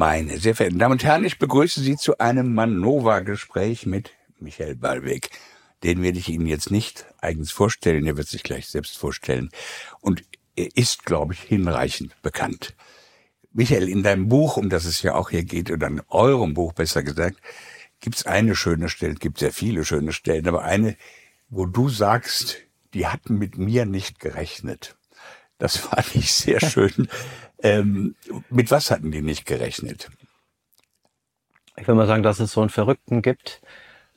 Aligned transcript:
Meine 0.00 0.38
sehr 0.38 0.54
verehrten 0.54 0.78
Damen 0.78 0.92
und 0.92 1.04
Herren, 1.04 1.26
ich 1.26 1.38
begrüße 1.38 1.82
Sie 1.82 1.94
zu 1.94 2.16
einem 2.16 2.54
Manova-Gespräch 2.54 3.84
mit 3.84 4.12
Michael 4.38 4.76
Ballweg. 4.76 5.28
Den 5.82 6.02
werde 6.02 6.18
ich 6.18 6.30
Ihnen 6.30 6.46
jetzt 6.46 6.70
nicht 6.70 7.04
eigens 7.18 7.50
vorstellen, 7.50 8.06
er 8.06 8.16
wird 8.16 8.26
sich 8.26 8.42
gleich 8.42 8.66
selbst 8.68 8.96
vorstellen. 8.96 9.50
Und 10.00 10.24
er 10.56 10.74
ist, 10.74 11.04
glaube 11.04 11.34
ich, 11.34 11.42
hinreichend 11.42 12.16
bekannt. 12.22 12.74
Michael, 13.52 13.90
in 13.90 14.02
deinem 14.02 14.30
Buch, 14.30 14.56
um 14.56 14.70
das 14.70 14.86
es 14.86 15.02
ja 15.02 15.16
auch 15.16 15.28
hier 15.28 15.44
geht, 15.44 15.70
oder 15.70 15.88
in 15.88 16.00
eurem 16.08 16.54
Buch 16.54 16.72
besser 16.72 17.02
gesagt, 17.02 17.36
gibt 18.00 18.16
es 18.16 18.24
eine 18.24 18.56
schöne 18.56 18.88
Stelle, 18.88 19.16
gibt 19.16 19.38
sehr 19.38 19.52
viele 19.52 19.84
schöne 19.84 20.14
Stellen, 20.14 20.48
aber 20.48 20.64
eine, 20.64 20.96
wo 21.50 21.66
du 21.66 21.90
sagst, 21.90 22.56
die 22.94 23.06
hatten 23.06 23.36
mit 23.36 23.58
mir 23.58 23.84
nicht 23.84 24.18
gerechnet. 24.18 24.96
Das 25.60 25.76
fand 25.76 26.16
ich 26.16 26.32
sehr 26.32 26.58
schön. 26.58 27.06
ähm, 27.62 28.16
mit 28.48 28.70
was 28.70 28.90
hatten 28.90 29.12
die 29.12 29.20
nicht 29.22 29.46
gerechnet? 29.46 30.10
Ich 31.76 31.86
will 31.86 31.94
mal 31.94 32.06
sagen, 32.06 32.22
dass 32.22 32.40
es 32.40 32.52
so 32.52 32.62
einen 32.62 32.70
Verrückten 32.70 33.22
gibt, 33.22 33.60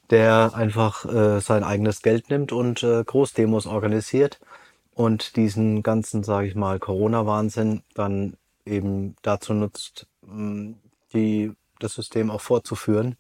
der 0.09 0.53
einfach 0.55 1.05
äh, 1.05 1.39
sein 1.41 1.63
eigenes 1.63 2.02
Geld 2.02 2.29
nimmt 2.29 2.52
und 2.53 2.81
äh, 2.81 3.03
Großdemos 3.03 3.67
organisiert 3.67 4.39
und 4.95 5.35
diesen 5.35 5.83
ganzen, 5.83 6.23
sage 6.23 6.47
ich 6.47 6.55
mal, 6.55 6.79
Corona-Wahnsinn 6.79 7.83
dann 7.94 8.38
eben 8.66 9.16
dazu 9.21 9.53
nutzt, 9.53 10.07
die, 11.13 11.52
das 11.80 11.94
System 11.94 12.31
auch 12.31 12.41
fortzuführen. 12.41 13.17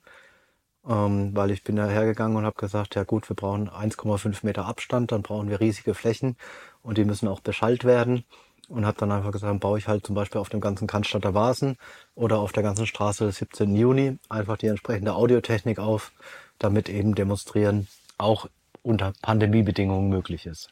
Ähm, 0.87 1.35
weil 1.35 1.51
ich 1.51 1.63
bin 1.63 1.77
da 1.77 1.87
hergegangen 1.87 2.35
und 2.37 2.45
habe 2.45 2.57
gesagt, 2.57 2.95
ja 2.95 3.03
gut, 3.03 3.29
wir 3.29 3.37
brauchen 3.37 3.69
1,5 3.69 4.45
Meter 4.45 4.65
Abstand, 4.65 5.13
dann 5.13 5.21
brauchen 5.21 5.49
wir 5.49 5.61
riesige 5.61 5.93
Flächen 5.93 6.35
und 6.83 6.97
die 6.97 7.05
müssen 7.05 7.27
auch 7.27 7.39
beschallt 7.39 7.83
werden. 7.83 8.23
Und 8.69 8.85
habe 8.85 8.97
dann 8.97 9.11
einfach 9.11 9.31
gesagt, 9.31 9.49
dann 9.49 9.59
baue 9.59 9.77
ich 9.77 9.87
halt 9.87 10.05
zum 10.05 10.15
Beispiel 10.15 10.39
auf 10.39 10.49
dem 10.49 10.61
ganzen 10.61 10.87
Cannstatter 10.87 11.33
Vasen 11.33 11.77
oder 12.15 12.39
auf 12.39 12.53
der 12.53 12.63
ganzen 12.63 12.87
Straße 12.87 13.25
des 13.25 13.37
17. 13.37 13.75
Juni 13.75 14.17
einfach 14.29 14.57
die 14.57 14.67
entsprechende 14.67 15.13
Audiotechnik 15.13 15.79
auf, 15.79 16.11
damit 16.59 16.87
eben 16.87 17.13
demonstrieren 17.13 17.87
auch 18.17 18.47
unter 18.81 19.13
Pandemiebedingungen 19.21 20.09
möglich 20.09 20.45
ist. 20.45 20.69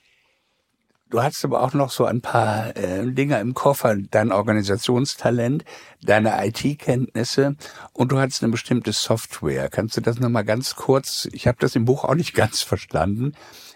Du 1.12 1.22
hast 1.22 1.44
aber 1.44 1.62
auch 1.62 1.74
noch 1.74 1.92
so 1.92 2.06
ein 2.06 2.22
paar 2.22 2.74
äh, 2.78 3.06
Dinge 3.12 3.38
im 3.42 3.54
Koffer, 3.54 3.98
dein 3.98 4.32
Organisationstalent, 4.32 5.66
deine 6.02 6.48
IT-Kenntnisse 6.48 7.58
und 7.92 8.14
du 8.14 8.20
hast 8.20 8.42
eine 8.42 8.52
bestimmte 8.52 8.94
Software. 8.94 9.68
Kannst 9.68 9.98
du 9.98 10.02
das 10.02 10.20
nochmal 10.20 10.46
ganz 10.46 10.78
kurz, 10.78 11.28
ich 11.34 11.48
habe 11.48 11.58
das 11.60 11.76
im 11.76 11.84
Buch 11.84 12.06
auch 12.06 12.16
nicht 12.16 12.34
ganz 12.36 12.62
verstanden, 12.62 13.34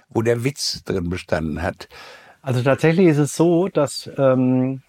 wo 0.07 0.21
der 0.21 0.45
Witz 0.45 0.83
drin 0.85 1.09
bestanden 1.09 1.61
hat. 1.61 1.89
Also 2.45 2.61
tatsächlich 2.61 3.07
ist 3.07 3.17
es 3.17 3.35
so, 3.35 3.69
dass 3.69 4.07
ähm, 4.19 4.83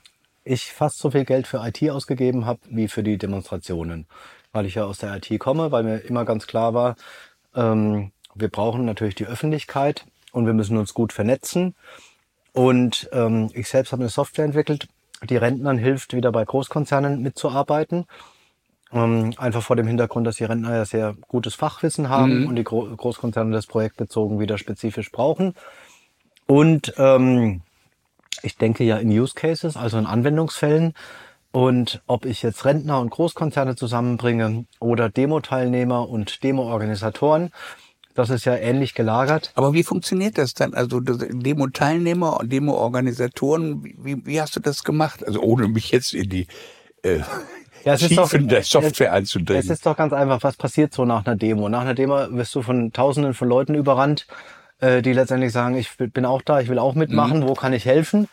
ich 0.45 0.75
fast 0.75 0.99
so 0.99 1.11
viel 1.11 1.25
Geld 1.25 1.47
für 1.47 1.67
IT 1.67 1.89
ausgegeben 1.91 2.45
habe 2.45 2.61
wie 2.69 2.87
für 2.87 3.03
die 3.03 3.17
Demonstrationen, 3.17 4.05
weil 4.53 4.67
ich 4.67 4.75
ja 4.75 4.85
aus 4.85 4.99
der 4.99 5.17
IT 5.17 5.41
komme, 5.41 5.73
weil 5.73 5.83
mir 5.83 5.97
immer 6.01 6.27
ganz 6.27 6.47
klar 6.47 6.75
war, 6.75 6.97
ähm, 7.55 8.13
wir 8.35 8.51
brauchen 8.51 8.85
natürlich 8.85 9.15
die 9.15 9.25
Öffentlichkeit 9.25 10.05
und 10.33 10.45
wir 10.45 10.53
müssen 10.53 10.77
uns 10.77 10.93
gut 10.93 11.15
vernetzen. 11.15 11.75
Und 12.53 13.09
ähm, 13.13 13.49
ich 13.55 13.71
selbst 13.71 13.93
habe 13.93 14.03
eine 14.03 14.11
Software 14.11 14.45
entwickelt, 14.45 14.89
die 15.23 15.39
Rentnern 15.39 15.79
hilft, 15.79 16.13
wieder 16.13 16.33
bei 16.33 16.45
Großkonzernen 16.45 17.23
mitzuarbeiten. 17.23 18.05
Ähm, 18.93 19.33
einfach 19.39 19.63
vor 19.63 19.77
dem 19.77 19.87
Hintergrund, 19.87 20.27
dass 20.27 20.37
die 20.37 20.45
Rentner 20.45 20.77
ja 20.77 20.85
sehr 20.85 21.17
gutes 21.27 21.55
Fachwissen 21.55 22.11
haben 22.11 22.43
mhm. 22.43 22.49
und 22.49 22.57
die 22.57 22.65
Gro 22.65 22.83
Großkonzerne 22.95 23.51
das 23.51 23.67
projektbezogen 23.67 24.41
wieder 24.41 24.59
spezifisch 24.59 25.11
brauchen. 25.11 25.55
Und 26.47 26.95
ähm, 26.97 27.63
ich 28.43 28.57
denke 28.57 28.85
ja 28.85 28.97
in 28.99 29.11
Use 29.11 29.35
Cases, 29.35 29.77
also 29.77 29.99
in 29.99 30.07
Anwendungsfällen. 30.07 30.95
Und 31.53 32.03
ob 32.07 32.27
ich 32.27 32.43
jetzt 32.43 32.65
Rentner 32.65 33.01
und 33.01 33.11
Großkonzerne 33.11 33.77
zusammenbringe 33.77 34.67
oder 34.79 35.09
Demo-Teilnehmer 35.09 36.09
und 36.09 36.43
Demo-Organisatoren, 36.45 37.51
das 38.15 38.31
ist 38.31 38.45
ja 38.45 38.57
ähnlich 38.57 38.95
gelagert. 38.95 39.53
Aber 39.55 39.73
wie 39.73 39.83
funktioniert 39.83 40.39
das 40.39 40.55
dann? 40.55 40.75
Also 40.75 41.01
Demo-Teilnehmer 41.01 42.41
und 42.41 42.53
Demo-Organisatoren, 42.53 43.85
wie, 43.85 44.25
wie 44.27 44.41
hast 44.41 44.57
du 44.57 44.61
das 44.61 44.85
gemacht? 44.85 45.27
Also 45.27 45.41
ohne 45.41 45.69
mich 45.69 45.91
jetzt 45.91 46.15
in 46.15 46.29
die 46.29 46.47
äh, 47.03 47.21
ja, 47.85 47.95
es 47.95 48.03
ist 48.03 48.19
doch, 48.19 48.29
der 48.33 48.65
Software 48.65 49.13
einzudringen. 49.13 49.63
Es 49.63 49.71
ist 49.71 49.87
doch 49.87 49.97
ganz 49.97 50.13
einfach, 50.13 50.43
was 50.43 50.57
passiert 50.57 50.93
so 50.93 51.05
nach 51.05 51.25
einer 51.25 51.37
Demo? 51.37 51.69
Nach 51.69 51.83
einer 51.83 51.95
Demo 51.95 52.17
wirst 52.33 52.53
du 52.57 52.63
von 52.63 52.93
tausenden 52.93 53.33
von 53.33 53.49
Leuten 53.49 53.77
überrannt, 53.77 54.27
äh, 54.81 55.03
die 55.03 55.13
letztendlich 55.13 55.53
sagen, 55.53 55.77
ich 55.77 55.97
bin 55.97 56.25
auch 56.25 56.43
da, 56.43 56.61
ich 56.61 56.69
will 56.69 56.79
auch 56.79 56.95
mitmachen, 56.95 57.41
mhm. 57.41 57.49
wo 57.49 57.55
kann 57.55 57.73
ich 57.73 57.85
helfen? 57.85 58.29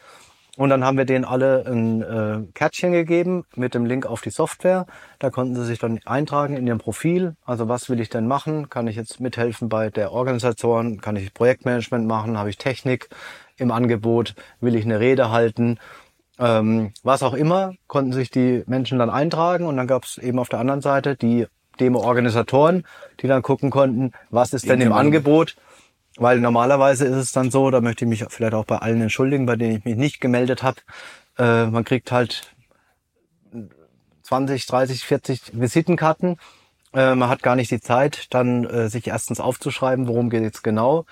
Und 0.56 0.70
dann 0.70 0.84
haben 0.84 0.98
wir 0.98 1.06
denen 1.06 1.26
alle 1.26 1.66
ein 1.66 2.02
äh, 2.04 2.52
Kärtchen 2.54 2.92
gegeben 2.92 3.44
mit 3.56 3.74
dem 3.74 3.88
Link 3.88 4.06
auf 4.06 4.22
die 4.22 4.30
Software. 4.30 4.86
Da 5.18 5.32
konnten 5.32 5.56
sie 5.56 5.66
sich 5.66 5.80
dann 5.80 6.00
eintragen 6.06 6.56
in 6.56 6.68
ihrem 6.68 6.78
Profil. 6.78 7.36
Also 7.44 7.70
was 7.70 7.90
will 7.90 8.00
ich 8.00 8.10
denn 8.10 8.28
machen? 8.28 8.70
Kann 8.70 8.86
ich 8.86 8.96
jetzt 8.96 9.20
mithelfen 9.20 9.68
bei 9.68 9.90
der 9.90 10.12
Organisation? 10.12 11.02
Kann 11.02 11.16
ich 11.16 11.34
Projektmanagement 11.34 12.06
machen? 12.06 12.38
Habe 12.38 12.52
ich 12.52 12.60
Technik 12.60 13.10
im 13.58 13.72
Angebot? 13.72 14.36
Will 14.62 14.76
ich 14.76 14.86
eine 14.86 15.00
Rede 15.00 15.32
halten? 15.32 15.80
Ähm, 16.38 16.94
was 17.02 17.24
auch 17.24 17.34
immer, 17.34 17.74
konnten 17.88 18.14
sich 18.14 18.30
die 18.30 18.64
Menschen 18.68 19.00
dann 19.00 19.10
eintragen. 19.10 19.66
Und 19.66 19.78
dann 19.78 19.88
gab 19.88 20.04
es 20.04 20.20
eben 20.20 20.38
auf 20.38 20.50
der 20.50 20.60
anderen 20.60 20.82
Seite 20.82 21.16
die 21.16 21.48
Demo-Organisatoren, 21.80 22.84
die 23.22 23.28
dann 23.28 23.42
gucken 23.42 23.72
konnten, 23.72 24.12
was 24.30 24.54
ist 24.54 24.70
denn 24.70 24.82
im 24.82 24.94
Angebot 24.94 25.56
weil 26.18 26.40
normalerweise 26.40 27.06
ist 27.06 27.16
es 27.16 27.32
dann 27.32 27.52
so, 27.52 27.72
da 27.72 27.82
möchte 27.82 28.06
ich 28.06 28.10
mich 28.10 28.26
vielleicht 28.30 28.54
auch 28.54 28.66
bei 28.66 28.78
allen 28.78 29.02
entschuldigen, 29.02 29.46
bei 29.46 29.56
denen 29.56 29.78
ich 29.78 29.86
mich 29.86 29.96
nicht 29.96 30.22
gemeldet 30.22 30.64
habe. 30.64 30.82
Äh, 31.38 31.66
man 31.68 31.84
kriegt 31.84 32.12
halt 32.12 32.54
20, 34.24 34.66
30, 34.66 35.04
40 35.04 35.42
Visitenkarten. 35.54 36.38
Äh, 36.94 37.16
man 37.16 37.30
hat 37.30 37.44
gar 37.44 37.56
nicht 37.56 37.72
die 37.72 37.82
Zeit, 37.82 38.28
dann 38.34 38.66
äh, 38.66 38.90
sich 38.90 39.08
erstens 39.08 39.40
aufzuschreiben, 39.40 40.08
worum 40.08 40.30
geht 40.30 40.54
es 40.54 40.64
genau. 40.64 41.06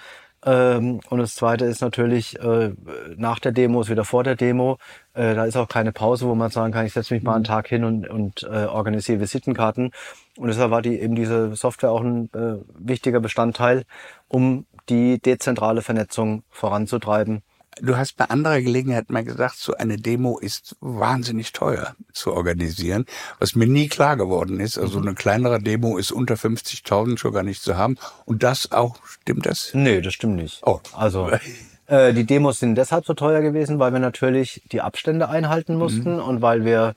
Ähm, 0.43 1.01
und 1.09 1.19
das 1.19 1.35
Zweite 1.35 1.65
ist 1.65 1.81
natürlich 1.81 2.39
äh, 2.39 2.73
nach 3.15 3.39
der 3.39 3.51
Demo 3.51 3.81
ist 3.81 3.89
wieder 3.89 4.05
vor 4.05 4.23
der 4.23 4.35
Demo. 4.35 4.77
Äh, 5.13 5.35
da 5.35 5.45
ist 5.45 5.55
auch 5.55 5.67
keine 5.67 5.91
Pause, 5.91 6.25
wo 6.27 6.33
man 6.33 6.49
sagen 6.49 6.73
kann, 6.73 6.85
ich 6.85 6.93
setze 6.93 7.13
mich 7.13 7.21
mal 7.23 7.35
einen 7.35 7.43
Tag 7.43 7.67
hin 7.67 7.83
und, 7.83 8.07
und 8.09 8.43
äh, 8.43 8.65
organisiere 8.65 9.19
Visitenkarten. 9.19 9.91
Und 10.37 10.47
deshalb 10.47 10.71
war 10.71 10.81
die 10.81 10.99
eben 10.99 11.15
diese 11.15 11.55
Software 11.55 11.91
auch 11.91 12.01
ein 12.01 12.29
äh, 12.33 12.57
wichtiger 12.73 13.19
Bestandteil, 13.19 13.83
um 14.27 14.65
die 14.91 15.19
dezentrale 15.19 15.81
Vernetzung 15.81 16.43
voranzutreiben. 16.49 17.41
Du 17.79 17.95
hast 17.95 18.17
bei 18.17 18.25
anderer 18.25 18.61
Gelegenheit 18.61 19.09
mal 19.09 19.23
gesagt, 19.23 19.55
so 19.55 19.73
eine 19.75 19.95
Demo 19.95 20.37
ist 20.37 20.75
wahnsinnig 20.81 21.53
teuer 21.53 21.95
zu 22.11 22.33
organisieren, 22.33 23.05
was 23.39 23.55
mir 23.55 23.65
nie 23.65 23.87
klar 23.87 24.17
geworden 24.17 24.59
ist. 24.59 24.77
Also 24.77 24.99
mhm. 24.99 25.07
eine 25.07 25.15
kleinere 25.15 25.61
Demo 25.61 25.97
ist 25.97 26.11
unter 26.11 26.35
50.000 26.35 27.17
schon 27.17 27.33
gar 27.33 27.43
nicht 27.43 27.63
zu 27.63 27.77
haben. 27.77 27.97
Und 28.25 28.43
das 28.43 28.73
auch, 28.73 28.97
stimmt 29.05 29.45
das? 29.45 29.71
Nee, 29.73 30.01
das 30.01 30.13
stimmt 30.13 30.35
nicht. 30.35 30.61
Oh. 30.65 30.81
Also 30.93 31.31
äh, 31.87 32.13
die 32.13 32.25
Demos 32.25 32.59
sind 32.59 32.75
deshalb 32.75 33.05
so 33.05 33.13
teuer 33.13 33.41
gewesen, 33.41 33.79
weil 33.79 33.93
wir 33.93 33.99
natürlich 33.99 34.61
die 34.73 34.81
Abstände 34.81 35.29
einhalten 35.29 35.75
mussten 35.75 36.15
mhm. 36.15 36.23
und 36.23 36.41
weil 36.41 36.65
wir 36.65 36.93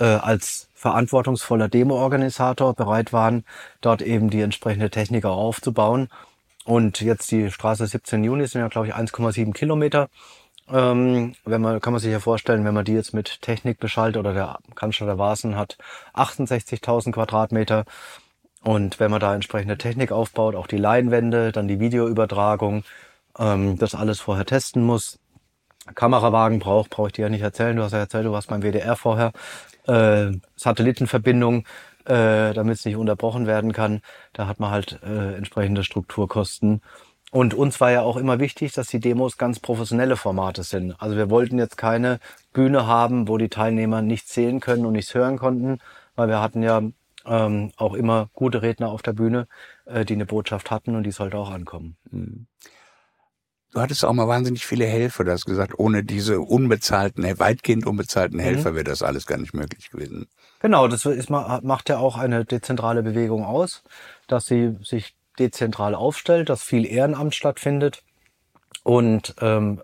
äh, 0.00 0.04
als 0.04 0.68
verantwortungsvoller 0.74 1.68
Demo-Organisator 1.68 2.74
bereit 2.74 3.12
waren, 3.12 3.44
dort 3.80 4.02
eben 4.02 4.30
die 4.30 4.40
entsprechende 4.40 4.90
Technik 4.90 5.24
auch 5.24 5.36
aufzubauen 5.36 6.08
und 6.68 7.00
jetzt 7.00 7.30
die 7.30 7.50
Straße 7.50 7.86
17 7.86 8.22
Juni 8.22 8.46
sind 8.46 8.60
ja, 8.60 8.68
glaube 8.68 8.88
ich, 8.88 8.94
1,7 8.94 9.54
Kilometer. 9.54 10.10
Ähm, 10.70 11.34
wenn 11.46 11.62
man, 11.62 11.80
kann 11.80 11.94
man 11.94 12.00
sich 12.00 12.12
ja 12.12 12.20
vorstellen, 12.20 12.66
wenn 12.66 12.74
man 12.74 12.84
die 12.84 12.92
jetzt 12.92 13.14
mit 13.14 13.40
Technik 13.40 13.80
beschaltet 13.80 14.18
oder 14.20 14.34
der 14.34 14.58
Cannstatter 14.74 15.16
Vasen 15.16 15.56
hat 15.56 15.78
68.000 16.12 17.12
Quadratmeter. 17.12 17.86
Und 18.62 19.00
wenn 19.00 19.10
man 19.10 19.18
da 19.18 19.34
entsprechende 19.34 19.78
Technik 19.78 20.12
aufbaut, 20.12 20.54
auch 20.54 20.66
die 20.66 20.76
Leinwände, 20.76 21.52
dann 21.52 21.68
die 21.68 21.80
Videoübertragung, 21.80 22.84
ähm, 23.38 23.78
das 23.78 23.94
alles 23.94 24.20
vorher 24.20 24.44
testen 24.44 24.82
muss. 24.82 25.18
Kamerawagen 25.94 26.58
braucht, 26.58 26.90
brauche 26.90 27.06
ich 27.06 27.14
dir 27.14 27.22
ja 27.22 27.28
nicht 27.30 27.40
erzählen. 27.40 27.76
Du 27.76 27.82
hast 27.82 27.92
ja 27.92 28.00
erzählt, 28.00 28.26
du 28.26 28.32
warst 28.32 28.48
beim 28.48 28.60
WDR 28.60 28.94
vorher. 28.94 29.32
Äh, 29.86 30.32
Satellitenverbindung, 30.54 31.64
äh, 32.08 32.54
damit 32.54 32.78
es 32.78 32.84
nicht 32.84 32.96
unterbrochen 32.96 33.46
werden 33.46 33.72
kann. 33.72 34.00
Da 34.32 34.46
hat 34.46 34.60
man 34.60 34.70
halt 34.70 35.00
äh, 35.02 35.34
entsprechende 35.36 35.84
Strukturkosten. 35.84 36.82
Und 37.30 37.52
uns 37.52 37.80
war 37.80 37.90
ja 37.90 38.00
auch 38.02 38.16
immer 38.16 38.40
wichtig, 38.40 38.72
dass 38.72 38.88
die 38.88 39.00
Demos 39.00 39.36
ganz 39.36 39.60
professionelle 39.60 40.16
Formate 40.16 40.62
sind. 40.62 40.94
Also 40.98 41.16
wir 41.16 41.28
wollten 41.28 41.58
jetzt 41.58 41.76
keine 41.76 42.20
Bühne 42.54 42.86
haben, 42.86 43.28
wo 43.28 43.36
die 43.36 43.50
Teilnehmer 43.50 44.00
nichts 44.00 44.32
sehen 44.32 44.60
können 44.60 44.86
und 44.86 44.94
nichts 44.94 45.14
hören 45.14 45.38
konnten, 45.38 45.78
weil 46.16 46.28
wir 46.28 46.40
hatten 46.40 46.62
ja 46.62 46.82
ähm, 47.26 47.72
auch 47.76 47.92
immer 47.92 48.30
gute 48.32 48.62
Redner 48.62 48.88
auf 48.88 49.02
der 49.02 49.12
Bühne, 49.12 49.46
äh, 49.84 50.06
die 50.06 50.14
eine 50.14 50.24
Botschaft 50.24 50.70
hatten 50.70 50.96
und 50.96 51.02
die 51.02 51.10
sollte 51.10 51.36
auch 51.36 51.50
ankommen. 51.50 51.96
Mhm. 52.10 52.46
Du 53.72 53.80
hattest 53.80 54.04
auch 54.04 54.12
mal 54.14 54.28
wahnsinnig 54.28 54.64
viele 54.64 54.86
Helfer, 54.86 55.24
du 55.24 55.32
hast 55.32 55.44
gesagt, 55.44 55.78
ohne 55.78 56.02
diese 56.02 56.40
unbezahlten, 56.40 57.24
weitgehend 57.38 57.86
unbezahlten 57.86 58.38
Helfer 58.38 58.70
mhm. 58.70 58.74
wäre 58.76 58.84
das 58.84 59.02
alles 59.02 59.26
gar 59.26 59.36
nicht 59.36 59.52
möglich 59.52 59.90
gewesen. 59.90 60.26
Genau, 60.60 60.88
das 60.88 61.04
ist, 61.04 61.30
macht 61.30 61.88
ja 61.88 61.98
auch 61.98 62.16
eine 62.16 62.44
dezentrale 62.44 63.02
Bewegung 63.02 63.44
aus, 63.44 63.82
dass 64.26 64.46
sie 64.46 64.76
sich 64.82 65.14
dezentral 65.38 65.94
aufstellt, 65.94 66.48
dass 66.48 66.62
viel 66.62 66.86
Ehrenamt 66.86 67.34
stattfindet. 67.34 68.02
Und 68.82 69.34
ähm, 69.40 69.82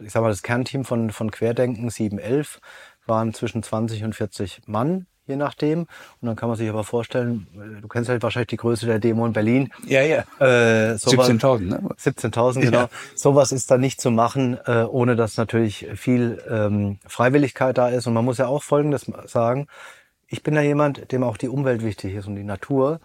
ich 0.00 0.12
sag 0.12 0.22
mal, 0.22 0.30
das 0.30 0.42
Kernteam 0.42 0.84
von, 0.84 1.10
von 1.10 1.30
Querdenken 1.30 1.90
711 1.90 2.60
waren 3.06 3.34
zwischen 3.34 3.62
20 3.62 4.04
und 4.04 4.14
40 4.14 4.62
Mann 4.66 5.06
je 5.28 5.36
nachdem. 5.36 5.80
Und 5.80 6.26
dann 6.26 6.36
kann 6.36 6.48
man 6.48 6.58
sich 6.58 6.68
aber 6.68 6.84
vorstellen, 6.84 7.46
äh, 7.54 7.80
du 7.80 7.88
kennst 7.88 8.08
halt 8.08 8.22
wahrscheinlich 8.22 8.48
die 8.48 8.56
Größe 8.56 8.86
der 8.86 8.98
Demo 8.98 9.26
in 9.26 9.32
Berlin. 9.32 9.72
Ja, 9.86 10.02
ja. 10.02 10.24
Äh, 10.40 10.94
17.000, 10.94 11.60
ne? 11.60 11.80
17.000, 11.98 12.60
genau. 12.60 12.78
Ja. 12.78 12.90
Sowas 13.14 13.52
ist 13.52 13.70
da 13.70 13.78
nicht 13.78 14.00
zu 14.00 14.10
machen, 14.10 14.58
äh, 14.66 14.84
ohne 14.84 15.14
dass 15.14 15.36
natürlich 15.36 15.86
viel 15.94 16.42
ähm, 16.50 16.98
Freiwilligkeit 17.06 17.78
da 17.78 17.88
ist. 17.88 18.06
Und 18.06 18.14
man 18.14 18.24
muss 18.24 18.38
ja 18.38 18.46
auch 18.46 18.62
Folgendes 18.62 19.10
sagen. 19.26 19.68
Ich 20.26 20.42
bin 20.42 20.54
ja 20.54 20.62
jemand, 20.62 21.12
dem 21.12 21.22
auch 21.22 21.36
die 21.36 21.48
Umwelt 21.48 21.82
wichtig 21.82 22.14
ist 22.14 22.26
und 22.26 22.36
die 22.36 22.44
Natur. 22.44 23.00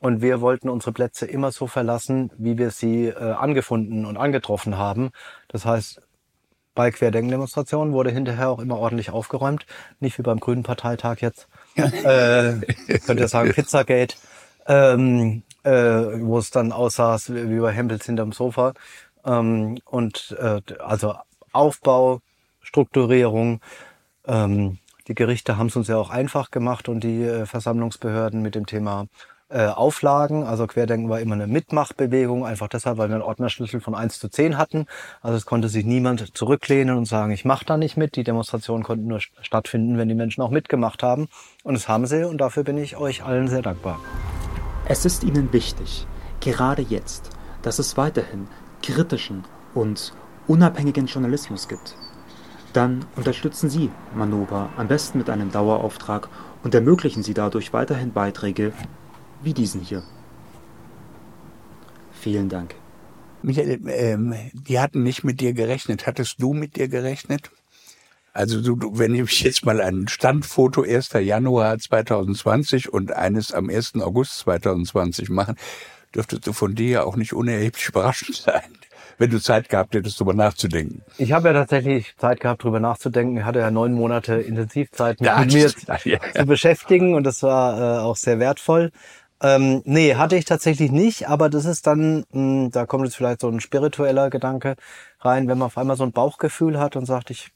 Und 0.00 0.22
wir 0.22 0.40
wollten 0.40 0.70
unsere 0.70 0.92
Plätze 0.92 1.26
immer 1.26 1.52
so 1.52 1.66
verlassen, 1.66 2.30
wie 2.38 2.56
wir 2.56 2.70
sie 2.70 3.08
äh, 3.08 3.32
angefunden 3.32 4.06
und 4.06 4.16
angetroffen 4.16 4.78
haben. 4.78 5.10
Das 5.48 5.66
heißt, 5.66 6.00
bei 6.74 6.90
Querdenkendemonstrationen 6.90 7.92
wurde 7.92 8.10
hinterher 8.10 8.48
auch 8.48 8.60
immer 8.60 8.78
ordentlich 8.78 9.10
aufgeräumt. 9.10 9.66
Nicht 9.98 10.16
wie 10.18 10.22
beim 10.22 10.40
Grünen 10.40 10.62
Parteitag 10.62 11.18
jetzt. 11.20 11.48
äh, 12.04 12.98
könnt 13.06 13.20
ihr 13.20 13.28
sagen, 13.28 13.52
Pizzagate. 13.54 14.16
Ähm, 14.66 15.42
äh, 15.62 15.70
wo 15.70 16.38
es 16.38 16.50
dann 16.50 16.72
aussah 16.72 17.18
wie 17.28 17.60
bei 17.60 17.72
Hempels 17.72 18.06
hinterm 18.06 18.32
Sofa. 18.32 18.72
Ähm, 19.24 19.78
und 19.84 20.36
äh, 20.38 20.60
also 20.78 21.14
Aufbau, 21.52 22.20
Strukturierung. 22.60 23.60
Ähm, 24.26 24.78
die 25.08 25.14
Gerichte 25.14 25.56
haben 25.56 25.66
es 25.66 25.76
uns 25.76 25.88
ja 25.88 25.96
auch 25.96 26.10
einfach 26.10 26.50
gemacht 26.50 26.88
und 26.88 27.00
die 27.00 27.22
äh, 27.22 27.46
Versammlungsbehörden 27.46 28.42
mit 28.42 28.54
dem 28.54 28.66
Thema 28.66 29.06
äh, 29.50 29.66
Auflagen. 29.66 30.44
Also 30.44 30.66
Querdenken 30.66 31.08
war 31.08 31.20
immer 31.20 31.34
eine 31.34 31.46
Mitmachbewegung, 31.46 32.46
einfach 32.46 32.68
deshalb, 32.68 32.98
weil 32.98 33.08
wir 33.08 33.16
einen 33.16 33.24
Ordnerschlüssel 33.24 33.80
von 33.80 33.94
1 33.94 34.18
zu 34.18 34.28
10 34.28 34.56
hatten. 34.56 34.86
Also 35.22 35.36
es 35.36 35.44
konnte 35.44 35.68
sich 35.68 35.84
niemand 35.84 36.36
zurücklehnen 36.36 36.96
und 36.96 37.06
sagen, 37.06 37.32
ich 37.32 37.44
mache 37.44 37.64
da 37.64 37.76
nicht 37.76 37.96
mit. 37.96 38.16
Die 38.16 38.24
Demonstrationen 38.24 38.84
konnten 38.84 39.06
nur 39.06 39.20
stattfinden, 39.42 39.98
wenn 39.98 40.08
die 40.08 40.14
Menschen 40.14 40.42
auch 40.42 40.50
mitgemacht 40.50 41.02
haben. 41.02 41.28
Und 41.64 41.74
das 41.74 41.88
haben 41.88 42.06
sie 42.06 42.26
und 42.26 42.38
dafür 42.38 42.62
bin 42.62 42.78
ich 42.78 42.96
euch 42.96 43.24
allen 43.24 43.48
sehr 43.48 43.62
dankbar. 43.62 43.98
Es 44.86 45.04
ist 45.04 45.24
ihnen 45.24 45.52
wichtig, 45.52 46.06
gerade 46.40 46.82
jetzt, 46.82 47.30
dass 47.62 47.78
es 47.78 47.96
weiterhin 47.96 48.48
kritischen 48.82 49.44
und 49.74 50.14
unabhängigen 50.46 51.06
Journalismus 51.06 51.68
gibt. 51.68 51.96
Dann 52.72 53.04
unterstützen 53.16 53.68
Sie 53.68 53.90
Manova 54.14 54.68
am 54.76 54.86
besten 54.86 55.18
mit 55.18 55.28
einem 55.28 55.50
Dauerauftrag 55.50 56.28
und 56.62 56.74
ermöglichen 56.74 57.22
Sie 57.22 57.34
dadurch 57.34 57.72
weiterhin 57.72 58.12
Beiträge 58.12 58.72
wie 59.42 59.54
diesen 59.54 59.80
hier. 59.80 60.02
Vielen 62.12 62.48
Dank. 62.48 62.74
Michael, 63.42 63.80
ähm, 63.88 64.34
die 64.52 64.78
hatten 64.78 65.02
nicht 65.02 65.24
mit 65.24 65.40
dir 65.40 65.54
gerechnet. 65.54 66.06
Hattest 66.06 66.42
du 66.42 66.52
mit 66.52 66.76
dir 66.76 66.88
gerechnet? 66.88 67.50
Also 68.32 68.60
du, 68.60 68.76
du, 68.76 68.98
wenn 68.98 69.14
ich 69.14 69.42
jetzt 69.42 69.64
mal 69.64 69.80
ein 69.80 70.06
Standfoto 70.06 70.82
1. 70.82 71.12
Januar 71.14 71.78
2020 71.78 72.92
und 72.92 73.12
eines 73.12 73.52
am 73.52 73.70
1. 73.70 73.94
August 73.96 74.38
2020 74.40 75.30
machen, 75.30 75.56
dürftest 76.14 76.46
du 76.46 76.52
von 76.52 76.74
dir 76.74 76.88
ja 76.88 77.02
auch 77.04 77.16
nicht 77.16 77.32
unerheblich 77.32 77.88
überraschend 77.88 78.36
sein, 78.36 78.78
wenn 79.18 79.30
du 79.30 79.40
Zeit 79.40 79.68
gehabt 79.68 79.94
hättest, 79.94 80.20
darüber 80.20 80.34
nachzudenken. 80.34 81.02
Ich 81.18 81.32
habe 81.32 81.48
ja 81.48 81.54
tatsächlich 81.54 82.14
Zeit 82.18 82.40
gehabt, 82.40 82.62
darüber 82.62 82.78
nachzudenken. 82.78 83.38
Ich 83.38 83.44
hatte 83.44 83.58
ja 83.58 83.70
neun 83.70 83.94
Monate 83.94 84.34
Intensivzeit, 84.34 85.20
mich 85.20 85.30
mit 85.38 85.52
mir 85.52 85.70
ja. 86.04 86.20
zu 86.34 86.46
beschäftigen 86.46 87.14
und 87.14 87.24
das 87.24 87.42
war 87.42 87.78
äh, 87.78 88.00
auch 88.00 88.16
sehr 88.16 88.38
wertvoll. 88.38 88.92
Ähm, 89.42 89.80
nee, 89.86 90.16
hatte 90.16 90.36
ich 90.36 90.44
tatsächlich 90.44 90.90
nicht, 90.92 91.28
aber 91.28 91.48
das 91.48 91.64
ist 91.64 91.86
dann, 91.86 92.24
mh, 92.30 92.68
da 92.70 92.84
kommt 92.84 93.04
jetzt 93.04 93.16
vielleicht 93.16 93.40
so 93.40 93.48
ein 93.48 93.60
spiritueller 93.60 94.28
Gedanke 94.28 94.76
rein, 95.20 95.48
wenn 95.48 95.58
man 95.58 95.66
auf 95.66 95.78
einmal 95.78 95.96
so 95.96 96.04
ein 96.04 96.12
Bauchgefühl 96.12 96.78
hat 96.78 96.94
und 96.96 97.06
sagt, 97.06 97.30
ich 97.30 97.50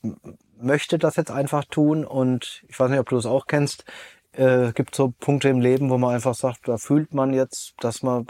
möchte 0.59 0.99
das 0.99 1.17
jetzt 1.17 1.31
einfach 1.31 1.65
tun 1.65 2.07
und 2.07 2.65
ich 2.69 2.81
weiß 2.81 2.91
nicht, 2.91 3.01
ob 3.01 3.09
du 3.11 3.17
das 3.17 3.27
auch 3.27 3.47
kennst, 3.47 3.85
äh, 4.33 4.73
gibt 4.73 4.95
so 4.95 5.13
Punkte 5.21 5.51
im 5.51 5.61
Leben, 5.61 5.91
wo 5.91 5.99
man 5.99 6.15
einfach 6.15 6.35
sagt, 6.35 6.69
da 6.69 6.79
fühlt 6.79 7.13
man 7.13 7.35
jetzt, 7.35 7.75
dass 7.81 8.03
man 8.03 8.27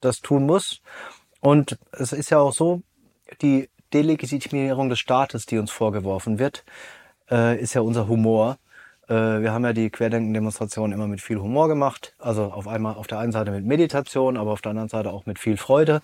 das 0.00 0.20
tun 0.20 0.44
muss. 0.44 0.82
Und 1.40 1.78
es 1.92 2.12
ist 2.12 2.30
ja 2.30 2.38
auch 2.38 2.52
so, 2.52 2.82
die 3.42 3.70
Delegitimierung 3.92 4.88
des 4.88 4.98
Staates, 4.98 5.46
die 5.46 5.58
uns 5.58 5.70
vorgeworfen 5.70 6.38
wird, 6.38 6.64
äh, 7.30 7.60
ist 7.60 7.74
ja 7.74 7.80
unser 7.80 8.08
Humor. 8.08 8.58
Äh, 9.08 9.14
wir 9.14 9.52
haben 9.52 9.64
ja 9.64 9.72
die 9.72 9.90
Querdenken-Demonstration 9.90 10.92
immer 10.92 11.06
mit 11.06 11.20
viel 11.20 11.38
Humor 11.38 11.68
gemacht. 11.68 12.14
Also 12.18 12.44
auf 12.44 12.68
einmal 12.68 12.94
auf 12.94 13.06
der 13.06 13.18
einen 13.18 13.32
Seite 13.32 13.50
mit 13.50 13.64
Meditation, 13.64 14.36
aber 14.36 14.52
auf 14.52 14.62
der 14.62 14.70
anderen 14.70 14.88
Seite 14.88 15.10
auch 15.10 15.26
mit 15.26 15.38
viel 15.38 15.56
Freude 15.56 16.00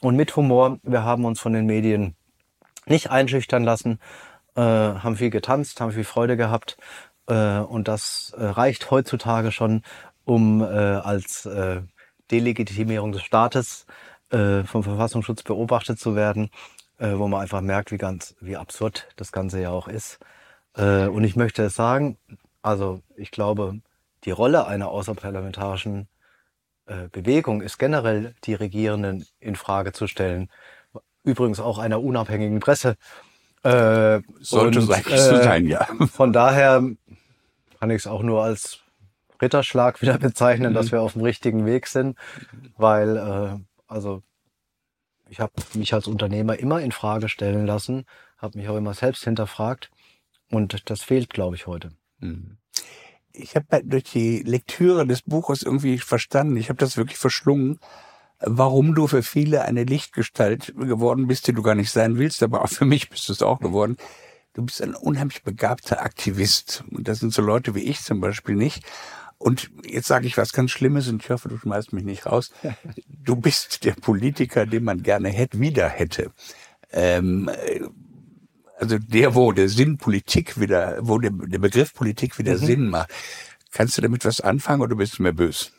und 0.00 0.16
mit 0.16 0.34
Humor. 0.36 0.78
Wir 0.82 1.04
haben 1.04 1.24
uns 1.24 1.40
von 1.40 1.52
den 1.52 1.66
Medien 1.66 2.16
nicht 2.86 3.10
einschüchtern 3.10 3.64
lassen, 3.64 4.00
äh, 4.56 4.60
haben 4.60 5.16
viel 5.16 5.30
getanzt, 5.30 5.80
haben 5.80 5.92
viel 5.92 6.04
Freude 6.04 6.36
gehabt. 6.36 6.76
Äh, 7.28 7.58
und 7.58 7.88
das 7.88 8.34
äh, 8.36 8.44
reicht 8.44 8.90
heutzutage 8.90 9.52
schon, 9.52 9.82
um 10.24 10.62
äh, 10.62 10.66
als 10.66 11.46
äh, 11.46 11.82
Delegitimierung 12.30 13.12
des 13.12 13.22
Staates 13.22 13.86
vom 14.30 14.82
Verfassungsschutz 14.82 15.42
beobachtet 15.42 15.98
zu 15.98 16.16
werden, 16.16 16.48
wo 16.98 17.28
man 17.28 17.42
einfach 17.42 17.60
merkt, 17.60 17.92
wie 17.92 17.98
ganz, 17.98 18.34
wie 18.40 18.56
absurd 18.56 19.06
das 19.16 19.30
Ganze 19.30 19.60
ja 19.60 19.68
auch 19.68 19.88
ist. 19.88 20.20
Äh, 20.76 21.06
und 21.06 21.24
ich 21.24 21.36
möchte 21.36 21.62
es 21.64 21.74
sagen, 21.74 22.18
also 22.62 23.00
ich 23.16 23.30
glaube, 23.30 23.80
die 24.24 24.30
Rolle 24.30 24.66
einer 24.66 24.88
außerparlamentarischen 24.88 26.08
äh, 26.86 27.08
Bewegung 27.10 27.62
ist 27.62 27.78
generell, 27.78 28.34
die 28.44 28.54
Regierenden 28.54 29.26
in 29.40 29.56
Frage 29.56 29.92
zu 29.92 30.06
stellen. 30.06 30.48
Übrigens 31.24 31.60
auch 31.60 31.78
einer 31.78 32.02
unabhängigen 32.02 32.60
Presse. 32.60 32.96
Äh, 33.62 34.20
Sollte 34.40 34.80
und, 34.80 34.84
es 34.84 34.90
eigentlich 34.90 35.20
so 35.20 35.36
sein, 35.36 35.66
ja. 35.66 35.84
Von 36.12 36.32
daher 36.32 36.82
kann 37.78 37.90
ich 37.90 37.98
es 37.98 38.06
auch 38.06 38.22
nur 38.22 38.42
als 38.42 38.80
Ritterschlag 39.40 40.02
wieder 40.02 40.18
bezeichnen, 40.18 40.70
Mhm. 40.70 40.74
dass 40.74 40.92
wir 40.92 41.00
auf 41.00 41.12
dem 41.12 41.22
richtigen 41.22 41.66
Weg 41.66 41.86
sind, 41.86 42.16
weil 42.76 43.16
äh, 43.16 43.58
also 43.86 44.22
ich 45.28 45.40
habe 45.40 45.52
mich 45.74 45.94
als 45.94 46.06
Unternehmer 46.06 46.58
immer 46.58 46.80
in 46.80 46.92
Frage 46.92 47.28
stellen 47.28 47.66
lassen, 47.66 48.04
habe 48.38 48.58
mich 48.58 48.68
auch 48.68 48.76
immer 48.76 48.94
selbst 48.94 49.24
hinterfragt 49.24 49.90
und 50.52 50.90
das 50.90 51.02
fehlt, 51.02 51.30
glaube 51.30 51.56
ich, 51.56 51.66
heute. 51.66 51.90
Mhm. 52.20 52.58
Ich 53.32 53.56
habe 53.56 53.82
durch 53.84 54.04
die 54.04 54.42
Lektüre 54.42 55.06
des 55.06 55.22
Buches 55.22 55.62
irgendwie 55.62 55.98
verstanden, 55.98 56.56
ich 56.58 56.68
habe 56.68 56.78
das 56.78 56.98
wirklich 56.98 57.18
verschlungen, 57.18 57.80
warum 58.38 58.94
du 58.94 59.06
für 59.06 59.22
viele 59.22 59.62
eine 59.62 59.84
Lichtgestalt 59.84 60.74
geworden 60.76 61.26
bist, 61.26 61.46
die 61.46 61.54
du 61.54 61.62
gar 61.62 61.74
nicht 61.74 61.90
sein 61.90 62.18
willst, 62.18 62.42
aber 62.42 62.62
auch 62.62 62.68
für 62.68 62.84
mich 62.84 63.08
bist 63.08 63.28
du 63.28 63.32
es 63.32 63.42
auch 63.42 63.60
geworden. 63.60 63.96
Du 64.52 64.62
bist 64.62 64.82
ein 64.82 64.94
unheimlich 64.94 65.42
begabter 65.42 66.02
Aktivist. 66.02 66.84
Und 66.90 67.08
das 67.08 67.20
sind 67.20 67.32
so 67.32 67.40
Leute 67.40 67.74
wie 67.74 67.84
ich 67.84 68.02
zum 68.02 68.20
Beispiel 68.20 68.54
nicht. 68.54 68.84
Und 69.38 69.70
jetzt 69.86 70.08
sage 70.08 70.26
ich 70.26 70.36
was 70.36 70.52
ganz 70.52 70.70
Schlimmes 70.70 71.08
und 71.08 71.22
ich 71.24 71.30
hoffe, 71.30 71.48
du 71.48 71.56
schmeißt 71.56 71.94
mich 71.94 72.04
nicht 72.04 72.26
raus. 72.26 72.52
Du 73.24 73.36
bist 73.36 73.84
der 73.84 73.92
Politiker, 73.92 74.66
den 74.66 74.82
man 74.82 75.04
gerne 75.04 75.28
hätte, 75.28 75.60
wieder 75.60 75.88
hätte. 75.88 76.32
Ähm, 76.90 77.48
äh, 77.48 77.80
also 78.82 78.98
der, 78.98 79.34
wo 79.36 79.52
der 79.52 79.68
Sinn 79.68 79.96
Politik 79.96 80.58
wieder, 80.60 80.98
wo 81.00 81.18
der, 81.18 81.30
der 81.30 81.58
Begriff 81.60 81.94
Politik 81.94 82.38
wieder 82.38 82.58
Sinn 82.58 82.88
macht. 82.90 83.10
Kannst 83.70 83.96
du 83.96 84.02
damit 84.02 84.24
was 84.24 84.40
anfangen 84.40 84.82
oder 84.82 84.96
bist 84.96 85.18
du 85.18 85.22
mehr 85.22 85.32
bös? 85.32 85.72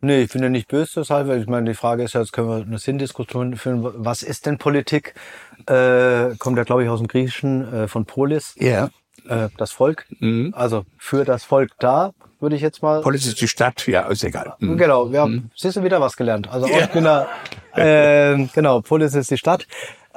Nee, 0.00 0.22
ich 0.22 0.32
bin 0.32 0.42
ja 0.42 0.48
nicht 0.48 0.68
böse 0.68 1.00
deshalb, 1.00 1.28
weil 1.28 1.40
ich 1.42 1.46
meine, 1.48 1.70
die 1.70 1.74
Frage 1.74 2.04
ist 2.04 2.14
ja, 2.14 2.20
jetzt 2.20 2.32
können 2.32 2.48
wir 2.48 2.62
eine 2.62 2.78
Sinndiskussion 2.78 3.56
führen, 3.56 3.80
was 3.82 4.22
ist 4.22 4.46
denn 4.46 4.56
Politik? 4.56 5.14
Äh, 5.66 6.36
kommt 6.38 6.56
ja, 6.56 6.64
glaube 6.64 6.84
ich, 6.84 6.88
aus 6.88 7.00
dem 7.00 7.08
Griechischen 7.08 7.72
äh, 7.72 7.88
von 7.88 8.06
Polis, 8.06 8.54
Ja. 8.58 8.90
äh, 9.28 9.48
das 9.58 9.72
Volk. 9.72 10.06
Mhm. 10.20 10.54
Also 10.56 10.84
für 10.98 11.24
das 11.24 11.44
Volk 11.44 11.72
da, 11.80 12.12
würde 12.40 12.54
ich 12.56 12.62
jetzt 12.62 12.80
mal 12.82 13.02
Polis 13.02 13.26
ist 13.26 13.40
die 13.40 13.48
Stadt, 13.48 13.86
ja, 13.88 14.02
ist 14.02 14.22
egal. 14.24 14.54
Mhm. 14.60 14.78
Genau, 14.78 15.10
wir 15.12 15.20
haben, 15.20 15.50
siehst 15.56 15.76
du 15.76 15.82
wieder 15.82 16.00
was 16.00 16.16
gelernt. 16.16 16.48
Also 16.48 16.66
auch 16.66 16.92
genau, 16.92 17.26
äh, 17.74 18.46
genau, 18.54 18.80
Polis 18.80 19.14
ist 19.14 19.30
die 19.32 19.38
Stadt. 19.38 19.66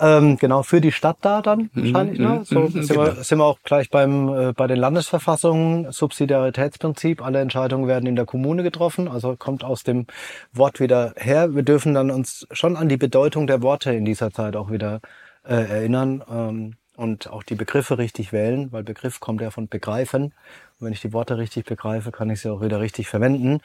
Ähm, 0.03 0.37
genau, 0.37 0.63
für 0.63 0.81
die 0.81 0.91
Stadt 0.91 1.17
da 1.21 1.43
dann 1.43 1.69
wahrscheinlich. 1.75 2.17
Ne? 2.17 2.41
So 2.43 2.61
mhm, 2.61 2.71
sind, 2.71 2.87
genau. 2.87 3.05
wir, 3.05 3.23
sind 3.23 3.37
wir 3.37 3.45
auch 3.45 3.59
gleich 3.63 3.91
beim 3.91 4.29
äh, 4.29 4.51
bei 4.51 4.65
den 4.65 4.77
Landesverfassungen, 4.77 5.91
Subsidiaritätsprinzip, 5.91 7.23
alle 7.23 7.39
Entscheidungen 7.39 7.87
werden 7.87 8.07
in 8.07 8.15
der 8.15 8.25
Kommune 8.25 8.63
getroffen, 8.63 9.07
also 9.07 9.35
kommt 9.35 9.63
aus 9.63 9.83
dem 9.83 10.07
Wort 10.53 10.79
wieder 10.79 11.13
her. 11.17 11.53
Wir 11.53 11.61
dürfen 11.61 11.93
dann 11.93 12.09
uns 12.09 12.47
schon 12.51 12.77
an 12.77 12.89
die 12.89 12.97
Bedeutung 12.97 13.45
der 13.45 13.61
Worte 13.61 13.93
in 13.93 14.03
dieser 14.03 14.31
Zeit 14.31 14.55
auch 14.55 14.71
wieder 14.71 15.01
äh, 15.43 15.53
erinnern 15.53 16.23
ähm, 16.27 16.73
und 16.95 17.29
auch 17.29 17.43
die 17.43 17.55
Begriffe 17.55 17.99
richtig 17.99 18.33
wählen, 18.33 18.71
weil 18.71 18.83
Begriff 18.83 19.19
kommt 19.19 19.41
ja 19.41 19.51
von 19.51 19.67
begreifen. 19.67 20.33
Und 20.79 20.87
wenn 20.87 20.93
ich 20.93 21.01
die 21.01 21.13
Worte 21.13 21.37
richtig 21.37 21.65
begreife, 21.65 22.11
kann 22.11 22.31
ich 22.31 22.41
sie 22.41 22.49
auch 22.49 22.61
wieder 22.61 22.79
richtig 22.79 23.07
verwenden. 23.07 23.59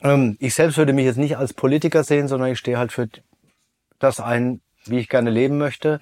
Ähm, 0.00 0.36
ich 0.38 0.54
selbst 0.54 0.78
würde 0.78 0.92
mich 0.92 1.04
jetzt 1.04 1.18
nicht 1.18 1.36
als 1.36 1.52
Politiker 1.52 2.04
sehen, 2.04 2.28
sondern 2.28 2.52
ich 2.52 2.60
stehe 2.60 2.78
halt 2.78 2.92
für 2.92 3.08
das 3.98 4.20
ein, 4.20 4.60
wie 4.90 4.98
ich 4.98 5.08
gerne 5.08 5.30
leben 5.30 5.58
möchte. 5.58 6.00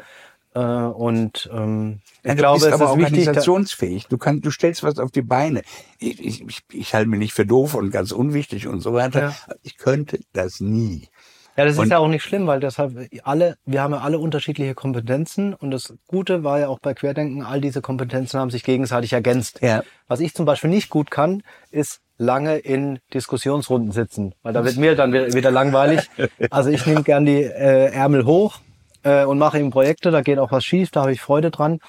Äh, 0.55 0.61
und 0.61 1.49
ähm, 1.53 2.01
ich 2.23 2.29
Ja, 2.29 2.35
glaube, 2.35 2.59
es 2.59 2.65
ist 2.67 2.73
wichtig, 2.81 3.29
organisationsfähig. 3.29 4.07
Du 4.09 4.19
kannst, 4.19 4.45
du 4.45 4.51
stellst 4.51 4.83
was 4.83 4.99
auf 4.99 5.11
die 5.11 5.23
Beine. 5.23 5.63
Ich, 5.99 6.21
ich, 6.25 6.43
ich, 6.47 6.59
ich 6.73 6.95
halte 6.95 7.09
mich 7.09 7.19
nicht 7.19 7.33
für 7.33 7.47
doof 7.47 7.75
und 7.75 7.91
ganz 7.91 8.13
unwichtig 8.13 8.67
und 8.67 8.81
so 8.81 8.93
weiter. 8.93 9.21
Ja. 9.23 9.35
Ich 9.63 9.79
könnte 9.79 10.21
das 10.33 10.61
nie. 10.61 11.09
Ja, 11.57 11.65
das 11.65 11.75
ist 11.75 11.79
Und- 11.81 11.91
ja 11.91 11.99
auch 11.99 12.09
nicht 12.09 12.23
schlimm, 12.23 12.47
weil 12.47 12.61
deshalb 12.61 13.09
alle, 13.25 13.57
wir 13.67 13.83
haben 13.83 13.93
ja 13.93 14.01
alle 14.01 14.19
unterschiedliche 14.19 14.75
Kompetenzen 14.75 15.53
und 15.53 15.71
das 15.71 15.95
Gute 16.07 16.45
war 16.45 16.59
ja 16.59 16.69
auch 16.69 16.79
bei 16.81 16.95
Querdenken, 16.95 17.43
all 17.43 17.61
diese 17.61 17.83
Kompetenzen 17.83 18.41
haben 18.41 18.51
sich 18.51 18.65
gegenseitig 18.65 19.13
ergänzt. 19.13 19.59
Ja. 19.63 19.83
Was 20.09 20.21
ich 20.21 20.33
zum 20.35 20.47
Beispiel 20.47 20.71
nicht 20.71 20.89
gut 20.89 21.11
kann, 21.11 21.43
ist 21.71 22.01
lange 22.17 22.57
in 22.59 23.01
Diskussionsrunden 23.13 23.93
sitzen, 23.93 24.35
weil 24.43 24.53
da 24.55 24.65
wird 24.65 24.77
mir 24.77 24.95
dann 24.97 25.13
wieder 25.13 25.33
wieder 25.35 25.51
langweilig. 25.51 26.09
Also 26.51 26.71
ich 26.71 26.87
nehme 26.87 27.03
gern 27.03 27.27
die 27.27 27.43
äh, 27.43 27.91
Ärmel 27.93 28.25
hoch 28.25 28.61
äh, 29.03 29.25
und 29.25 29.39
mache 29.39 29.59
eben 29.59 29.71
Projekte, 29.71 30.11
da 30.11 30.23
geht 30.23 30.39
auch 30.39 30.53
was 30.53 30.65
schief, 30.65 30.91
da 30.91 31.03
habe 31.03 31.13
ich 31.13 31.21
Freude 31.21 31.51
dran. 31.51 31.81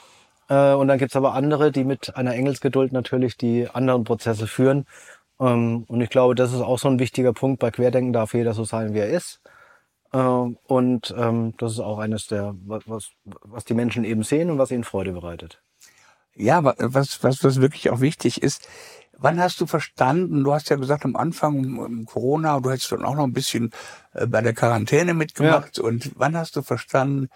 Äh, 0.49 0.73
und 0.73 0.87
dann 0.87 0.97
gibt's 0.97 1.15
aber 1.15 1.33
andere, 1.33 1.71
die 1.71 1.83
mit 1.83 2.15
einer 2.15 2.33
Engelsgeduld 2.33 2.91
natürlich 2.91 3.37
die 3.37 3.67
anderen 3.71 4.03
Prozesse 4.03 4.47
führen. 4.47 4.85
Ähm, 5.39 5.85
und 5.87 6.01
ich 6.01 6.09
glaube, 6.09 6.35
das 6.35 6.53
ist 6.53 6.61
auch 6.61 6.79
so 6.79 6.87
ein 6.87 6.99
wichtiger 6.99 7.33
Punkt. 7.33 7.59
Bei 7.59 7.71
Querdenken 7.71 8.13
darf 8.13 8.33
jeder 8.33 8.53
so 8.53 8.63
sein, 8.63 8.93
wie 8.93 8.99
er 8.99 9.09
ist. 9.09 9.41
Ähm, 10.13 10.57
und 10.67 11.13
ähm, 11.17 11.53
das 11.57 11.73
ist 11.73 11.79
auch 11.79 11.99
eines 11.99 12.27
der, 12.27 12.55
was, 12.65 13.11
was, 13.23 13.65
die 13.65 13.73
Menschen 13.73 14.03
eben 14.03 14.23
sehen 14.23 14.51
und 14.51 14.59
was 14.59 14.71
ihnen 14.71 14.83
Freude 14.83 15.11
bereitet. 15.11 15.61
Ja, 16.35 16.63
was, 16.63 17.23
was, 17.23 17.43
was 17.43 17.61
wirklich 17.61 17.89
auch 17.89 17.99
wichtig 17.99 18.41
ist, 18.41 18.67
wann 19.23 19.39
hast 19.39 19.61
du 19.61 19.65
verstanden, 19.65 20.43
du 20.43 20.53
hast 20.53 20.69
ja 20.69 20.75
gesagt 20.75 21.05
am 21.05 21.15
Anfang 21.15 21.77
um, 21.79 22.05
Corona, 22.05 22.59
du 22.59 22.69
hättest 22.69 22.91
dann 22.91 23.05
auch 23.05 23.15
noch 23.15 23.23
ein 23.23 23.33
bisschen 23.33 23.71
äh, 24.13 24.27
bei 24.27 24.41
der 24.41 24.53
Quarantäne 24.53 25.13
mitgemacht. 25.13 25.79
Und 25.79 26.11
wann 26.15 26.35
hast 26.35 26.57
du 26.57 26.61
verstanden, 26.61 27.29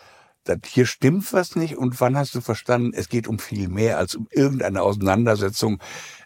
dass 0.43 0.59
hier 0.65 0.85
stimmt 0.85 1.31
was 1.31 1.55
nicht? 1.55 1.77
Und 1.77 1.99
wann 2.01 2.17
hast 2.17 2.35
du 2.35 2.41
verstanden, 2.41 2.91
es 2.93 3.07
geht 3.07 3.27
um 3.27 3.39
viel 3.39 3.69
mehr 3.69 3.97
als 3.97 4.15
um 4.15 4.27
irgendeine 4.31 4.81
Auseinandersetzung 4.81 5.79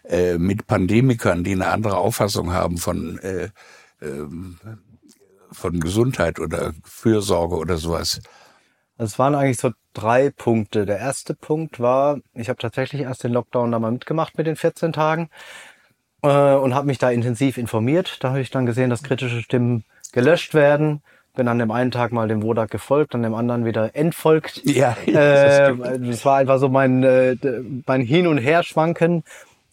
äh, 0.04 0.36
mit 0.36 0.66
Pandemikern, 0.66 1.44
die 1.44 1.52
eine 1.52 1.68
andere 1.68 1.96
Auffassung 1.96 2.52
haben 2.52 2.78
von, 2.78 3.20
äh, 3.20 3.50
ähm, 4.00 4.58
von 5.52 5.78
Gesundheit 5.78 6.40
oder 6.40 6.72
Fürsorge 6.82 7.54
oder 7.54 7.76
sowas. 7.76 8.20
Es 9.02 9.18
waren 9.18 9.34
eigentlich 9.34 9.58
so 9.58 9.70
drei 9.94 10.30
Punkte. 10.30 10.86
Der 10.86 10.98
erste 10.98 11.34
Punkt 11.34 11.80
war, 11.80 12.18
ich 12.34 12.48
habe 12.48 12.58
tatsächlich 12.58 13.02
erst 13.02 13.24
den 13.24 13.32
Lockdown 13.32 13.72
da 13.72 13.78
mal 13.78 13.90
mitgemacht 13.90 14.38
mit 14.38 14.46
den 14.46 14.56
14 14.56 14.92
Tagen 14.92 15.28
äh, 16.22 16.54
und 16.54 16.74
habe 16.74 16.86
mich 16.86 16.98
da 16.98 17.10
intensiv 17.10 17.58
informiert. 17.58 18.18
Da 18.20 18.30
habe 18.30 18.40
ich 18.40 18.50
dann 18.50 18.66
gesehen, 18.66 18.90
dass 18.90 19.02
kritische 19.02 19.42
Stimmen 19.42 19.84
gelöscht 20.12 20.54
werden. 20.54 21.02
Bin 21.34 21.48
an 21.48 21.58
dem 21.58 21.70
einen 21.70 21.90
Tag 21.90 22.12
mal 22.12 22.28
dem 22.28 22.42
Wodak 22.42 22.70
gefolgt, 22.70 23.14
an 23.14 23.22
dem 23.22 23.34
anderen 23.34 23.64
wieder 23.64 23.96
entfolgt. 23.96 24.62
Ja, 24.64 24.96
das 25.06 25.14
Äh, 25.14 25.64
stimmt. 25.64 26.10
das 26.10 26.24
war 26.24 26.36
einfach 26.36 26.58
so 26.58 26.68
mein, 26.68 27.02
äh, 27.02 27.36
mein 27.86 28.02
Hin- 28.02 28.26
und 28.26 28.38
Herschwanken. 28.38 29.24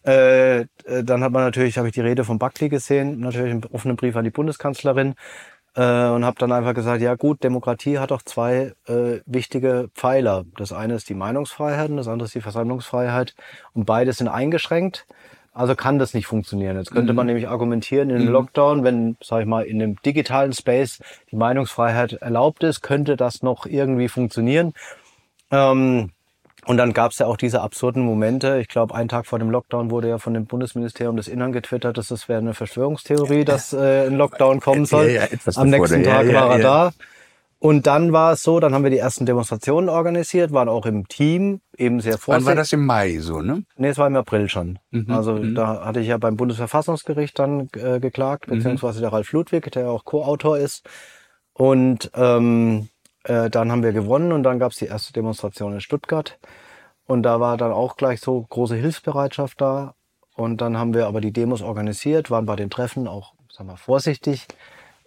Äh, 0.02 0.64
dann 0.86 1.22
hat 1.22 1.30
man 1.32 1.44
natürlich, 1.44 1.76
habe 1.76 1.88
ich 1.88 1.94
die 1.94 2.00
Rede 2.00 2.24
von 2.24 2.38
Buckley 2.38 2.70
gesehen, 2.70 3.20
natürlich 3.20 3.50
einen 3.50 3.64
offenen 3.66 3.96
Brief 3.96 4.16
an 4.16 4.24
die 4.24 4.30
Bundeskanzlerin 4.30 5.14
äh, 5.74 6.08
und 6.08 6.24
habe 6.24 6.38
dann 6.38 6.52
einfach 6.52 6.74
gesagt, 6.74 7.02
ja 7.02 7.14
gut, 7.14 7.44
Demokratie 7.44 7.98
hat 7.98 8.10
doch 8.10 8.22
zwei 8.22 8.72
äh, 8.86 9.20
wichtige 9.26 9.88
Pfeiler. 9.94 10.44
Das 10.56 10.72
eine 10.72 10.94
ist 10.94 11.08
die 11.08 11.14
Meinungsfreiheit 11.14 11.90
und 11.90 11.96
das 11.96 12.08
andere 12.08 12.26
ist 12.26 12.34
die 12.34 12.40
Versammlungsfreiheit 12.40 13.34
und 13.72 13.84
beide 13.84 14.12
sind 14.12 14.28
eingeschränkt. 14.28 15.06
Also 15.52 15.74
kann 15.74 15.98
das 15.98 16.14
nicht 16.14 16.26
funktionieren. 16.26 16.76
Jetzt 16.76 16.92
könnte 16.92 17.12
man 17.12 17.26
nämlich 17.26 17.48
argumentieren, 17.48 18.08
in 18.10 18.16
einem 18.16 18.28
Lockdown, 18.28 18.84
wenn, 18.84 19.16
sag 19.20 19.40
ich 19.40 19.46
mal, 19.46 19.64
in 19.64 19.82
einem 19.82 19.96
digitalen 20.02 20.52
Space 20.52 21.00
die 21.30 21.36
Meinungsfreiheit 21.36 22.12
erlaubt 22.14 22.62
ist, 22.62 22.82
könnte 22.82 23.16
das 23.16 23.42
noch 23.42 23.66
irgendwie 23.66 24.08
funktionieren. 24.08 24.74
Ähm, 25.50 26.12
und 26.66 26.76
dann 26.76 26.92
gab 26.92 27.12
es 27.12 27.18
ja 27.18 27.26
auch 27.26 27.36
diese 27.36 27.60
absurden 27.62 28.02
Momente. 28.04 28.58
Ich 28.60 28.68
glaube, 28.68 28.94
einen 28.94 29.08
Tag 29.08 29.26
vor 29.26 29.38
dem 29.38 29.50
Lockdown 29.50 29.90
wurde 29.90 30.08
ja 30.08 30.18
von 30.18 30.34
dem 30.34 30.46
Bundesministerium 30.46 31.16
des 31.16 31.28
Innern 31.28 31.52
getwittert, 31.52 31.96
dass 31.98 32.08
das 32.08 32.28
wäre 32.28 32.38
eine 32.40 32.54
Verschwörungstheorie, 32.54 33.44
dass 33.44 33.72
äh, 33.72 34.06
ein 34.06 34.14
Lockdown 34.16 34.60
kommen 34.60 34.84
soll. 34.84 35.08
Ja, 35.10 35.22
ja, 35.22 35.28
Am 35.56 35.70
nächsten 35.70 36.02
Tag 36.04 36.26
ja, 36.26 36.34
war 36.34 36.50
er 36.52 36.58
da. 36.58 36.92
Und 37.62 37.86
dann 37.86 38.12
war 38.14 38.32
es 38.32 38.42
so, 38.42 38.58
dann 38.58 38.72
haben 38.72 38.84
wir 38.84 38.90
die 38.90 38.96
ersten 38.98 39.26
Demonstrationen 39.26 39.90
organisiert, 39.90 40.50
waren 40.52 40.70
auch 40.70 40.86
im 40.86 41.08
Team, 41.08 41.60
eben 41.76 42.00
sehr 42.00 42.14
Wann 42.14 42.18
vorsichtig. 42.20 42.46
war 42.46 42.54
das 42.54 42.72
im 42.72 42.86
Mai 42.86 43.18
so, 43.18 43.42
ne? 43.42 43.64
Nee, 43.76 43.88
es 43.88 43.98
war 43.98 44.06
im 44.06 44.16
April 44.16 44.48
schon. 44.48 44.78
Mhm, 44.90 45.10
Also 45.10 45.38
da 45.38 45.84
hatte 45.84 46.00
ich 46.00 46.08
ja 46.08 46.16
beim 46.16 46.36
Bundesverfassungsgericht 46.38 47.38
dann 47.38 47.68
äh, 47.76 48.00
geklagt, 48.00 48.48
Mhm. 48.48 48.54
beziehungsweise 48.56 49.00
der 49.00 49.12
Ralf 49.12 49.32
Ludwig, 49.32 49.70
der 49.72 49.82
ja 49.82 49.88
auch 49.90 50.04
Co-Autor 50.06 50.56
ist. 50.56 50.88
Und 51.52 52.10
ähm, 52.14 52.88
äh, 53.24 53.50
dann 53.50 53.70
haben 53.70 53.82
wir 53.82 53.92
gewonnen 53.92 54.32
und 54.32 54.42
dann 54.42 54.58
gab 54.58 54.72
es 54.72 54.78
die 54.78 54.86
erste 54.86 55.12
Demonstration 55.12 55.74
in 55.74 55.80
Stuttgart. 55.80 56.38
Und 57.06 57.22
da 57.24 57.40
war 57.40 57.56
dann 57.56 57.72
auch 57.72 57.96
gleich 57.96 58.20
so 58.20 58.40
große 58.42 58.76
Hilfsbereitschaft 58.76 59.60
da. 59.60 59.94
Und 60.36 60.60
dann 60.60 60.76
haben 60.78 60.94
wir 60.94 61.06
aber 61.06 61.20
die 61.20 61.32
Demos 61.32 61.60
organisiert, 61.62 62.30
waren 62.30 62.46
bei 62.46 62.56
den 62.56 62.70
Treffen 62.70 63.08
auch, 63.08 63.34
sagen 63.52 63.68
wir, 63.68 63.76
vorsichtig 63.76 64.46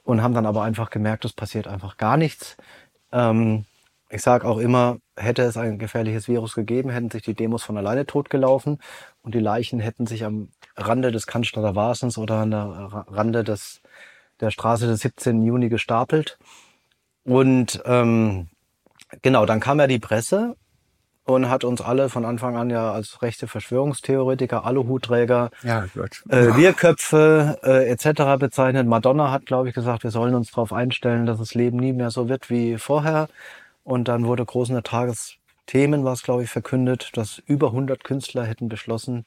und 0.04 0.22
haben 0.22 0.34
dann 0.34 0.46
aber 0.46 0.64
einfach 0.64 0.90
gemerkt, 0.90 1.26
es 1.26 1.34
passiert 1.34 1.68
einfach 1.68 1.98
gar 1.98 2.18
nichts. 2.18 2.58
Ähm, 3.12 3.66
ich 4.10 4.22
sage 4.22 4.48
auch 4.48 4.60
immer, 4.60 4.98
hätte 5.18 5.42
es 5.44 5.58
ein 5.58 5.80
gefährliches 5.80 6.28
Virus 6.28 6.54
gegeben, 6.54 6.90
hätten 6.92 7.10
sich 7.10 7.24
die 7.24 7.34
Demos 7.34 7.64
von 7.64 7.78
alleine 7.78 8.06
totgelaufen 8.06 8.80
und 9.24 9.34
die 9.34 9.40
Leichen 9.40 9.80
hätten 9.80 10.06
sich 10.06 10.24
am 10.24 10.50
Rande 10.76 11.12
des 11.12 11.26
Cannstatter 11.26 11.76
Wasens 11.76 12.18
oder 12.18 12.36
an 12.40 12.52
der 12.52 12.60
Ra- 12.60 13.06
Rande 13.10 13.44
des, 13.44 13.82
der 14.40 14.52
Straße 14.52 14.86
des 14.88 15.00
17. 15.00 15.42
Juni 15.44 15.70
gestapelt. 15.70 16.38
Und 17.24 17.82
ähm, 17.86 18.48
genau, 19.22 19.46
dann 19.46 19.60
kam 19.60 19.80
ja 19.80 19.88
die 19.88 20.00
Presse 20.00 20.56
und 21.26 21.50
hat 21.50 21.64
uns 21.64 21.82
alle 21.82 22.10
von 22.10 22.26
Anfang 22.26 22.58
an 22.58 22.70
ja 22.70 22.92
als 22.92 23.22
rechte 23.22 23.48
Verschwörungstheoretiker, 23.48 24.66
Aluhutträger, 24.66 25.52
Ja, 25.64 25.86
äh, 26.30 26.56
Wirrköpfe 26.56 27.60
äh, 27.64 27.90
etc. 27.90 28.38
bezeichnet. 28.38 28.88
Madonna 28.88 29.32
hat, 29.32 29.46
glaube 29.46 29.70
ich, 29.70 29.76
gesagt, 29.76 30.04
wir 30.04 30.12
sollen 30.12 30.36
uns 30.36 30.52
darauf 30.52 30.74
einstellen, 30.74 31.26
dass 31.26 31.40
das 31.40 31.54
Leben 31.54 31.78
nie 31.78 31.94
mehr 31.94 32.12
so 32.12 32.28
wird 32.28 32.50
wie 32.50 32.78
vorher. 32.78 33.30
Und 33.86 34.08
dann 34.10 34.26
wurde 34.26 34.46
groß 34.46 34.70
in 34.70 34.76
der 34.76 34.84
Tagesthemen, 34.84 36.04
was 36.04 36.24
glaube 36.24 36.44
ich, 36.44 36.50
verkündet, 36.50 37.12
dass 37.14 37.42
über 37.46 37.68
100 37.68 38.04
Künstler 38.04 38.44
hätten 38.44 38.68
beschlossen, 38.68 39.26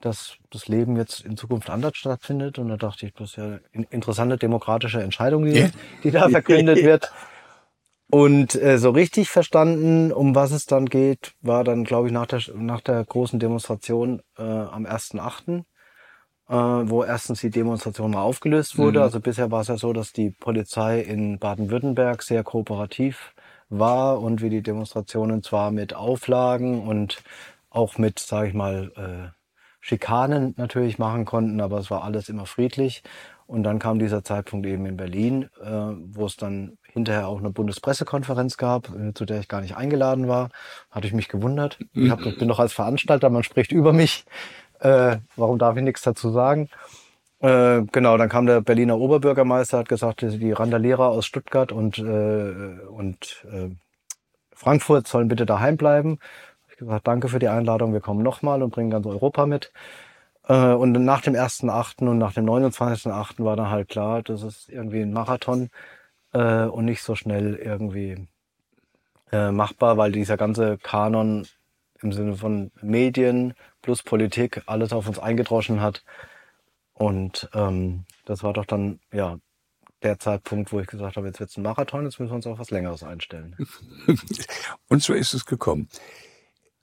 dass 0.00 0.34
das 0.50 0.68
Leben 0.68 0.96
jetzt 0.96 1.20
in 1.24 1.36
Zukunft 1.36 1.70
anders 1.70 1.96
stattfindet. 1.96 2.58
Und 2.58 2.68
da 2.68 2.76
dachte 2.76 3.06
ich, 3.06 3.14
das 3.14 3.30
ist 3.30 3.36
ja 3.36 3.58
eine 3.72 3.86
interessante 3.90 4.36
demokratische 4.36 5.02
Entscheidung, 5.02 5.44
die, 5.44 5.70
die 6.04 6.10
da 6.12 6.28
verkündet 6.28 6.76
wird. 6.84 7.12
Und 8.14 8.54
äh, 8.56 8.76
so 8.76 8.90
richtig 8.90 9.30
verstanden, 9.30 10.12
um 10.12 10.34
was 10.34 10.50
es 10.50 10.66
dann 10.66 10.84
geht, 10.84 11.32
war 11.40 11.64
dann, 11.64 11.84
glaube 11.84 12.08
ich, 12.08 12.12
nach 12.12 12.26
der, 12.26 12.42
nach 12.54 12.82
der 12.82 13.02
großen 13.02 13.40
Demonstration 13.40 14.20
äh, 14.36 14.42
am 14.42 14.84
1.8., 14.84 15.64
äh, 16.50 16.90
wo 16.90 17.04
erstens 17.04 17.40
die 17.40 17.48
Demonstration 17.48 18.10
mal 18.10 18.20
aufgelöst 18.20 18.76
wurde. 18.76 18.98
Mhm. 18.98 19.04
Also 19.04 19.20
bisher 19.20 19.50
war 19.50 19.62
es 19.62 19.68
ja 19.68 19.78
so, 19.78 19.94
dass 19.94 20.12
die 20.12 20.28
Polizei 20.28 21.00
in 21.00 21.38
Baden-Württemberg 21.38 22.22
sehr 22.22 22.44
kooperativ 22.44 23.32
war 23.70 24.20
und 24.20 24.42
wir 24.42 24.50
die 24.50 24.62
Demonstrationen 24.62 25.42
zwar 25.42 25.70
mit 25.70 25.94
Auflagen 25.94 26.86
und 26.86 27.22
auch 27.70 27.96
mit, 27.96 28.18
sage 28.18 28.48
ich 28.48 28.54
mal, 28.54 28.92
äh, 28.94 29.30
Schikanen 29.80 30.52
natürlich 30.58 30.98
machen 30.98 31.24
konnten, 31.24 31.62
aber 31.62 31.78
es 31.78 31.90
war 31.90 32.04
alles 32.04 32.28
immer 32.28 32.44
friedlich. 32.44 33.02
Und 33.46 33.62
dann 33.62 33.78
kam 33.78 33.98
dieser 33.98 34.22
Zeitpunkt 34.22 34.66
eben 34.66 34.84
in 34.84 34.98
Berlin, 34.98 35.48
äh, 35.62 35.70
wo 35.70 36.26
es 36.26 36.36
dann 36.36 36.76
hinterher 36.92 37.28
auch 37.28 37.38
eine 37.38 37.50
Bundespressekonferenz 37.50 38.56
gab, 38.56 38.88
äh, 38.90 39.14
zu 39.14 39.24
der 39.24 39.40
ich 39.40 39.48
gar 39.48 39.60
nicht 39.60 39.76
eingeladen 39.76 40.28
war. 40.28 40.50
Hatte 40.90 41.06
ich 41.06 41.12
mich 41.12 41.28
gewundert. 41.28 41.78
Ich 41.94 42.10
hab, 42.10 42.22
bin 42.22 42.48
doch 42.48 42.58
als 42.58 42.72
Veranstalter, 42.72 43.30
man 43.30 43.42
spricht 43.42 43.72
über 43.72 43.92
mich. 43.92 44.24
Äh, 44.80 45.18
warum 45.36 45.58
darf 45.58 45.76
ich 45.76 45.82
nichts 45.82 46.02
dazu 46.02 46.30
sagen? 46.30 46.68
Äh, 47.40 47.82
genau, 47.90 48.16
dann 48.16 48.28
kam 48.28 48.46
der 48.46 48.60
Berliner 48.60 48.98
Oberbürgermeister, 48.98 49.78
hat 49.78 49.88
gesagt, 49.88 50.22
die 50.22 50.52
Randalierer 50.52 51.08
aus 51.08 51.26
Stuttgart 51.26 51.72
und, 51.72 51.98
äh, 51.98 52.80
und 52.88 53.44
äh, 53.50 53.70
Frankfurt 54.54 55.08
sollen 55.08 55.28
bitte 55.28 55.46
daheim 55.46 55.76
bleiben. 55.76 56.18
Ich 56.70 56.76
gesagt, 56.76 57.06
danke 57.06 57.28
für 57.28 57.38
die 57.38 57.48
Einladung, 57.48 57.92
wir 57.92 58.00
kommen 58.00 58.22
nochmal 58.22 58.62
und 58.62 58.70
bringen 58.70 58.90
ganz 58.90 59.06
Europa 59.06 59.46
mit. 59.46 59.72
Und 60.44 60.92
nach 60.92 61.20
dem 61.20 61.34
1.8. 61.34 62.08
und 62.08 62.18
nach 62.18 62.32
dem 62.32 62.46
29.8. 62.46 63.44
war 63.44 63.54
dann 63.54 63.70
halt 63.70 63.88
klar, 63.88 64.22
das 64.22 64.42
ist 64.42 64.68
irgendwie 64.68 65.02
ein 65.02 65.12
Marathon 65.12 65.70
äh, 66.32 66.64
und 66.64 66.84
nicht 66.84 67.02
so 67.02 67.14
schnell 67.14 67.54
irgendwie 67.56 68.28
äh, 69.30 69.50
machbar, 69.50 69.96
weil 69.96 70.12
dieser 70.12 70.36
ganze 70.36 70.78
Kanon 70.78 71.46
im 72.00 72.12
Sinne 72.12 72.36
von 72.36 72.70
Medien 72.80 73.54
plus 73.80 74.02
Politik 74.02 74.62
alles 74.66 74.92
auf 74.92 75.08
uns 75.08 75.18
eingedroschen 75.18 75.80
hat. 75.80 76.04
Und 76.94 77.48
ähm, 77.54 78.04
das 78.24 78.42
war 78.42 78.52
doch 78.52 78.66
dann, 78.66 79.00
ja, 79.12 79.38
der 80.02 80.18
Zeitpunkt, 80.18 80.72
wo 80.72 80.80
ich 80.80 80.86
gesagt 80.86 81.16
habe, 81.16 81.28
jetzt 81.28 81.40
wird's 81.40 81.56
ein 81.56 81.62
Marathon, 81.62 82.04
jetzt 82.04 82.18
müssen 82.18 82.32
wir 82.32 82.36
uns 82.36 82.46
auf 82.46 82.58
was 82.58 82.70
Längeres 82.70 83.02
einstellen. 83.02 83.56
Und 84.88 85.02
so 85.02 85.14
ist 85.14 85.32
es 85.32 85.46
gekommen. 85.46 85.88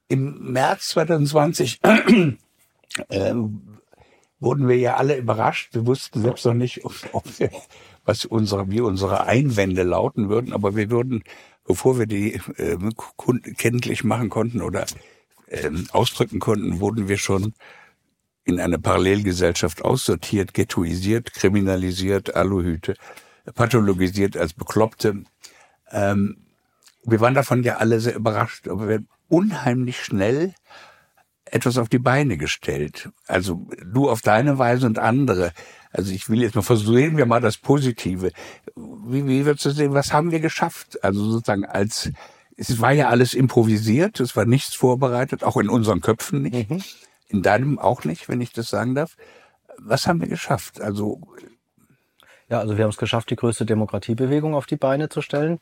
Im 0.07 0.51
März 0.53 0.89
2020 0.89 1.79
äh, 3.09 3.33
wurden 4.39 4.67
wir 4.67 4.77
ja 4.77 4.95
alle 4.95 5.17
überrascht. 5.17 5.73
Wir 5.73 5.85
wussten 5.85 6.21
selbst 6.21 6.45
noch 6.45 6.53
nicht, 6.53 6.85
ob, 6.85 6.93
ob 7.11 7.39
wir, 7.39 7.51
was 8.09 8.25
unsere, 8.25 8.71
wie 8.71 8.81
unsere 8.81 9.25
Einwände 9.27 9.83
lauten 9.83 10.29
würden, 10.29 10.51
aber 10.51 10.75
wir 10.75 10.89
würden, 10.89 11.23
bevor 11.63 11.99
wir 11.99 12.07
die 12.07 12.41
äh, 12.57 12.77
kenntlich 13.55 14.03
machen 14.03 14.29
konnten 14.29 14.63
oder 14.63 14.87
ähm, 15.49 15.85
ausdrücken 15.91 16.39
konnten, 16.39 16.79
wurden 16.79 17.07
wir 17.07 17.17
schon 17.17 17.53
in 18.45 18.59
eine 18.59 18.79
Parallelgesellschaft 18.79 19.83
aussortiert, 19.83 20.55
ghettoisiert, 20.55 21.33
kriminalisiert, 21.33 22.35
Aluhüte. 22.35 22.95
pathologisiert 23.53 24.35
als 24.35 24.53
Bekloppte. 24.53 25.23
Ähm, 25.91 26.47
wir 27.03 27.19
waren 27.19 27.35
davon 27.35 27.61
ja 27.61 27.77
alle 27.77 27.99
sehr 27.99 28.15
überrascht, 28.15 28.67
aber 28.67 28.87
wir 28.87 28.95
haben 28.95 29.07
unheimlich 29.27 30.03
schnell 30.03 30.55
etwas 31.45 31.77
auf 31.77 31.89
die 31.89 31.99
Beine 31.99 32.37
gestellt. 32.37 33.09
Also 33.27 33.67
du 33.85 34.09
auf 34.09 34.21
deine 34.21 34.57
Weise 34.57 34.87
und 34.87 34.97
andere. 34.97 35.51
Also 35.91 36.11
ich 36.11 36.29
will 36.29 36.41
jetzt 36.41 36.55
mal 36.55 36.61
versuchen, 36.61 37.17
wir 37.17 37.25
mal 37.25 37.41
das 37.41 37.57
Positive. 37.57 38.31
Wie, 38.75 39.25
wie 39.27 39.45
würdest 39.45 39.65
du 39.65 39.71
sehen, 39.71 39.93
was 39.93 40.13
haben 40.13 40.31
wir 40.31 40.39
geschafft? 40.39 41.03
Also 41.03 41.23
sozusagen 41.31 41.65
als, 41.65 42.11
es 42.57 42.79
war 42.79 42.91
ja 42.91 43.09
alles 43.09 43.33
improvisiert, 43.33 44.19
es 44.19 44.35
war 44.35 44.45
nichts 44.45 44.75
vorbereitet, 44.75 45.43
auch 45.43 45.57
in 45.57 45.69
unseren 45.69 46.01
Köpfen 46.01 46.43
nicht. 46.43 46.69
Mhm. 46.69 46.83
In 47.27 47.43
deinem 47.43 47.79
auch 47.79 48.05
nicht, 48.05 48.27
wenn 48.27 48.41
ich 48.41 48.53
das 48.53 48.69
sagen 48.69 48.95
darf. 48.95 49.15
Was 49.77 50.07
haben 50.07 50.19
wir 50.19 50.27
geschafft? 50.27 50.81
Also 50.81 51.21
ja, 52.49 52.59
also 52.59 52.77
wir 52.77 52.83
haben 52.83 52.89
es 52.89 52.97
geschafft, 52.97 53.29
die 53.29 53.35
größte 53.35 53.65
Demokratiebewegung 53.65 54.55
auf 54.55 54.65
die 54.65 54.75
Beine 54.75 55.09
zu 55.09 55.21
stellen. 55.21 55.59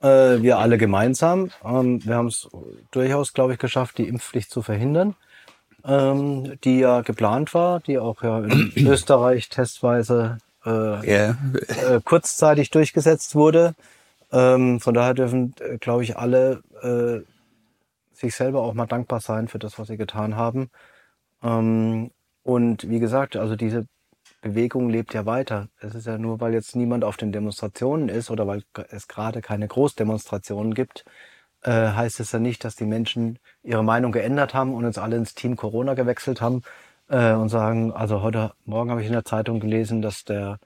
Äh, 0.00 0.42
wir 0.42 0.58
alle 0.58 0.78
gemeinsam. 0.78 1.50
Ähm, 1.64 2.04
wir 2.04 2.16
haben 2.16 2.28
es 2.28 2.48
durchaus, 2.90 3.34
glaube 3.34 3.52
ich, 3.52 3.58
geschafft, 3.58 3.98
die 3.98 4.08
Impfpflicht 4.08 4.50
zu 4.50 4.62
verhindern, 4.62 5.14
ähm, 5.84 6.58
die 6.64 6.80
ja 6.80 7.00
geplant 7.02 7.54
war, 7.54 7.80
die 7.80 7.98
auch 7.98 8.22
ja 8.22 8.40
in 8.40 8.72
Österreich 8.86 9.48
testweise 9.48 10.38
äh, 10.64 10.70
yeah. 10.70 11.36
äh, 11.88 12.00
kurzzeitig 12.04 12.70
durchgesetzt 12.70 13.34
wurde. 13.34 13.74
Ähm, 14.30 14.80
von 14.80 14.94
daher 14.94 15.14
dürfen, 15.14 15.54
äh, 15.60 15.78
glaube 15.78 16.04
ich, 16.04 16.16
alle 16.16 16.62
äh, 16.82 17.26
sich 18.16 18.34
selber 18.34 18.62
auch 18.62 18.74
mal 18.74 18.86
dankbar 18.86 19.20
sein 19.20 19.48
für 19.48 19.58
das, 19.58 19.78
was 19.78 19.88
sie 19.88 19.96
getan 19.96 20.36
haben. 20.36 20.70
Ähm, 21.42 22.10
und 22.42 22.88
wie 22.88 22.98
gesagt, 22.98 23.36
also 23.36 23.56
diese 23.56 23.86
Bewegung 24.40 24.90
lebt 24.90 25.14
ja 25.14 25.26
weiter. 25.26 25.68
Es 25.80 25.94
ist 25.94 26.06
ja 26.06 26.18
nur, 26.18 26.40
weil 26.40 26.52
jetzt 26.52 26.74
niemand 26.74 27.04
auf 27.04 27.16
den 27.16 27.32
Demonstrationen 27.32 28.08
ist 28.08 28.30
oder 28.30 28.46
weil 28.46 28.64
es 28.90 29.06
gerade 29.06 29.40
keine 29.40 29.68
Großdemonstrationen 29.68 30.74
gibt, 30.74 31.04
äh, 31.62 31.70
heißt 31.70 32.20
es 32.20 32.32
ja 32.32 32.38
nicht, 32.38 32.64
dass 32.64 32.76
die 32.76 32.84
Menschen 32.84 33.38
ihre 33.62 33.84
Meinung 33.84 34.12
geändert 34.12 34.54
haben 34.54 34.74
und 34.74 34.84
uns 34.84 34.98
alle 34.98 35.16
ins 35.16 35.34
Team 35.34 35.56
Corona 35.56 35.94
gewechselt 35.94 36.40
haben 36.40 36.62
äh, 37.08 37.32
und 37.32 37.48
sagen, 37.48 37.92
also 37.92 38.22
heute 38.22 38.52
Morgen 38.64 38.90
habe 38.90 39.00
ich 39.00 39.06
in 39.06 39.12
der 39.12 39.24
Zeitung 39.24 39.60
gelesen, 39.60 40.02
dass 40.02 40.24
der 40.24 40.58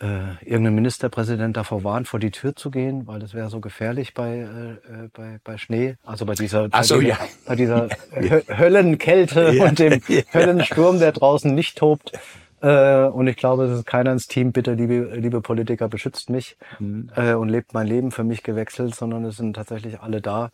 äh, 0.00 0.44
irgendein 0.44 0.74
Ministerpräsident 0.74 1.56
davor 1.56 1.82
warnt, 1.82 2.06
vor 2.06 2.20
die 2.20 2.30
Tür 2.30 2.54
zu 2.54 2.70
gehen, 2.70 3.06
weil 3.06 3.18
das 3.18 3.32
wäre 3.32 3.48
so 3.48 3.60
gefährlich 3.60 4.12
bei, 4.12 4.38
äh, 4.40 5.04
äh 5.04 5.08
bei, 5.12 5.38
bei 5.42 5.56
Schnee, 5.56 5.96
also 6.04 6.26
bei 6.26 6.34
dieser, 6.34 6.68
Ach 6.70 6.84
so, 6.84 6.96
bei, 6.98 7.04
ja. 7.04 7.18
bei 7.46 7.56
dieser 7.56 7.88
Höllenkälte 8.48 9.52
ja. 9.52 9.64
und 9.64 9.78
dem 9.78 10.02
Höllensturm, 10.32 10.98
der 10.98 11.12
draußen 11.12 11.54
nicht 11.54 11.78
tobt. 11.78 12.12
Äh, 12.60 13.04
und 13.04 13.26
ich 13.26 13.36
glaube, 13.36 13.64
es 13.64 13.78
ist 13.78 13.86
keiner 13.86 14.12
ins 14.12 14.26
Team, 14.26 14.52
bitte, 14.52 14.74
liebe, 14.74 15.14
liebe 15.16 15.40
Politiker, 15.40 15.88
beschützt 15.88 16.30
mich 16.30 16.56
mhm. 16.78 17.10
äh, 17.14 17.34
und 17.34 17.48
lebt 17.48 17.74
mein 17.74 17.86
Leben 17.86 18.10
für 18.10 18.24
mich 18.24 18.42
gewechselt, 18.42 18.94
sondern 18.94 19.24
es 19.24 19.36
sind 19.36 19.54
tatsächlich 19.54 20.00
alle 20.00 20.20
da 20.22 20.50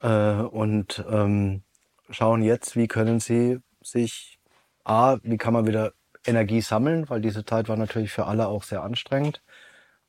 äh, 0.00 0.42
und 0.42 1.04
ähm, 1.10 1.62
schauen 2.10 2.42
jetzt, 2.42 2.76
wie 2.76 2.88
können 2.88 3.20
sie 3.20 3.58
sich, 3.82 4.38
A, 4.84 5.18
wie 5.22 5.38
kann 5.38 5.52
man 5.54 5.66
wieder 5.66 5.92
Energie 6.24 6.60
sammeln, 6.60 7.08
weil 7.10 7.20
diese 7.20 7.44
Zeit 7.44 7.68
war 7.68 7.76
natürlich 7.76 8.12
für 8.12 8.26
alle 8.26 8.48
auch 8.48 8.62
sehr 8.62 8.82
anstrengend. 8.82 9.42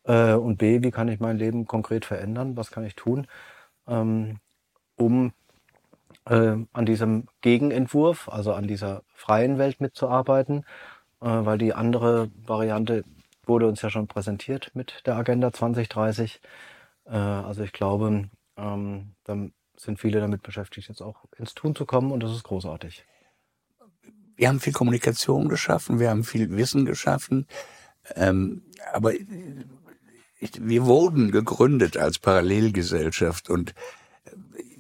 Äh, 0.06 0.34
und 0.34 0.58
B, 0.58 0.84
wie 0.84 0.92
kann 0.92 1.08
ich 1.08 1.20
mein 1.20 1.38
Leben 1.38 1.66
konkret 1.66 2.06
verändern? 2.06 2.58
Was 2.58 2.72
kann 2.72 2.86
ich 2.86 2.96
tun, 2.96 3.28
ähm, 3.88 4.40
um 4.96 5.34
äh, 6.26 6.58
an 6.74 6.86
diesem 6.86 7.28
Gegenentwurf, 7.42 8.30
also 8.30 8.54
an 8.54 8.68
dieser 8.68 9.04
freien 9.14 9.58
Welt 9.58 9.82
mitzuarbeiten? 9.82 10.66
Äh, 11.24 11.46
weil 11.46 11.58
die 11.58 11.74
andere 11.74 12.30
Variante 12.46 13.06
wurde 13.46 13.68
uns 13.68 13.82
ja 13.82 13.89
schon 13.89 14.08
präsentiert 14.08 14.72
mit 14.74 15.01
der 15.06 15.15
Agenda 15.15 15.53
2030. 15.53 16.42
Äh, 17.06 17.12
also 17.12 17.63
ich 17.63 17.72
glaube, 17.72 18.30
ähm, 18.58 19.15
dann 19.24 19.53
sind 19.75 20.00
viele 20.00 20.20
damit 20.20 20.44
beschäftigt, 20.44 20.89
jetzt 20.89 21.01
auch 21.01 21.25
ins 21.38 21.53
Tun 21.53 21.75
zu 21.75 21.86
kommen 21.86 22.12
und 22.12 22.22
das 22.22 22.32
ist 22.32 22.44
großartig. 22.44 23.06
Wir 24.36 24.50
haben 24.50 24.59
viel 24.59 24.74
Kommunikation 24.74 25.48
geschaffen, 25.48 26.00
wir 26.00 26.09
haben 26.09 26.24
viel 26.24 26.50
Wissen 26.57 26.86
geschaffen, 26.86 27.48
ähm, 28.16 28.64
aber 28.92 29.14
wir 30.59 30.86
wurden 30.86 31.31
gegründet 31.31 31.96
als 31.96 32.20
Parallelgesellschaft 32.20 33.50
und 33.50 33.74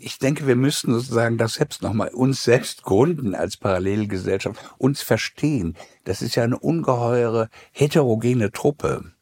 ich 0.03 0.19
denke, 0.19 0.47
wir 0.47 0.55
müssten 0.55 0.93
sozusagen 0.93 1.37
das 1.37 1.53
selbst 1.53 1.81
nochmal 1.81 2.09
uns 2.09 2.43
selbst 2.43 2.83
gründen 2.83 3.35
als 3.35 3.57
Parallelgesellschaft, 3.57 4.59
uns 4.77 5.01
verstehen. 5.01 5.75
Das 6.03 6.21
ist 6.21 6.35
ja 6.35 6.43
eine 6.43 6.59
ungeheure 6.59 7.49
heterogene 7.71 8.51
Truppe 8.51 9.13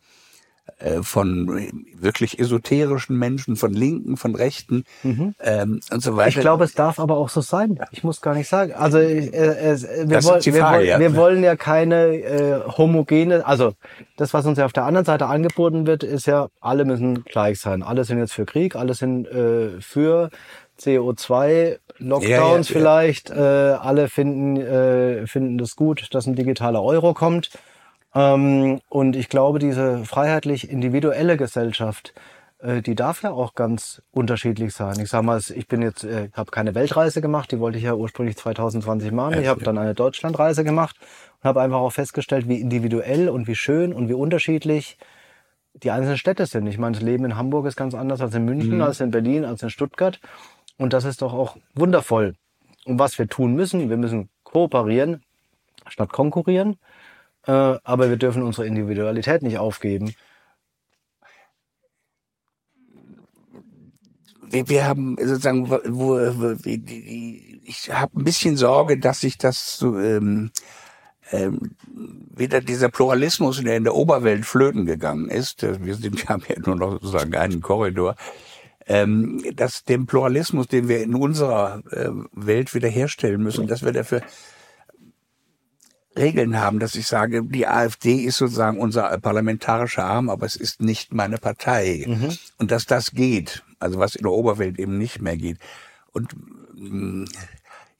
äh, 0.81 1.03
von 1.03 1.69
wirklich 1.93 2.39
esoterischen 2.39 3.17
Menschen, 3.17 3.55
von 3.55 3.71
Linken, 3.71 4.17
von 4.17 4.33
Rechten 4.33 4.83
mhm. 5.03 5.35
ähm, 5.39 5.79
und 5.91 6.01
so 6.01 6.15
weiter. 6.15 6.29
Ich 6.29 6.39
glaube, 6.39 6.63
es 6.63 6.73
darf 6.73 6.99
aber 6.99 7.17
auch 7.17 7.29
so 7.29 7.41
sein. 7.41 7.79
Ich 7.91 8.03
muss 8.03 8.21
gar 8.21 8.33
nicht 8.33 8.47
sagen. 8.47 8.73
Also 8.73 8.97
äh, 8.97 9.27
äh, 9.27 10.09
wir, 10.09 10.23
wollen, 10.23 10.43
wir, 10.43 10.55
Frage, 10.55 10.87
ja. 10.87 10.99
wir, 10.99 11.15
wollen 11.15 11.43
ja 11.43 11.55
keine 11.55 12.15
äh, 12.15 12.61
homogene, 12.65 13.45
also 13.45 13.73
das, 14.17 14.33
was 14.33 14.45
uns 14.45 14.57
ja 14.57 14.65
auf 14.65 14.73
der 14.73 14.85
anderen 14.85 15.05
Seite 15.05 15.27
angeboten 15.27 15.85
wird, 15.85 16.03
ist 16.03 16.25
ja, 16.25 16.47
alle 16.59 16.85
müssen 16.85 17.23
gleich 17.25 17.59
sein. 17.59 17.83
Alle 17.83 18.03
sind 18.03 18.17
jetzt 18.17 18.33
für 18.33 18.45
Krieg, 18.45 18.75
alle 18.75 18.95
sind 18.95 19.27
äh, 19.27 19.81
für 19.81 20.31
CO2, 20.81 21.79
Lockdowns 21.99 22.69
ja, 22.69 22.75
ja, 22.75 22.79
vielleicht. 22.79 23.29
Äh, 23.29 23.33
alle 23.33 24.09
finden, 24.09 24.57
äh, 24.57 25.27
finden 25.27 25.57
das 25.57 25.75
gut, 25.75 26.13
dass 26.13 26.25
ein 26.25 26.35
digitaler 26.35 26.81
Euro 26.81 27.13
kommt. 27.13 27.49
Ähm, 28.13 28.79
und 28.89 29.15
ich 29.15 29.29
glaube, 29.29 29.59
diese 29.59 30.03
freiheitlich 30.05 30.69
individuelle 30.69 31.37
Gesellschaft, 31.37 32.13
äh, 32.59 32.81
die 32.81 32.95
darf 32.95 33.23
ja 33.23 33.31
auch 33.31 33.55
ganz 33.55 34.01
unterschiedlich 34.11 34.73
sein. 34.73 34.99
Ich 34.99 35.09
sag 35.09 35.23
mal, 35.23 35.39
ich 35.39 35.67
bin 35.67 35.81
jetzt, 35.81 36.03
äh, 36.03 36.29
habe 36.33 36.51
keine 36.51 36.75
Weltreise 36.75 37.21
gemacht, 37.21 37.51
die 37.51 37.59
wollte 37.59 37.77
ich 37.77 37.83
ja 37.83 37.93
ursprünglich 37.93 38.37
2020 38.37 39.11
machen. 39.11 39.39
Ich 39.41 39.47
habe 39.47 39.63
dann 39.63 39.77
eine 39.77 39.93
Deutschlandreise 39.93 40.63
gemacht 40.63 40.97
und 41.41 41.47
habe 41.47 41.61
einfach 41.61 41.79
auch 41.79 41.91
festgestellt, 41.91 42.47
wie 42.47 42.59
individuell 42.59 43.29
und 43.29 43.47
wie 43.47 43.55
schön 43.55 43.93
und 43.93 44.09
wie 44.09 44.13
unterschiedlich 44.13 44.97
die 45.73 45.91
einzelnen 45.91 46.17
Städte 46.17 46.45
sind. 46.45 46.67
Ich 46.67 46.77
meine, 46.77 46.93
das 46.93 47.01
Leben 47.01 47.25
in 47.25 47.37
Hamburg 47.37 47.65
ist 47.65 47.77
ganz 47.77 47.95
anders 47.95 48.21
als 48.21 48.35
in 48.35 48.43
München, 48.43 48.75
mhm. 48.75 48.81
als 48.81 48.99
in 48.99 49.09
Berlin, 49.09 49.45
als 49.45 49.63
in 49.63 49.69
Stuttgart. 49.69 50.19
Und 50.81 50.93
das 50.93 51.05
ist 51.05 51.21
doch 51.21 51.33
auch 51.33 51.57
wundervoll. 51.75 52.33
Und 52.85 52.97
was 52.97 53.19
wir 53.19 53.27
tun 53.27 53.53
müssen, 53.53 53.91
wir 53.91 53.97
müssen 53.97 54.29
kooperieren 54.41 55.23
statt 55.87 56.11
konkurrieren. 56.11 56.79
Äh, 57.45 57.51
aber 57.51 58.09
wir 58.09 58.17
dürfen 58.17 58.41
unsere 58.41 58.65
Individualität 58.65 59.43
nicht 59.43 59.59
aufgeben. 59.59 60.15
Wir, 64.49 64.85
haben 64.85 65.17
sozusagen, 65.19 65.69
wo, 65.69 65.77
wo, 65.85 66.55
ich 66.65 67.93
habe 67.93 68.19
ein 68.19 68.23
bisschen 68.23 68.57
Sorge, 68.57 68.97
dass 68.97 69.21
sich 69.21 69.37
das 69.37 69.77
so, 69.77 69.99
ähm, 69.99 70.49
ähm, 71.31 71.75
wieder 72.35 72.59
dieser 72.59 72.89
Pluralismus, 72.89 73.61
der 73.61 73.77
in 73.77 73.83
der 73.83 73.93
Oberwelt 73.93 74.47
flöten 74.47 74.87
gegangen 74.87 75.29
ist. 75.29 75.61
Wir 75.61 75.93
sind, 75.93 76.27
haben 76.27 76.41
ja 76.49 76.55
nur 76.65 76.75
noch 76.75 76.91
sozusagen 76.93 77.35
einen 77.35 77.61
Korridor 77.61 78.15
ähm, 78.91 79.41
dass 79.55 79.85
dem 79.85 80.05
Pluralismus, 80.05 80.67
den 80.67 80.89
wir 80.89 81.01
in 81.01 81.15
unserer 81.15 81.81
äh, 81.91 82.09
Welt 82.33 82.73
wiederherstellen 82.73 83.41
müssen, 83.41 83.65
dass 83.67 83.85
wir 83.85 83.93
dafür 83.93 84.21
Regeln 86.17 86.59
haben, 86.59 86.79
dass 86.79 86.95
ich 86.95 87.07
sage, 87.07 87.41
die 87.41 87.67
AfD 87.67 88.15
ist 88.15 88.35
sozusagen 88.35 88.79
unser 88.79 89.17
parlamentarischer 89.19 90.03
Arm, 90.03 90.29
aber 90.29 90.45
es 90.45 90.57
ist 90.57 90.81
nicht 90.81 91.13
meine 91.13 91.37
Partei. 91.37 92.03
Mhm. 92.05 92.37
Und 92.57 92.71
dass 92.71 92.85
das 92.85 93.11
geht, 93.11 93.63
also 93.79 93.97
was 93.97 94.15
in 94.15 94.23
der 94.23 94.33
Oberwelt 94.33 94.77
eben 94.77 94.97
nicht 94.97 95.21
mehr 95.21 95.37
geht. 95.37 95.57
Und 96.11 96.35
mm, 96.73 97.23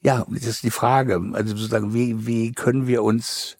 ja, 0.02 0.26
das 0.28 0.44
ist 0.44 0.62
die 0.62 0.70
Frage, 0.70 1.22
also 1.32 1.56
sozusagen, 1.56 1.94
wie, 1.94 2.26
wie 2.26 2.52
können 2.52 2.86
wir 2.86 3.02
uns 3.02 3.56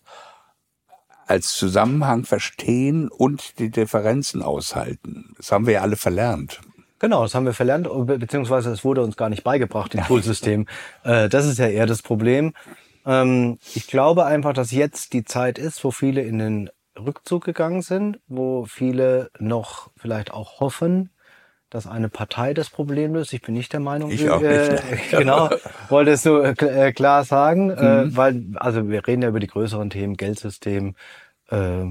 als 1.26 1.54
Zusammenhang 1.54 2.26
verstehen 2.26 3.08
und 3.08 3.58
die 3.58 3.70
Differenzen 3.70 4.42
aushalten? 4.42 5.32
Das 5.38 5.50
haben 5.50 5.64
wir 5.64 5.74
ja 5.74 5.80
alle 5.80 5.96
verlernt. 5.96 6.60
Genau, 7.02 7.22
das 7.24 7.34
haben 7.34 7.46
wir 7.46 7.52
verlernt, 7.52 7.88
beziehungsweise 8.06 8.70
es 8.70 8.84
wurde 8.84 9.02
uns 9.02 9.16
gar 9.16 9.28
nicht 9.28 9.42
beigebracht 9.42 9.92
im 9.96 10.04
Schulsystem. 10.04 10.68
Äh, 11.02 11.28
das 11.28 11.46
ist 11.46 11.58
ja 11.58 11.66
eher 11.66 11.86
das 11.86 12.00
Problem. 12.00 12.52
Ähm, 13.04 13.58
ich 13.74 13.88
glaube 13.88 14.24
einfach, 14.24 14.52
dass 14.52 14.70
jetzt 14.70 15.12
die 15.12 15.24
Zeit 15.24 15.58
ist, 15.58 15.82
wo 15.82 15.90
viele 15.90 16.22
in 16.22 16.38
den 16.38 16.70
Rückzug 16.96 17.44
gegangen 17.44 17.82
sind, 17.82 18.20
wo 18.28 18.66
viele 18.66 19.32
noch 19.40 19.90
vielleicht 19.96 20.32
auch 20.32 20.60
hoffen, 20.60 21.10
dass 21.70 21.88
eine 21.88 22.08
Partei 22.08 22.54
das 22.54 22.70
Problem 22.70 23.14
löst. 23.14 23.32
Ich 23.32 23.42
bin 23.42 23.54
nicht 23.54 23.72
der 23.72 23.80
Meinung. 23.80 24.12
Ich 24.12 24.30
auch 24.30 24.40
äh, 24.40 24.74
nicht. 24.74 25.10
genau, 25.10 25.50
wollte 25.88 26.12
es 26.12 26.22
so 26.22 26.40
äh, 26.40 26.92
klar 26.92 27.24
sagen, 27.24 27.70
äh, 27.70 28.04
mhm. 28.04 28.16
weil 28.16 28.44
also 28.54 28.88
wir 28.88 29.04
reden 29.08 29.22
ja 29.22 29.28
über 29.28 29.40
die 29.40 29.48
größeren 29.48 29.90
Themen, 29.90 30.16
Geldsystem, 30.16 30.94
äh, 31.50 31.86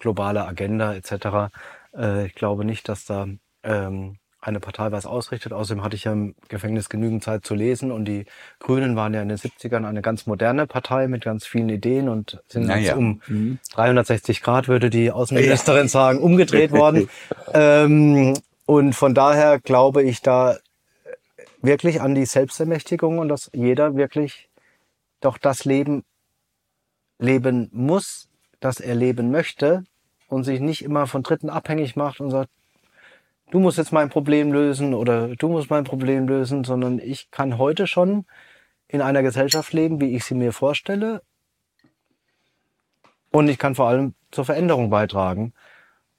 globale 0.00 0.46
Agenda 0.46 0.92
etc. 0.92 1.50
Äh, 1.96 2.26
ich 2.26 2.34
glaube 2.34 2.66
nicht, 2.66 2.90
dass 2.90 3.06
da 3.06 3.26
ähm, 3.62 4.19
eine 4.40 4.60
Partei 4.60 4.90
was 4.90 5.06
ausrichtet. 5.06 5.52
Außerdem 5.52 5.84
hatte 5.84 5.96
ich 5.96 6.04
ja 6.04 6.12
im 6.12 6.34
Gefängnis 6.48 6.88
genügend 6.88 7.22
Zeit 7.22 7.44
zu 7.44 7.54
lesen 7.54 7.92
und 7.92 8.06
die 8.06 8.24
Grünen 8.58 8.96
waren 8.96 9.12
ja 9.12 9.20
in 9.22 9.28
den 9.28 9.36
70ern 9.38 9.86
eine 9.86 10.02
ganz 10.02 10.26
moderne 10.26 10.66
Partei 10.66 11.08
mit 11.08 11.24
ganz 11.24 11.46
vielen 11.46 11.68
Ideen 11.68 12.08
und 12.08 12.42
sind 12.48 12.66
Na 12.66 12.78
jetzt 12.78 12.96
um 12.96 13.20
Mhm. 13.26 13.58
360 13.72 14.42
Grad, 14.42 14.68
würde 14.68 14.88
die 14.88 15.10
Außenministerin 15.10 15.88
sagen, 15.88 16.20
umgedreht 16.20 16.72
worden. 16.72 17.08
ähm, 17.52 18.34
und 18.66 18.94
von 18.94 19.14
daher 19.14 19.58
glaube 19.60 20.02
ich 20.02 20.22
da 20.22 20.56
wirklich 21.60 22.00
an 22.00 22.14
die 22.14 22.24
Selbstermächtigung 22.24 23.18
und 23.18 23.28
dass 23.28 23.50
jeder 23.52 23.94
wirklich 23.96 24.48
doch 25.20 25.36
das 25.36 25.64
Leben 25.66 26.04
leben 27.18 27.68
muss, 27.72 28.28
das 28.60 28.80
er 28.80 28.94
leben 28.94 29.30
möchte 29.30 29.84
und 30.28 30.44
sich 30.44 30.60
nicht 30.60 30.82
immer 30.82 31.06
von 31.06 31.22
Dritten 31.22 31.50
abhängig 31.50 31.96
macht 31.96 32.20
und 32.20 32.30
sagt, 32.30 32.50
du 33.50 33.58
musst 33.58 33.78
jetzt 33.78 33.92
mein 33.92 34.08
Problem 34.08 34.52
lösen 34.52 34.94
oder 34.94 35.28
du 35.36 35.48
musst 35.48 35.70
mein 35.70 35.84
Problem 35.84 36.26
lösen, 36.28 36.64
sondern 36.64 36.98
ich 36.98 37.30
kann 37.30 37.58
heute 37.58 37.86
schon 37.86 38.24
in 38.88 39.02
einer 39.02 39.22
Gesellschaft 39.22 39.72
leben, 39.72 40.00
wie 40.00 40.16
ich 40.16 40.24
sie 40.24 40.34
mir 40.34 40.52
vorstelle. 40.52 41.22
Und 43.30 43.48
ich 43.48 43.58
kann 43.58 43.74
vor 43.74 43.88
allem 43.88 44.14
zur 44.30 44.44
Veränderung 44.44 44.90
beitragen. 44.90 45.52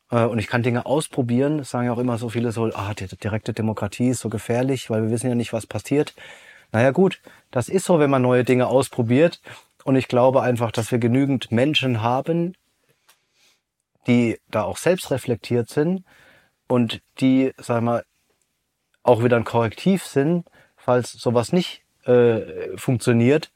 Äh, 0.10 0.26
Und 0.26 0.39
ich 0.39 0.48
kann 0.48 0.63
Dinge 0.63 0.86
ausprobieren. 0.86 1.58
Das 1.58 1.72
sagen 1.72 1.88
ja 1.88 1.94
auch 1.94 1.98
immer 1.98 2.17
so 2.17 2.30
viele 2.30 2.52
so, 2.52 2.65
ah, 2.74 2.94
die 2.94 3.08
direkte 3.08 3.54
Demokratie 3.54 4.10
ist 4.10 4.20
so 4.20 4.30
gefährlich, 4.30 4.89
weil 4.89 5.04
wir 5.04 5.12
wissen 5.12 5.28
ja 5.28 5.36
nicht, 5.36 5.54
was 5.54 5.67
passiert. 5.67 6.13
Naja 6.72 6.91
gut, 6.91 7.22
das 7.52 7.67
ist 7.67 7.86
so, 7.86 8.00
wenn 8.00 8.10
man 8.10 8.22
neue 8.22 8.46
Dinge 8.46 8.67
ausprobiert. 8.67 9.41
Und 9.84 9.98
ich 9.98 10.08
glaube 10.08 10.41
einfach, 10.41 10.72
dass 10.72 10.91
wir 10.91 11.00
genügend 11.00 11.52
Menschen 11.52 12.02
haben, 12.02 12.56
die 14.08 14.39
da 14.50 14.63
auch 14.63 14.78
selbst 14.78 15.12
reflektiert 15.12 15.70
sind 15.70 16.06
und 16.72 17.02
die, 17.20 17.52
sag 17.58 17.84
mal, 17.84 18.06
auch 19.04 19.24
wieder 19.26 19.36
ein 19.36 19.44
Korrektiv 19.44 20.06
sind, 20.06 20.46
falls 20.78 21.12
sowas 21.12 21.52
nicht 21.52 21.84
äh, 22.06 22.78
funktioniert. 22.78 23.52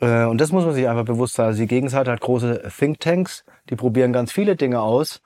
Äh, 0.00 0.24
und 0.24 0.40
das 0.40 0.50
muss 0.50 0.64
man 0.64 0.74
sich 0.74 0.88
einfach 0.88 1.04
bewusst 1.04 1.34
sein. 1.34 1.46
Also 1.46 1.60
die 1.60 1.68
Gegenseite 1.68 2.10
hat 2.10 2.20
große 2.20 2.68
Thinktanks, 2.76 3.44
die 3.68 3.76
probieren 3.76 4.12
ganz 4.12 4.32
viele 4.32 4.56
Dinge 4.56 4.80
aus 4.80 5.22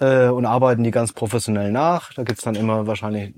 äh, 0.00 0.26
und 0.26 0.46
arbeiten 0.46 0.82
die 0.82 0.90
ganz 0.90 1.12
professionell 1.12 1.70
nach. 1.70 2.12
Da 2.14 2.24
gibt's 2.24 2.42
dann 2.42 2.56
immer 2.56 2.88
wahrscheinlich 2.88 3.32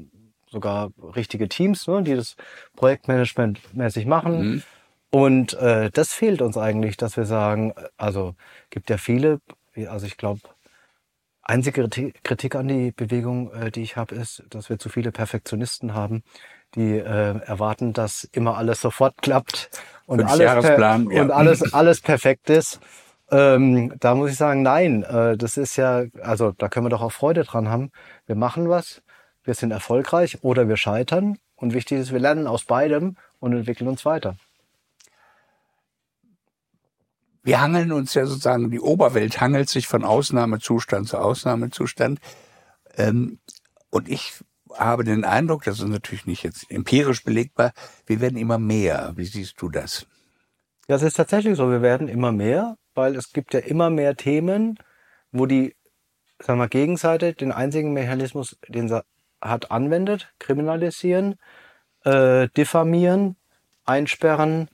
sogar 0.50 0.90
richtige 1.14 1.46
Teams, 1.46 1.86
ne, 1.88 2.02
die 2.02 2.14
das 2.14 2.36
Projektmanagement 2.74 3.74
mäßig 3.74 4.06
machen. 4.06 4.40
Mhm. 4.40 4.62
Und 5.10 5.52
äh, 5.54 5.90
das 5.90 6.14
fehlt 6.14 6.40
uns 6.40 6.56
eigentlich, 6.56 6.96
dass 6.96 7.18
wir 7.18 7.26
sagen, 7.26 7.74
also 7.98 8.34
gibt 8.70 8.88
ja 8.88 8.96
viele, 8.96 9.40
also 9.88 10.06
ich 10.06 10.16
glaube, 10.16 10.40
einzige 11.48 11.88
Kritik- 12.22 12.54
an 12.54 12.68
die 12.68 12.92
Bewegung, 12.92 13.52
äh, 13.52 13.70
die 13.70 13.82
ich 13.82 13.96
habe, 13.96 14.14
ist, 14.14 14.44
dass 14.50 14.68
wir 14.68 14.78
zu 14.78 14.88
viele 14.88 15.10
Perfektionisten 15.10 15.94
haben, 15.94 16.22
die 16.74 16.98
äh, 16.98 17.40
erwarten, 17.40 17.92
dass 17.92 18.24
immer 18.24 18.56
alles 18.56 18.80
sofort 18.80 19.20
klappt 19.22 19.70
und 20.06 20.20
alles, 20.20 20.32
Fünfjahresplan, 20.32 21.10
ja. 21.10 21.22
und 21.22 21.30
alles, 21.30 21.72
alles 21.72 22.00
perfekt 22.00 22.50
ist. 22.50 22.80
Ähm, 23.30 23.94
da 24.00 24.14
muss 24.14 24.30
ich 24.30 24.36
sagen, 24.36 24.62
nein, 24.62 25.02
äh, 25.02 25.36
das 25.36 25.56
ist 25.56 25.76
ja, 25.76 26.04
also 26.22 26.52
da 26.52 26.68
können 26.68 26.86
wir 26.86 26.90
doch 26.90 27.02
auch 27.02 27.12
Freude 27.12 27.44
dran 27.44 27.68
haben. 27.68 27.90
Wir 28.26 28.36
machen 28.36 28.68
was, 28.68 29.02
wir 29.44 29.54
sind 29.54 29.70
erfolgreich 29.70 30.42
oder 30.42 30.68
wir 30.68 30.76
scheitern 30.76 31.38
und 31.56 31.74
wichtig 31.74 31.98
ist, 31.98 32.12
wir 32.12 32.20
lernen 32.20 32.46
aus 32.46 32.64
beidem 32.64 33.16
und 33.40 33.52
entwickeln 33.52 33.88
uns 33.88 34.04
weiter. 34.04 34.36
Wir 37.48 37.62
hangeln 37.62 37.92
uns 37.92 38.12
ja 38.12 38.26
sozusagen, 38.26 38.70
die 38.70 38.78
Oberwelt 38.78 39.40
hangelt 39.40 39.70
sich 39.70 39.86
von 39.86 40.04
Ausnahmezustand 40.04 41.08
zu 41.08 41.16
Ausnahmezustand. 41.16 42.20
Ähm, 42.98 43.38
und 43.88 44.06
ich 44.10 44.34
habe 44.76 45.02
den 45.02 45.24
Eindruck, 45.24 45.64
das 45.64 45.78
ist 45.78 45.88
natürlich 45.88 46.26
nicht 46.26 46.42
jetzt 46.42 46.70
empirisch 46.70 47.24
belegbar, 47.24 47.72
wir 48.04 48.20
werden 48.20 48.36
immer 48.36 48.58
mehr. 48.58 49.14
Wie 49.16 49.24
siehst 49.24 49.62
du 49.62 49.70
das? 49.70 50.06
Ja, 50.88 50.96
es 50.96 51.02
ist 51.02 51.14
tatsächlich 51.14 51.56
so, 51.56 51.70
wir 51.70 51.80
werden 51.80 52.06
immer 52.08 52.32
mehr, 52.32 52.76
weil 52.94 53.16
es 53.16 53.32
gibt 53.32 53.54
ja 53.54 53.60
immer 53.60 53.88
mehr 53.88 54.14
Themen, 54.14 54.78
wo 55.32 55.46
die 55.46 55.74
sagen 56.42 56.58
wir, 56.58 56.68
Gegenseite 56.68 57.32
den 57.32 57.52
einzigen 57.52 57.94
Mechanismus, 57.94 58.58
den 58.68 58.90
sie 58.90 59.02
hat, 59.40 59.70
anwendet, 59.70 60.34
kriminalisieren, 60.38 61.36
äh, 62.04 62.48
diffamieren, 62.58 63.36
einsperren, 63.86 64.68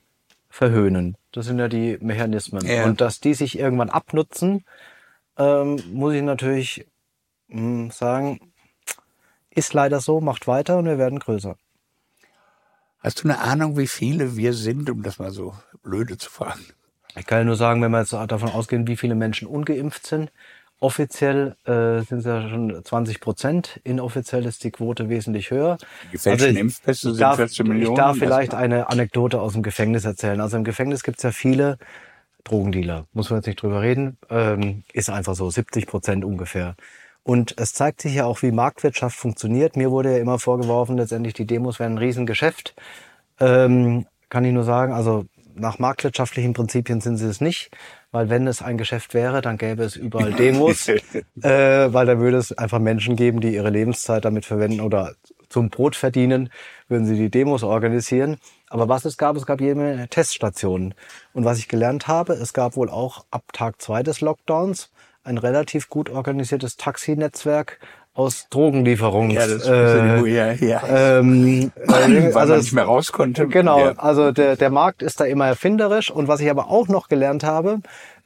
verhöhnen. 0.55 1.17
Das 1.33 1.47
sind 1.47 1.59
ja 1.59 1.67
die 1.67 1.97
Mechanismen. 1.99 2.65
Ja. 2.65 2.85
Und 2.85 3.01
dass 3.01 3.19
die 3.19 3.33
sich 3.33 3.59
irgendwann 3.59 3.89
abnutzen, 3.89 4.63
ähm, 5.37 5.83
muss 5.91 6.13
ich 6.13 6.21
natürlich 6.21 6.87
mh, 7.49 7.91
sagen, 7.91 8.53
ist 9.49 9.73
leider 9.73 9.99
so, 9.99 10.21
macht 10.21 10.47
weiter 10.47 10.77
und 10.77 10.85
wir 10.85 10.97
werden 10.97 11.19
größer. 11.19 11.57
Hast 12.99 13.21
du 13.21 13.27
eine 13.27 13.39
Ahnung, 13.39 13.77
wie 13.77 13.87
viele 13.87 14.37
wir 14.37 14.53
sind, 14.53 14.89
um 14.89 15.03
das 15.03 15.19
mal 15.19 15.31
so 15.31 15.53
blöde 15.83 16.17
zu 16.17 16.29
fragen? 16.29 16.65
Ich 17.17 17.25
kann 17.25 17.39
ja 17.39 17.43
nur 17.43 17.57
sagen, 17.57 17.81
wenn 17.81 17.91
wir 17.91 17.99
jetzt 17.99 18.13
davon 18.13 18.49
ausgehen, 18.49 18.87
wie 18.87 18.97
viele 18.97 19.15
Menschen 19.15 19.47
ungeimpft 19.47 20.07
sind. 20.07 20.31
Offiziell 20.85 21.55
äh, 21.65 22.01
sind 22.03 22.19
es 22.19 22.25
ja 22.25 22.47
schon 22.47 22.79
20 22.85 23.19
Prozent. 23.19 23.79
Inoffiziell 23.83 24.45
ist 24.45 24.63
die 24.63 24.69
Quote 24.69 25.09
wesentlich 25.09 25.49
höher. 25.49 25.77
Die 26.03 26.11
gefälschten 26.11 26.31
Also 26.31 26.45
ich- 26.55 26.59
Impfpässe 26.61 27.09
sind 27.09 27.21
darf, 27.21 27.37
14 27.37 27.67
Millionen. 27.67 27.93
ich 27.93 27.97
darf 27.97 28.17
vielleicht 28.17 28.53
eine 28.53 28.87
Anekdote 28.89 29.41
aus 29.41 29.53
dem 29.53 29.63
Gefängnis 29.63 30.05
erzählen. 30.05 30.39
Also 30.41 30.57
im 30.57 30.63
Gefängnis 30.63 31.01
gibt 31.01 31.17
es 31.17 31.23
ja 31.23 31.31
viele 31.31 31.79
Drogendealer. 32.43 33.05
Muss 33.13 33.31
man 33.31 33.39
jetzt 33.39 33.47
nicht 33.47 33.61
drüber 33.63 33.81
reden. 33.81 34.17
Ähm, 34.29 34.83
ist 34.93 35.09
einfach 35.09 35.33
so, 35.33 35.49
70 35.49 35.87
Prozent 35.87 36.23
ungefähr. 36.23 36.75
Und 37.23 37.55
es 37.59 37.73
zeigt 37.73 38.01
sich 38.01 38.13
ja 38.13 38.25
auch, 38.25 38.43
wie 38.43 38.51
Marktwirtschaft 38.51 39.17
funktioniert. 39.17 39.75
Mir 39.75 39.89
wurde 39.89 40.11
ja 40.11 40.19
immer 40.19 40.37
vorgeworfen, 40.37 40.97
letztendlich 40.97 41.33
die 41.33 41.47
Demos 41.47 41.79
wären 41.79 41.93
ein 41.93 41.97
Riesengeschäft. 41.97 42.75
Ähm, 43.39 44.05
kann 44.29 44.45
ich 44.45 44.53
nur 44.53 44.63
sagen, 44.63 44.93
also 44.93 45.25
nach 45.55 45.79
marktwirtschaftlichen 45.79 46.53
Prinzipien 46.53 47.01
sind 47.01 47.17
sie 47.17 47.27
es 47.27 47.41
nicht, 47.41 47.71
weil 48.11 48.29
wenn 48.29 48.47
es 48.47 48.61
ein 48.61 48.77
Geschäft 48.77 49.13
wäre, 49.13 49.41
dann 49.41 49.57
gäbe 49.57 49.83
es 49.83 49.95
überall 49.95 50.33
Demos, 50.33 50.87
äh, 50.89 51.01
weil 51.41 52.05
da 52.05 52.19
würde 52.19 52.37
es 52.37 52.57
einfach 52.57 52.79
Menschen 52.79 53.15
geben, 53.15 53.41
die 53.41 53.53
ihre 53.53 53.69
Lebenszeit 53.69 54.25
damit 54.25 54.45
verwenden 54.45 54.81
oder 54.81 55.15
zum 55.49 55.69
Brot 55.69 55.95
verdienen, 55.95 56.49
würden 56.87 57.05
sie 57.05 57.15
die 57.15 57.29
Demos 57.29 57.63
organisieren. 57.63 58.37
Aber 58.69 58.89
was 58.89 59.05
es 59.05 59.17
gab, 59.17 59.35
es 59.35 59.45
gab 59.45 59.61
jede 59.61 59.75
Menge 59.75 60.07
Teststationen. 60.09 60.93
Und 61.33 61.45
was 61.45 61.59
ich 61.59 61.67
gelernt 61.67 62.07
habe, 62.07 62.33
es 62.33 62.53
gab 62.53 62.75
wohl 62.75 62.89
auch 62.89 63.25
ab 63.31 63.43
Tag 63.53 63.81
zwei 63.81 64.03
des 64.03 64.21
Lockdowns 64.21 64.91
ein 65.23 65.37
relativ 65.37 65.89
gut 65.89 66.09
organisiertes 66.09 66.77
Taxinetzwerk 66.77 67.79
aus 68.15 68.47
Drogenlieferungs. 68.49 69.33
ja, 69.33 69.45
das 69.45 69.67
äh, 69.67 70.27
ja, 70.29 70.53
ja. 70.53 71.19
ähm, 71.19 71.71
weil 71.85 72.33
also 72.33 72.53
man 72.53 72.59
nicht 72.59 72.73
mehr 72.73 72.85
raus 72.85 73.11
konnte. 73.11 73.47
Genau, 73.47 73.79
Ja. 73.79 73.91
also 73.97 74.31
der, 74.31 74.55
der 74.55 74.69
Markt 74.69 75.03
ist 75.03 75.19
da 75.19 75.25
immer 75.25 75.45
erfinderisch. 75.45 76.09
Und 76.09 76.27
was 76.27 76.39
ich 76.39 76.49
aber 76.49 76.71
auch 76.71 76.87
noch 76.87 77.09
gelernt 77.09 77.43
habe, 77.43 77.81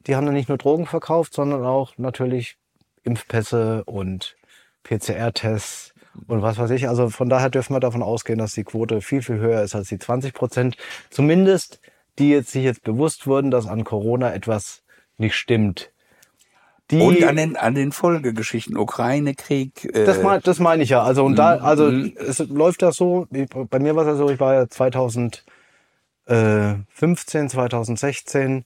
die 0.05 0.15
haben 0.15 0.25
dann 0.25 0.35
nicht 0.35 0.47
nur 0.47 0.59
Drogen 0.59 0.85
verkauft, 0.85 1.33
sondern 1.33 1.65
auch 1.65 1.93
natürlich 1.97 2.55
Impfpässe 3.03 3.83
und 3.85 4.37
PCR-Tests 4.83 5.93
und 6.27 6.41
was 6.41 6.57
weiß 6.57 6.69
ich. 6.71 6.87
Also 6.87 7.09
von 7.09 7.29
daher 7.29 7.49
dürfen 7.49 7.73
wir 7.73 7.79
davon 7.79 8.03
ausgehen, 8.03 8.39
dass 8.39 8.53
die 8.53 8.63
Quote 8.63 9.01
viel, 9.01 9.21
viel 9.23 9.39
höher 9.39 9.63
ist 9.63 9.75
als 9.75 9.89
die 9.89 9.99
20 9.99 10.33
Prozent. 10.33 10.77
Zumindest 11.09 11.79
die 12.19 12.29
jetzt 12.29 12.51
sich 12.51 12.63
jetzt 12.63 12.83
bewusst 12.83 13.27
wurden, 13.27 13.49
dass 13.49 13.65
an 13.65 13.85
Corona 13.85 14.33
etwas 14.33 14.83
nicht 15.17 15.35
stimmt. 15.35 15.91
Die, 16.91 16.99
Und 16.99 17.23
an 17.23 17.35
den, 17.35 17.55
an 17.55 17.75
den 17.75 17.91
Folgegeschichten, 17.91 18.77
Ukraine-Krieg. 18.77 19.85
Äh, 19.93 20.05
das, 20.05 20.23
mein, 20.23 20.41
das 20.41 20.59
meine 20.59 20.81
ich 20.83 20.89
ja. 20.89 21.03
Also 21.03 21.23
und 21.23 21.35
da, 21.35 21.57
Mhm, 21.57 21.63
also 21.63 21.89
es 21.89 22.39
läuft 22.39 22.81
ja 22.81 22.91
so. 22.91 23.27
Bei 23.69 23.79
mir 23.79 23.95
war 23.95 24.03
es 24.03 24.09
ja 24.09 24.15
so, 24.15 24.29
ich 24.29 24.39
war 24.39 24.55
ja 24.55 24.67
2015, 24.67 27.49
2016 27.49 28.65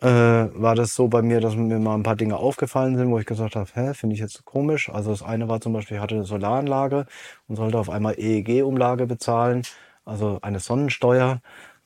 äh, 0.00 0.06
war 0.06 0.74
das 0.76 0.94
so 0.94 1.08
bei 1.08 1.22
mir, 1.22 1.40
dass 1.40 1.56
mir 1.56 1.78
mal 1.78 1.94
ein 1.94 2.02
paar 2.04 2.16
Dinge 2.16 2.36
aufgefallen 2.36 2.96
sind, 2.96 3.10
wo 3.10 3.18
ich 3.18 3.26
gesagt 3.26 3.56
habe, 3.56 3.68
hä, 3.74 3.94
finde 3.94 4.14
ich 4.14 4.20
jetzt 4.20 4.44
komisch. 4.44 4.88
Also 4.90 5.10
das 5.10 5.22
eine 5.22 5.48
war 5.48 5.60
zum 5.60 5.72
Beispiel, 5.72 5.96
ich 5.96 6.02
hatte 6.02 6.14
eine 6.14 6.24
Solaranlage 6.24 7.06
und 7.48 7.56
sollte 7.56 7.78
auf 7.78 7.90
einmal 7.90 8.14
EEG-Umlage 8.18 9.06
bezahlen, 9.06 9.62
also 10.04 10.38
eine 10.42 10.60
Sonnensteuer. 10.60 11.40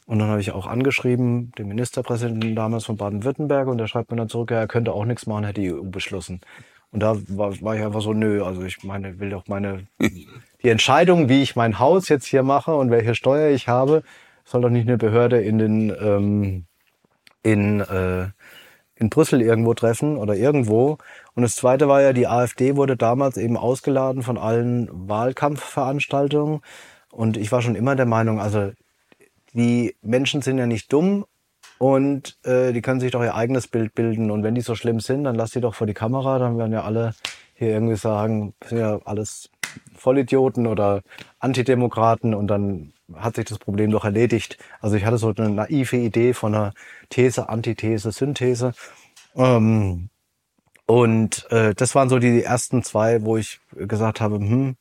Und 0.07 0.19
dann 0.19 0.29
habe 0.29 0.41
ich 0.41 0.53
auch 0.53 0.67
angeschrieben, 0.67 1.53
den 1.59 1.69
Ministerpräsidenten 1.69 2.57
damals 2.57 2.85
von 2.85 2.97
Baden-Württemberg, 2.97 3.69
und 3.69 3.79
der 3.79 3.87
schreibt 3.87 4.11
mir 4.11 4.17
dann 4.17 4.29
zurück, 4.29 4.51
ja, 4.51 4.59
er 4.59 4.69
könnte 4.69 4.93
auch 4.93 5.05
nichts 5.05 5.27
machen, 5.27 5.45
hätte 5.45 5.61
die 5.61 5.73
EU 5.73 5.83
beschlossen. 5.85 6.41
Und 6.91 7.01
da 7.01 7.17
war, 7.29 7.59
war 7.62 7.77
ich 7.77 7.83
einfach 7.83 8.03
so, 8.03 8.12
nö, 8.12 8.45
also 8.45 8.62
ich 8.62 8.83
meine, 8.85 9.19
will 9.19 9.31
doch 9.31 9.47
meine, 9.49 9.87
die 10.62 10.69
Entscheidung, 10.69 11.29
wie 11.29 11.43
ich 11.43 11.57
mein 11.57 11.79
Haus 11.79 12.09
jetzt 12.09 12.27
hier 12.27 12.43
mache 12.43 12.75
und 12.75 12.91
welche 12.91 13.15
Steuer 13.15 13.51
ich 13.51 13.69
habe, 13.69 14.03
soll 14.45 14.61
doch 14.61 14.71
nicht 14.71 14.88
eine 14.88 14.99
Behörde 14.99 15.41
in 15.41 15.59
den, 15.59 15.91
ähm, 16.01 16.65
in, 17.43 17.81
äh, 17.81 18.29
in 18.97 19.09
Brüssel 19.09 19.41
irgendwo 19.41 19.75
treffen 19.75 20.17
oder 20.17 20.35
irgendwo. 20.35 20.99
Und 21.35 21.43
das 21.43 21.57
zweite 21.57 21.88
war 21.88 22.03
ja, 22.03 22.12
die 22.12 22.27
AfD 22.27 22.77
wurde 22.77 22.97
damals 22.97 23.37
eben 23.37 23.57
ausgeladen 23.57 24.23
von 24.23 24.37
allen 24.37 24.88
Wahlkampfveranstaltungen. 24.93 26.61
Und 27.11 27.37
ich 27.37 27.53
war 27.53 27.62
schon 27.62 27.75
immer 27.75 27.97
der 27.97 28.07
Meinung, 28.07 28.41
also 28.41 28.73
die 29.53 29.97
Menschen 30.03 30.43
sind 30.43 30.59
ja 30.59 30.67
nicht 30.67 30.93
dumm 30.93 31.25
und 31.79 32.38
äh, 32.45 32.73
die 32.73 32.83
können 32.83 33.01
sich 33.01 33.12
doch 33.12 33.23
ihr 33.23 33.35
eigenes 33.35 33.69
Bild 33.69 33.95
bilden. 33.95 34.31
Und 34.31 34.43
wenn 34.43 34.55
die 34.55 34.61
so 34.61 34.75
schlimm 34.75 35.01
sind, 35.01 35.25
dann 35.25 35.35
lass 35.35 35.51
die 35.51 35.61
doch 35.61 35.75
vor 35.75 35.87
die 35.87 35.95
Kamera, 35.95 36.38
dann 36.38 36.59
werden 36.59 36.73
ja 36.73 36.85
alle 36.85 37.15
hier 37.55 37.69
irgendwie 37.69 37.97
sagen, 37.97 38.55
sind 38.65 38.79
ja 38.79 39.01
alles 39.05 39.51
Vollidioten 39.95 40.67
oder 40.67 41.03
Antidemokraten 41.38 42.35
und 42.35 42.49
dann 42.49 42.93
hat 43.15 43.37
sich 43.37 43.45
das 43.45 43.59
Problem 43.59 43.91
doch 43.91 44.05
erledigt. 44.05 44.59
Also 44.81 44.97
ich 44.97 45.05
hatte 45.05 45.19
so 45.19 45.33
eine 45.37 45.51
naive 45.51 45.97
Idee 45.97 46.35
von 46.35 46.55
einer 46.55 46.73
These, 47.11 47.49
Antithese, 47.49 48.12
Synthese. 48.12 48.73
Ähm, 49.35 50.09
und 50.87 51.51
äh, 51.51 51.75
das 51.75 51.95
waren 51.95 52.09
so 52.09 52.19
die 52.19 52.43
ersten 52.43 52.83
zwei, 52.83 53.23
wo 53.23 53.37
ich 53.37 53.61
gesagt 53.73 54.21
habe, 54.21 54.37
hm, 54.37 54.77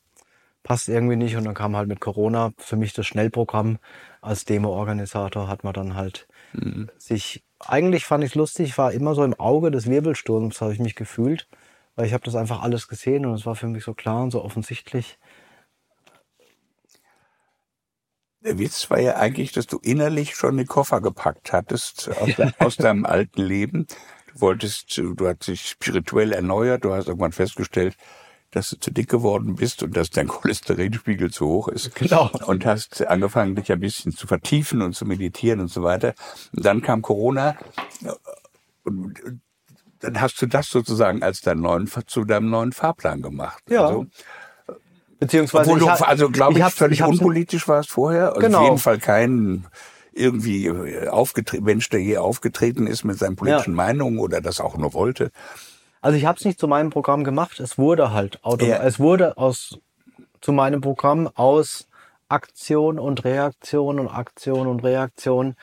passt 0.62 0.88
irgendwie 0.88 1.16
nicht. 1.16 1.36
Und 1.36 1.44
dann 1.44 1.54
kam 1.54 1.76
halt 1.76 1.88
mit 1.88 2.00
Corona 2.00 2.52
für 2.58 2.76
mich 2.76 2.92
das 2.92 3.06
Schnellprogramm. 3.06 3.78
Als 4.22 4.44
Demo-Organisator 4.44 5.48
hat 5.48 5.64
man 5.64 5.74
dann 5.74 5.96
halt 5.96 6.28
mhm. 6.52 6.88
sich, 6.96 7.42
eigentlich 7.58 8.06
fand 8.06 8.22
ich 8.22 8.30
es 8.30 8.34
lustig, 8.36 8.78
war 8.78 8.92
immer 8.92 9.14
so 9.16 9.24
im 9.24 9.34
Auge 9.34 9.72
des 9.72 9.90
Wirbelsturms, 9.90 10.60
habe 10.60 10.72
ich 10.72 10.78
mich 10.78 10.94
gefühlt, 10.94 11.48
weil 11.96 12.06
ich 12.06 12.14
habe 12.14 12.24
das 12.24 12.36
einfach 12.36 12.62
alles 12.62 12.86
gesehen 12.86 13.26
und 13.26 13.34
es 13.34 13.46
war 13.46 13.56
für 13.56 13.66
mich 13.66 13.82
so 13.82 13.94
klar 13.94 14.22
und 14.22 14.30
so 14.30 14.44
offensichtlich. 14.44 15.18
Der 18.44 18.58
Witz 18.58 18.88
war 18.90 19.00
ja 19.00 19.16
eigentlich, 19.16 19.50
dass 19.50 19.66
du 19.66 19.78
innerlich 19.82 20.36
schon 20.36 20.56
den 20.56 20.66
Koffer 20.66 21.00
gepackt 21.00 21.52
hattest 21.52 22.08
aus, 22.20 22.36
ja. 22.36 22.52
aus 22.58 22.76
deinem 22.76 23.04
alten 23.04 23.42
Leben. 23.42 23.88
Du 24.32 24.40
wolltest, 24.40 24.98
du 24.98 25.26
hast 25.26 25.48
dich 25.48 25.68
spirituell 25.68 26.32
erneuert, 26.32 26.84
du 26.84 26.92
hast 26.92 27.08
irgendwann 27.08 27.32
festgestellt, 27.32 27.96
dass 28.52 28.70
du 28.70 28.78
zu 28.78 28.90
dick 28.92 29.08
geworden 29.08 29.56
bist 29.56 29.82
und 29.82 29.96
dass 29.96 30.10
dein 30.10 30.28
Cholesterinspiegel 30.28 31.32
zu 31.32 31.46
hoch 31.46 31.68
ist. 31.68 31.94
Genau. 31.96 32.30
Und 32.46 32.64
hast 32.64 33.04
angefangen, 33.06 33.56
dich 33.56 33.72
ein 33.72 33.80
bisschen 33.80 34.12
zu 34.12 34.26
vertiefen 34.26 34.82
und 34.82 34.94
zu 34.94 35.04
meditieren 35.04 35.60
und 35.60 35.68
so 35.68 35.82
weiter. 35.82 36.14
Und 36.54 36.64
dann 36.64 36.82
kam 36.82 37.02
Corona 37.02 37.56
und 38.84 39.40
dann 40.00 40.20
hast 40.20 40.40
du 40.42 40.46
das 40.46 40.68
sozusagen 40.68 41.22
als 41.22 41.40
deinen 41.40 41.62
neuen, 41.62 41.90
zu 42.06 42.24
deinem 42.24 42.50
neuen 42.50 42.72
Fahrplan 42.72 43.22
gemacht. 43.22 43.62
Ja. 43.68 43.86
Also, 43.86 44.06
Beziehungsweise 45.18 45.70
Obwohl 45.70 45.78
du, 45.78 45.88
also 45.88 46.30
glaube 46.30 46.58
ich, 46.58 46.66
ich 46.66 46.74
völlig 46.74 46.98
ich 46.98 47.06
unpolitisch 47.06 47.68
warst 47.68 47.90
vorher. 47.90 48.34
Genau. 48.40 48.58
Auf 48.58 48.64
jeden 48.64 48.78
Fall 48.78 48.98
kein 48.98 49.68
irgendwie 50.12 50.66
äh, 50.66 51.06
aufgetreten, 51.06 51.64
Mensch, 51.64 51.88
der 51.90 52.00
je 52.00 52.16
aufgetreten 52.16 52.88
ist 52.88 53.04
mit 53.04 53.18
seinen 53.18 53.36
politischen 53.36 53.74
ja. 53.74 53.76
Meinungen 53.76 54.18
oder 54.18 54.40
das 54.40 54.60
auch 54.60 54.76
nur 54.76 54.94
wollte. 54.94 55.30
Also 56.02 56.18
ich 56.18 56.26
habe 56.26 56.36
es 56.36 56.44
nicht 56.44 56.58
zu 56.58 56.68
meinem 56.68 56.90
Programm 56.90 57.24
gemacht. 57.24 57.60
Es 57.60 57.78
wurde 57.78 58.12
halt 58.12 58.44
automatisch. 58.44 58.68
Ja. 58.68 58.84
Es 58.84 58.98
wurde 58.98 59.38
aus 59.38 59.78
zu 60.40 60.52
meinem 60.52 60.80
Programm 60.80 61.30
aus 61.34 61.86
Aktion 62.28 62.98
und 62.98 63.24
Reaktion 63.24 64.00
und 64.00 64.08
Aktion 64.08 64.66
und 64.66 64.82
Reaktion. 64.82 65.54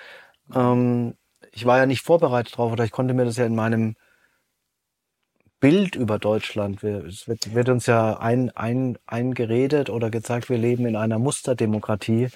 Ähm, 0.56 1.16
ich 1.52 1.66
war 1.66 1.78
ja 1.78 1.86
nicht 1.86 2.04
vorbereitet 2.04 2.58
drauf 2.58 2.72
oder 2.72 2.86
ich 2.86 2.92
konnte 2.92 3.14
mir 3.14 3.26
das 3.26 3.38
ja 3.38 3.46
in 3.46 3.56
meinem 3.56 3.96
Bild 5.60 5.96
über 5.96 6.20
Deutschland. 6.20 6.82
Es 6.84 7.28
wird, 7.28 7.54
wird 7.54 7.68
uns 7.68 7.86
ja 7.86 8.18
ein, 8.18 8.50
ein, 8.52 8.98
eingeredet 9.08 9.90
oder 9.90 10.10
gezeigt, 10.10 10.50
wir 10.50 10.58
leben 10.58 10.86
in 10.86 10.96
einer 10.96 11.20
Musterdemokratie 11.20 12.30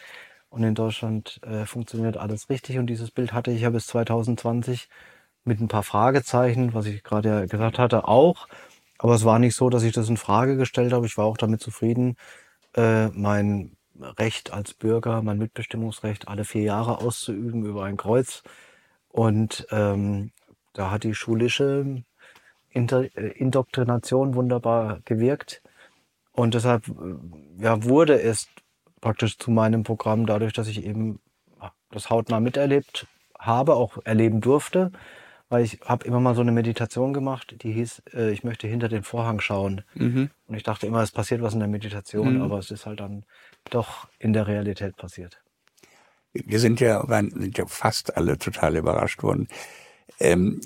und 0.50 0.64
in 0.64 0.76
Deutschland 0.76 1.40
äh, 1.44 1.66
funktioniert 1.66 2.18
alles 2.18 2.50
richtig. 2.50 2.80
Und 2.80 2.88
dieses 2.88 3.12
Bild 3.12 3.32
hatte 3.32 3.52
ich 3.52 3.62
ja 3.62 3.70
bis 3.70 3.88
2020 3.88 4.90
mit 5.46 5.60
ein 5.60 5.68
paar 5.68 5.84
Fragezeichen, 5.84 6.74
was 6.74 6.86
ich 6.86 7.04
gerade 7.04 7.30
ja 7.30 7.46
gesagt 7.46 7.80
hatte, 7.80 8.08
auch. 8.08 8.48
Aber 8.98 9.16
es 9.16 9.26
war 9.26 9.40
nicht 9.40 9.56
so, 9.56 9.70
dass 9.70 9.84
ich 9.84 9.94
das 9.94 10.10
in 10.10 10.18
Frage 10.18 10.56
gestellt 10.56 10.94
habe. 10.94 11.06
Ich 11.06 11.18
war 11.18 11.26
auch 11.26 11.38
damit 11.38 11.62
zufrieden, 11.62 12.16
äh, 12.76 13.08
mein 13.10 13.76
Recht 14.00 14.54
als 14.54 14.74
Bürger, 14.74 15.22
mein 15.22 15.38
Mitbestimmungsrecht 15.38 16.28
alle 16.28 16.46
vier 16.46 16.64
Jahre 16.64 17.00
auszuüben 17.00 17.66
über 17.66 17.84
ein 17.84 17.98
Kreuz. 17.98 18.44
Und 19.10 19.68
ähm, 19.72 20.32
da 20.74 20.90
hat 20.90 21.04
die 21.04 21.14
schulische 21.14 22.04
Inter 22.70 23.04
äh, 23.16 23.28
Indoktrination 23.38 24.36
wunderbar 24.36 25.00
gewirkt. 25.06 25.62
Und 26.32 26.56
deshalb 26.56 26.86
ja, 27.58 27.84
wurde 27.84 28.20
es 28.20 28.48
praktisch 29.02 29.38
zu 29.38 29.52
meinem 29.52 29.84
Programm, 29.84 30.26
dadurch, 30.26 30.54
dass 30.54 30.68
ich 30.68 30.84
eben 30.86 31.20
das 31.92 32.10
hautnah 32.10 32.40
miterlebt 32.40 33.06
habe, 33.38 33.76
auch 33.76 33.98
erleben 34.06 34.42
durfte, 34.42 34.92
weil 35.54 35.66
ich 35.66 35.82
habe 35.86 36.04
immer 36.08 36.20
mal 36.20 36.34
so 36.34 36.42
eine 36.42 36.52
Meditation 36.52 37.14
gemacht, 37.14 37.58
die 37.62 37.72
hieß, 37.74 38.02
äh, 38.16 38.32
ich 38.32 38.44
möchte 38.44 38.68
hinter 38.68 38.90
den 38.90 39.04
Vorhang 39.04 39.40
schauen. 39.40 39.84
Mhm. 39.94 40.32
Und 40.48 40.56
ich 40.56 40.64
dachte 40.64 40.88
immer, 40.88 41.04
es 41.04 41.12
passiert 41.12 41.44
was 41.44 41.54
in 41.54 41.60
der 41.60 41.68
Meditation, 41.68 42.38
mhm. 42.38 42.42
aber 42.42 42.58
es 42.58 42.72
ist 42.72 42.88
halt 42.88 43.02
dann 43.02 43.24
doch 43.70 44.08
in 44.18 44.34
der 44.34 44.48
Realität 44.48 44.98
passiert. 44.98 45.44
Wir 46.34 46.60
sind 46.60 46.80
ja, 46.80 47.06
sind 47.08 47.56
ja 47.56 47.68
fast 47.68 48.18
alle 48.18 48.40
total 48.40 48.78
überrascht 48.78 49.22
worden. 49.22 49.48
Ähm, 50.20 50.60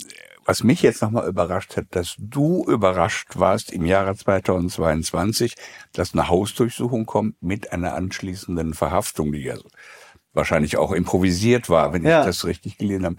was 0.45 0.63
mich 0.63 0.81
jetzt 0.83 1.01
nochmal 1.01 1.27
überrascht 1.27 1.75
hat, 1.75 1.87
dass 1.89 2.15
du 2.17 2.63
überrascht 2.65 3.37
warst 3.37 3.73
im 3.73 3.85
Jahre 3.85 4.15
2022, 4.15 5.55
dass 5.91 6.13
eine 6.13 6.29
Hausdurchsuchung 6.29 7.05
kommt 7.05 7.43
mit 7.43 7.73
einer 7.73 7.93
anschließenden 7.93 8.73
Verhaftung, 8.73 9.33
die 9.33 9.43
ja 9.43 9.57
wahrscheinlich 10.31 10.77
auch 10.77 10.93
improvisiert 10.93 11.69
war, 11.69 11.91
wenn 11.91 12.05
ja. 12.05 12.21
ich 12.21 12.27
das 12.27 12.45
richtig 12.45 12.77
gelesen 12.77 13.05
habe. 13.05 13.17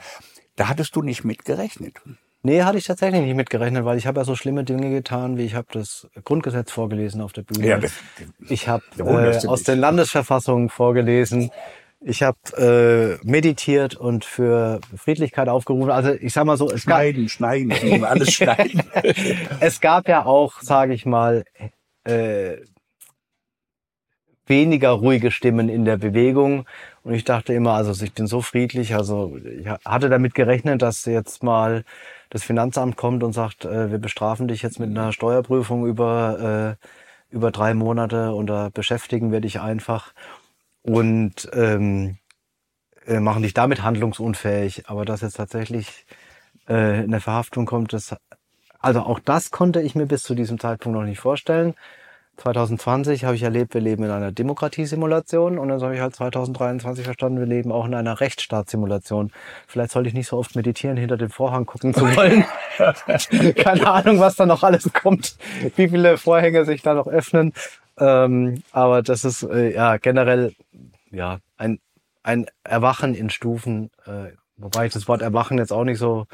Da 0.59 0.69
hattest 0.69 0.97
du 0.97 1.03
nicht 1.03 1.25
mit 1.25 1.45
gerechnet. 1.45 1.95
Nee, 2.43 2.63
hatte 2.63 2.79
ich 2.79 2.85
tatsächlich 2.85 3.23
nicht 3.23 3.37
mit 3.37 3.49
gerechnet, 3.49 3.85
weil 3.85 3.97
ich 3.97 4.09
habe 4.09 4.19
ja 4.19 4.25
so 4.25 4.35
schlimme 4.35 4.65
Dinge 4.65 4.91
getan, 4.91 5.39
wie 5.39 5.45
ich 5.45 5.55
habe 5.55 5.69
das 5.71 6.09
Grundgesetz 6.25 6.73
vorgelesen 6.73 7.21
auf 7.21 7.33
der 7.33 7.43
Bühne. 7.43 7.65
Ja, 7.65 7.79
ich 8.49 8.67
habe 8.67 8.83
äh, 8.99 9.47
aus 9.47 9.63
den 9.63 9.79
Landesverfassungen 9.79 10.69
vorgelesen. 10.69 11.53
Ich 12.01 12.25
habe 12.25 13.19
äh, 13.23 13.25
meditiert 13.25 13.95
und 13.95 14.25
für 14.25 14.81
Friedlichkeit 14.97 15.49
aufgerufen. 15.49 15.93
Also 15.93 16.13
ich 16.13 16.33
sag 16.33 16.45
mal 16.45 16.57
so, 16.57 16.69
es 16.69 16.83
schneiden, 16.83 17.25
gab, 17.25 17.31
schneiden, 17.31 18.05
alles 18.05 18.33
schneiden. 18.33 18.83
es 19.61 19.81
gab 19.81 20.09
ja 20.09 20.27
auch, 20.27 20.61
sage 20.61 20.93
ich 20.93 21.07
mal, 21.07 21.45
äh, 22.03 22.57
weniger 24.49 24.91
ruhige 24.91 25.31
Stimmen 25.31 25.69
in 25.69 25.85
der 25.85 25.99
Bewegung. 25.99 26.67
Und 27.09 27.15
ich 27.15 27.25
dachte 27.25 27.55
immer, 27.55 27.73
also 27.73 28.05
ich 28.05 28.13
bin 28.13 28.27
so 28.27 28.43
friedlich. 28.43 28.95
Also 28.95 29.39
ich 29.39 29.67
hatte 29.67 30.11
damit 30.11 30.35
gerechnet, 30.35 30.83
dass 30.83 31.07
jetzt 31.07 31.43
mal 31.43 31.85
das 32.29 32.43
Finanzamt 32.43 32.97
kommt 32.99 33.23
und 33.23 33.33
sagt, 33.33 33.65
äh, 33.65 33.91
wir 33.91 33.97
bestrafen 33.97 34.47
dich 34.47 34.61
jetzt 34.61 34.79
mit 34.79 34.91
einer 34.91 35.15
Steuerprüfung 35.15 35.87
über 35.87 36.77
äh, 36.79 36.87
über 37.35 37.51
drei 37.51 37.73
Monate 37.73 38.35
und 38.35 38.49
da 38.49 38.69
beschäftigen 38.69 39.33
wir 39.33 39.41
dich 39.41 39.59
einfach 39.59 40.13
und 40.83 41.49
ähm, 41.55 42.19
äh, 43.07 43.21
machen 43.21 43.43
dich 43.43 43.55
damit 43.55 43.83
handlungsunfähig. 43.83 44.91
Aber 44.91 45.07
dass 45.07 45.23
jetzt 45.23 45.39
tatsächlich 45.39 46.05
äh, 46.67 46.75
eine 46.75 47.21
Verhaftung 47.23 47.65
kommt, 47.65 47.95
das, 47.95 48.17
also 48.81 49.01
auch 49.01 49.19
das 49.19 49.51
konnte 49.51 49.81
ich 49.81 49.95
mir 49.95 50.07
bis 50.07 50.25
zu 50.25 50.35
diesem 50.35 50.61
Zeitpunkt 50.61 50.99
noch 50.99 51.07
nicht 51.07 51.21
vorstellen. 51.21 51.75
2020 52.39 53.25
habe 53.25 53.35
ich 53.35 53.43
erlebt, 53.43 53.75
wir 53.75 53.81
leben 53.81 54.05
in 54.05 54.11
einer 54.11 54.31
Demokratiesimulation 54.31 55.59
und 55.59 55.69
dann 55.69 55.83
habe 55.83 55.95
ich 55.95 56.01
halt 56.01 56.15
2023 56.15 57.05
verstanden, 57.05 57.41
wir 57.41 57.47
leben 57.47 57.73
auch 57.73 57.85
in 57.85 57.95
einer 57.95 58.21
Rechtsstaatssimulation. 58.21 59.33
Vielleicht 59.67 59.91
sollte 59.91 60.09
ich 60.09 60.15
nicht 60.15 60.29
so 60.29 60.39
oft 60.39 60.55
meditieren, 60.55 60.97
hinter 60.97 61.17
den 61.17 61.31
Vorhang 61.31 61.67
gucken 61.67 61.95
zu 61.95 62.03
wollen. 62.03 62.45
Keine 63.57 63.91
Ahnung, 63.91 64.21
was 64.21 64.37
da 64.37 64.47
noch 64.47 64.63
alles 64.63 64.93
kommt, 64.93 65.37
wie 65.75 65.89
viele 65.89 66.17
Vorhänge 66.17 66.65
sich 66.65 66.83
da 66.83 66.95
noch 66.95 67.09
öffnen. 67.09 67.53
Ähm, 67.99 68.63
aber 68.71 69.03
das 69.03 69.25
ist 69.25 69.43
äh, 69.43 69.75
ja 69.75 69.97
generell 69.97 70.55
ja 71.11 71.39
ein, 71.57 71.81
ein 72.23 72.47
Erwachen 72.63 73.15
in 73.15 73.31
Stufen, 73.31 73.91
äh, 74.07 74.33
wobei 74.57 74.87
ich 74.87 74.93
das 74.93 75.09
Wort 75.09 75.23
Erwachen 75.23 75.59
jetzt 75.59 75.73
auch 75.73 75.85
nicht 75.85 75.99
so 75.99 76.27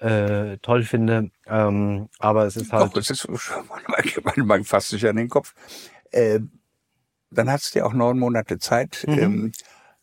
äh, 0.00 0.58
toll 0.58 0.82
finde. 0.82 1.30
Ähm, 1.46 2.08
aber 2.18 2.46
es 2.46 2.56
ist 2.56 2.72
halt. 2.72 2.92
Doch, 2.92 2.96
es 2.96 3.10
ist, 3.10 3.28
man, 3.28 4.46
man 4.46 4.64
fasst 4.64 4.90
sich 4.90 5.06
an 5.06 5.16
den 5.16 5.28
Kopf. 5.28 5.54
Äh, 6.10 6.40
dann 7.30 7.50
hast 7.50 7.74
du 7.74 7.78
ja 7.78 7.84
auch 7.84 7.92
neun 7.92 8.18
Monate 8.18 8.58
Zeit. 8.58 9.04
Mhm. 9.06 9.18
Ähm, 9.18 9.52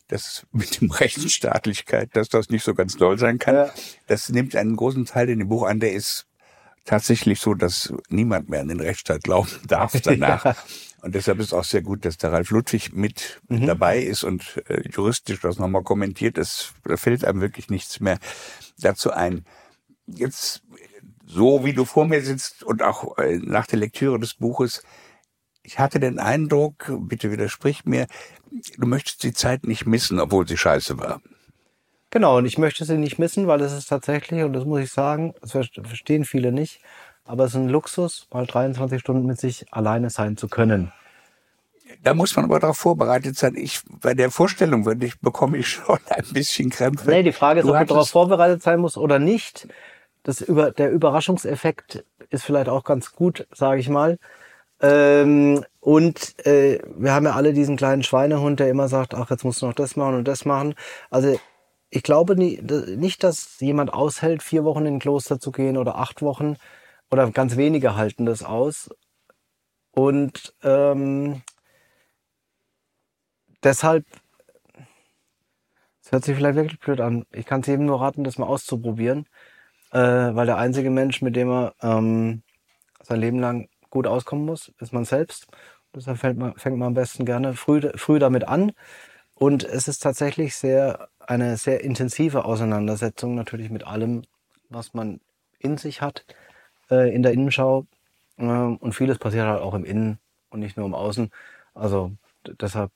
das 0.08 0.46
mit 0.52 0.80
dem 0.80 0.90
Rechtsstaatlichkeit, 0.90 2.16
dass 2.16 2.30
das 2.30 2.48
nicht 2.48 2.64
so 2.64 2.74
ganz 2.74 2.96
doll 2.96 3.18
sein 3.18 3.38
kann. 3.38 3.54
Ja. 3.54 3.70
Das 4.06 4.30
nimmt 4.30 4.56
einen 4.56 4.74
großen 4.74 5.04
Teil 5.04 5.28
in 5.28 5.38
dem 5.38 5.48
Buch 5.48 5.64
an, 5.64 5.80
der 5.80 5.92
ist 5.92 6.26
tatsächlich 6.86 7.40
so, 7.40 7.52
dass 7.52 7.92
niemand 8.08 8.48
mehr 8.48 8.62
an 8.62 8.68
den 8.68 8.80
Rechtsstaat 8.80 9.22
glauben 9.22 9.50
darf 9.68 9.92
danach. 10.02 10.44
ja. 10.44 10.56
Und 11.00 11.14
deshalb 11.14 11.38
ist 11.38 11.48
es 11.48 11.52
auch 11.52 11.64
sehr 11.64 11.82
gut, 11.82 12.04
dass 12.04 12.16
der 12.16 12.32
Ralf 12.32 12.50
Ludwig 12.50 12.92
mit 12.92 13.40
mhm. 13.48 13.66
dabei 13.66 14.00
ist 14.00 14.24
und 14.24 14.60
äh, 14.68 14.82
juristisch 14.88 15.40
das 15.40 15.58
nochmal 15.58 15.84
kommentiert. 15.84 16.38
Es, 16.38 16.72
fällt 16.96 17.24
einem 17.24 17.40
wirklich 17.40 17.70
nichts 17.70 18.00
mehr 18.00 18.18
dazu 18.78 19.12
ein. 19.12 19.44
Jetzt, 20.08 20.62
so 21.26 21.64
wie 21.64 21.72
du 21.72 21.84
vor 21.84 22.06
mir 22.06 22.22
sitzt 22.22 22.62
und 22.62 22.82
auch 22.82 23.18
äh, 23.18 23.38
nach 23.38 23.66
der 23.66 23.78
Lektüre 23.78 24.18
des 24.18 24.34
Buches, 24.34 24.82
ich 25.62 25.78
hatte 25.78 26.00
den 26.00 26.18
Eindruck, 26.18 26.90
bitte 27.00 27.30
widersprich 27.30 27.84
mir, 27.84 28.06
du 28.78 28.86
möchtest 28.86 29.22
die 29.22 29.34
Zeit 29.34 29.64
nicht 29.66 29.86
missen, 29.86 30.18
obwohl 30.18 30.48
sie 30.48 30.56
scheiße 30.56 30.98
war. 30.98 31.20
Genau, 32.10 32.38
und 32.38 32.46
ich 32.46 32.56
möchte 32.56 32.86
sie 32.86 32.96
nicht 32.96 33.18
missen, 33.18 33.46
weil 33.46 33.60
es 33.60 33.72
ist 33.72 33.88
tatsächlich, 33.88 34.42
und 34.42 34.54
das 34.54 34.64
muss 34.64 34.80
ich 34.80 34.90
sagen, 34.90 35.34
das 35.42 35.52
verstehen 35.52 36.24
viele 36.24 36.52
nicht, 36.52 36.80
aber 37.26 37.44
es 37.44 37.50
ist 37.50 37.56
ein 37.56 37.68
Luxus, 37.68 38.26
mal 38.32 38.46
23 38.46 38.98
Stunden 38.98 39.26
mit 39.26 39.38
sich 39.38 39.66
alleine 39.70 40.08
sein 40.08 40.38
zu 40.38 40.48
können. 40.48 40.90
Da 42.02 42.14
muss 42.14 42.34
man 42.36 42.46
aber 42.46 42.60
darauf 42.60 42.78
vorbereitet 42.78 43.36
sein. 43.36 43.54
Ich, 43.56 43.80
bei 44.00 44.14
der 44.14 44.30
Vorstellung 44.30 44.86
würde 44.86 45.06
ich, 45.06 45.20
bekomme 45.20 45.58
ich 45.58 45.68
schon 45.68 45.98
ein 46.08 46.24
bisschen 46.32 46.70
Krämpfe. 46.70 47.10
Nee, 47.10 47.22
die 47.22 47.32
Frage 47.32 47.60
ist, 47.60 47.66
du 47.66 47.70
ob 47.70 47.76
man 47.76 47.86
darauf 47.86 48.08
vorbereitet 48.08 48.62
sein 48.62 48.80
muss 48.80 48.96
oder 48.96 49.18
nicht. 49.18 49.68
Das 50.28 50.42
über, 50.42 50.72
der 50.72 50.90
Überraschungseffekt 50.90 52.04
ist 52.28 52.44
vielleicht 52.44 52.68
auch 52.68 52.84
ganz 52.84 53.12
gut, 53.12 53.48
sage 53.50 53.80
ich 53.80 53.88
mal. 53.88 54.18
Ähm, 54.78 55.64
und 55.80 56.46
äh, 56.46 56.80
wir 56.98 57.14
haben 57.14 57.24
ja 57.24 57.32
alle 57.32 57.54
diesen 57.54 57.78
kleinen 57.78 58.02
Schweinehund, 58.02 58.60
der 58.60 58.68
immer 58.68 58.88
sagt, 58.88 59.14
ach, 59.14 59.30
jetzt 59.30 59.44
musst 59.44 59.62
du 59.62 59.66
noch 59.66 59.72
das 59.72 59.96
machen 59.96 60.16
und 60.16 60.28
das 60.28 60.44
machen. 60.44 60.74
Also 61.08 61.40
ich 61.88 62.02
glaube 62.02 62.36
nie, 62.36 62.60
nicht, 62.60 63.24
dass 63.24 63.58
jemand 63.60 63.94
aushält, 63.94 64.42
vier 64.42 64.64
Wochen 64.64 64.84
in 64.84 64.96
ein 64.96 64.98
Kloster 64.98 65.40
zu 65.40 65.50
gehen 65.50 65.78
oder 65.78 65.96
acht 65.96 66.20
Wochen 66.20 66.56
oder 67.10 67.30
ganz 67.30 67.56
wenige 67.56 67.96
halten 67.96 68.26
das 68.26 68.42
aus. 68.42 68.90
Und 69.92 70.54
ähm, 70.62 71.40
deshalb, 73.62 74.04
es 76.02 76.12
hört 76.12 76.24
sich 76.24 76.36
vielleicht 76.36 76.56
wirklich 76.56 76.80
blöd 76.80 77.00
an, 77.00 77.24
ich 77.32 77.46
kann 77.46 77.62
es 77.62 77.66
jedem 77.66 77.86
nur 77.86 78.02
raten, 78.02 78.24
das 78.24 78.36
mal 78.36 78.46
auszuprobieren, 78.46 79.26
äh, 79.92 79.98
weil 79.98 80.46
der 80.46 80.58
einzige 80.58 80.90
Mensch, 80.90 81.22
mit 81.22 81.36
dem 81.36 81.50
er 81.50 81.74
ähm, 81.82 82.42
sein 83.02 83.20
Leben 83.20 83.38
lang 83.38 83.68
gut 83.90 84.06
auskommen 84.06 84.44
muss, 84.44 84.72
ist 84.80 84.92
man 84.92 85.04
selbst. 85.04 85.46
Deshalb 85.94 86.18
fängt 86.18 86.38
man, 86.38 86.54
fängt 86.56 86.78
man 86.78 86.88
am 86.88 86.94
besten 86.94 87.24
gerne 87.24 87.54
früh, 87.54 87.80
früh 87.96 88.18
damit 88.18 88.44
an. 88.46 88.72
Und 89.34 89.64
es 89.64 89.88
ist 89.88 90.00
tatsächlich 90.00 90.56
sehr, 90.56 91.08
eine 91.20 91.56
sehr 91.56 91.82
intensive 91.82 92.44
Auseinandersetzung 92.44 93.34
natürlich 93.34 93.70
mit 93.70 93.86
allem, 93.86 94.22
was 94.68 94.94
man 94.94 95.20
in 95.58 95.78
sich 95.78 96.02
hat, 96.02 96.24
äh, 96.90 97.14
in 97.14 97.22
der 97.22 97.32
Innenschau. 97.32 97.86
Äh, 98.36 98.44
und 98.44 98.94
vieles 98.94 99.18
passiert 99.18 99.46
halt 99.46 99.62
auch 99.62 99.74
im 99.74 99.84
Innen 99.84 100.18
und 100.50 100.60
nicht 100.60 100.76
nur 100.76 100.86
im 100.86 100.94
Außen. 100.94 101.30
Also 101.74 102.12
deshalb. 102.60 102.90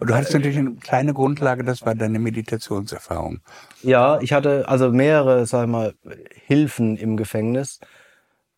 Du 0.00 0.14
hattest 0.14 0.34
natürlich 0.34 0.58
eine 0.58 0.74
kleine 0.76 1.12
Grundlage, 1.12 1.64
das 1.64 1.84
war 1.84 1.94
deine 1.94 2.18
Meditationserfahrung. 2.18 3.40
Ja, 3.82 4.20
ich 4.20 4.32
hatte 4.32 4.68
also 4.68 4.90
mehrere, 4.90 5.44
sag 5.46 5.64
ich 5.64 5.70
mal, 5.70 5.94
Hilfen 6.46 6.96
im 6.96 7.16
Gefängnis. 7.16 7.80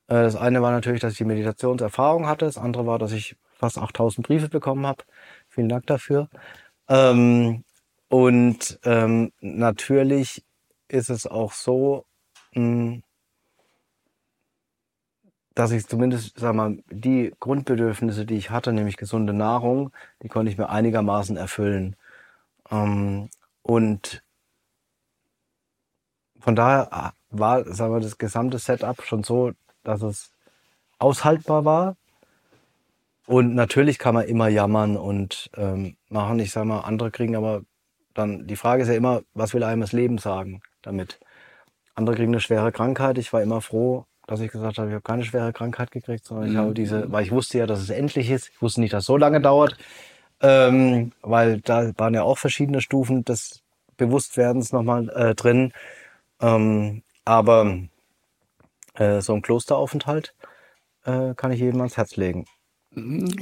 Äh, 0.08 0.22
das 0.22 0.36
eine 0.36 0.60
war 0.60 0.72
natürlich, 0.72 1.00
dass 1.00 1.12
ich 1.12 1.18
die 1.18 1.24
Meditationserfahrung 1.24 2.26
hatte. 2.26 2.44
Das 2.44 2.58
andere 2.58 2.86
war, 2.86 2.98
dass 2.98 3.12
ich 3.12 3.36
fast 3.54 3.78
8000 3.78 4.26
Briefe 4.26 4.48
bekommen 4.48 4.86
habe. 4.86 5.04
Vielen 5.48 5.68
Dank 5.68 5.86
dafür. 5.86 6.28
Ähm, 6.88 7.64
und 8.08 8.78
ähm, 8.84 9.32
natürlich 9.40 10.44
ist 10.88 11.10
es 11.10 11.26
auch 11.26 11.52
so, 11.52 12.04
mh, 12.54 12.62
hm, 12.62 13.02
dass 15.60 15.72
ich 15.72 15.86
zumindest, 15.86 16.38
sag 16.38 16.54
mal, 16.54 16.78
die 16.90 17.34
Grundbedürfnisse, 17.38 18.24
die 18.24 18.36
ich 18.36 18.48
hatte, 18.48 18.72
nämlich 18.72 18.96
gesunde 18.96 19.34
Nahrung, 19.34 19.92
die 20.22 20.28
konnte 20.28 20.50
ich 20.50 20.56
mir 20.56 20.70
einigermaßen 20.70 21.36
erfüllen. 21.36 21.96
Ähm, 22.70 23.28
und 23.60 24.22
von 26.38 26.56
daher 26.56 27.12
war, 27.28 27.70
sagen 27.70 27.92
wir, 27.92 28.00
das 28.00 28.16
gesamte 28.16 28.58
Setup 28.58 29.02
schon 29.02 29.22
so, 29.22 29.52
dass 29.84 30.00
es 30.00 30.32
aushaltbar 30.98 31.66
war. 31.66 31.96
Und 33.26 33.54
natürlich 33.54 33.98
kann 33.98 34.14
man 34.14 34.24
immer 34.24 34.48
jammern 34.48 34.96
und 34.96 35.50
ähm, 35.58 35.98
machen. 36.08 36.38
Ich 36.38 36.52
sag 36.52 36.64
mal, 36.64 36.80
andere 36.80 37.10
kriegen 37.10 37.36
aber 37.36 37.64
dann, 38.14 38.46
die 38.46 38.56
Frage 38.56 38.84
ist 38.84 38.88
ja 38.88 38.94
immer, 38.94 39.24
was 39.34 39.52
will 39.52 39.62
einem 39.62 39.82
das 39.82 39.92
Leben 39.92 40.16
sagen 40.16 40.62
damit? 40.80 41.20
Andere 41.94 42.16
kriegen 42.16 42.32
eine 42.32 42.40
schwere 42.40 42.72
Krankheit. 42.72 43.18
Ich 43.18 43.34
war 43.34 43.42
immer 43.42 43.60
froh, 43.60 44.06
dass 44.30 44.40
ich 44.40 44.52
gesagt 44.52 44.78
habe, 44.78 44.88
ich 44.88 44.94
habe 44.94 45.02
keine 45.02 45.24
schwere 45.24 45.52
Krankheit 45.52 45.90
gekriegt, 45.90 46.24
sondern 46.24 46.50
ich 46.50 46.56
habe 46.56 46.72
diese, 46.72 47.10
weil 47.10 47.24
ich 47.24 47.32
wusste 47.32 47.58
ja, 47.58 47.66
dass 47.66 47.80
es 47.80 47.90
endlich 47.90 48.30
ist. 48.30 48.48
Ich 48.48 48.62
wusste 48.62 48.80
nicht, 48.80 48.92
dass 48.92 49.02
es 49.02 49.06
so 49.06 49.16
lange 49.16 49.40
dauert, 49.40 49.76
ähm, 50.40 51.10
weil 51.20 51.60
da 51.60 51.90
waren 51.98 52.14
ja 52.14 52.22
auch 52.22 52.38
verschiedene 52.38 52.80
Stufen 52.80 53.24
des 53.24 53.60
Bewusstwerdens 53.96 54.72
nochmal 54.72 55.08
äh, 55.10 55.34
drin. 55.34 55.72
Ähm, 56.40 57.02
aber 57.24 57.78
äh, 58.94 59.20
so 59.20 59.34
ein 59.34 59.42
Klosteraufenthalt 59.42 60.32
äh, 61.04 61.34
kann 61.34 61.50
ich 61.50 61.58
jedem 61.58 61.80
ans 61.80 61.96
Herz 61.96 62.14
legen. 62.16 62.46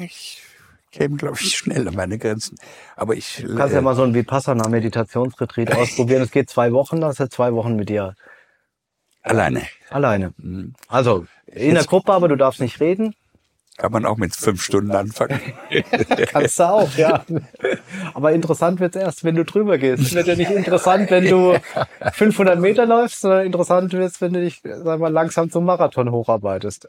Ich 0.01 0.42
käme, 0.90 1.16
glaube 1.16 1.37
ich, 1.38 1.55
schnell 1.55 1.87
an 1.87 1.94
meine 1.96 2.16
Grenzen. 2.16 2.57
Aber 2.96 3.14
ich. 3.14 3.44
Du 3.46 3.57
kannst 3.57 3.72
äh, 3.72 3.77
ja 3.77 3.83
mal 3.83 3.94
so 3.94 4.05
ein 4.05 4.14
Vipassana 4.14 4.68
Meditationsretreat 4.68 5.70
ausprobieren. 5.77 6.22
Es 6.22 6.31
geht 6.31 6.48
zwei 6.48 6.72
Wochen, 6.72 7.03
das 7.03 7.20
ist 7.20 7.33
zwei 7.33 7.53
Wochen 7.53 7.77
mit 7.77 7.90
dir. 7.90 8.14
Alleine. 9.22 9.62
Alleine. 9.90 10.33
Mhm. 10.38 10.74
Also 10.88 11.26
in 11.46 11.74
der 11.74 11.85
Gruppe, 11.85 12.12
aber 12.12 12.28
du 12.28 12.37
darfst 12.37 12.61
nicht 12.61 12.81
reden. 12.81 13.14
Kann 13.78 13.92
man 13.92 14.07
auch 14.07 14.16
mit 14.16 14.35
fünf 14.35 14.61
Stunden 14.61 14.90
anfangen. 14.90 15.40
Kannst 16.33 16.59
du 16.59 16.64
auch, 16.64 16.92
ja. 16.96 17.24
Aber 18.12 18.33
interessant 18.33 18.81
wird's 18.81 18.96
erst, 18.96 19.22
wenn 19.22 19.37
du 19.37 19.44
drüber 19.44 19.78
gehst. 19.78 20.02
Es 20.02 20.14
wird 20.14 20.26
ja 20.26 20.35
nicht 20.35 20.50
interessant, 20.50 21.12
wenn 21.12 21.28
du 21.28 21.57
500 22.12 22.59
Meter 22.59 22.87
läufst, 22.87 23.20
sondern 23.20 23.46
interessant 23.46 23.92
wird's, 23.92 24.20
wenn 24.20 24.33
du 24.33 24.40
dich, 24.40 24.62
sag 24.64 24.98
mal, 24.98 25.12
langsam 25.12 25.48
zum 25.48 25.64
Marathon 25.64 26.11
hocharbeitest. 26.11 26.88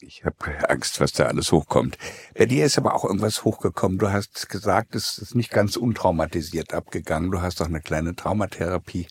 Ich 0.00 0.24
habe 0.24 0.36
Angst, 0.68 1.00
was 1.00 1.12
da 1.12 1.26
alles 1.26 1.50
hochkommt. 1.50 1.98
Bei 2.38 2.46
dir 2.46 2.64
ist 2.64 2.78
aber 2.78 2.94
auch 2.94 3.04
irgendwas 3.04 3.44
hochgekommen. 3.44 3.98
Du 3.98 4.12
hast 4.12 4.48
gesagt, 4.48 4.94
es 4.94 5.18
ist 5.18 5.34
nicht 5.34 5.50
ganz 5.50 5.76
untraumatisiert 5.76 6.72
abgegangen. 6.72 7.32
Du 7.32 7.42
hast 7.42 7.60
auch 7.60 7.66
eine 7.66 7.80
kleine 7.80 8.14
Traumatherapie. 8.14 9.08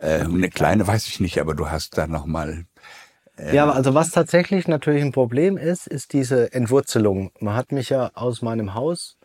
Äh, 0.00 0.20
eine 0.20 0.50
kleine 0.50 0.86
weiß 0.86 1.06
ich 1.06 1.20
nicht, 1.20 1.40
aber 1.40 1.54
du 1.54 1.70
hast 1.70 1.98
da 1.98 2.06
nochmal 2.06 2.66
äh, 3.36 3.54
ja, 3.54 3.70
also 3.70 3.94
was 3.94 4.10
tatsächlich 4.10 4.68
natürlich 4.68 5.02
ein 5.02 5.12
Problem 5.12 5.56
ist, 5.56 5.86
ist 5.86 6.12
diese 6.12 6.52
Entwurzelung. 6.52 7.32
Man 7.40 7.54
hat 7.54 7.72
mich 7.72 7.88
ja 7.88 8.10
aus 8.14 8.42
meinem 8.42 8.74
Haus, 8.74 9.16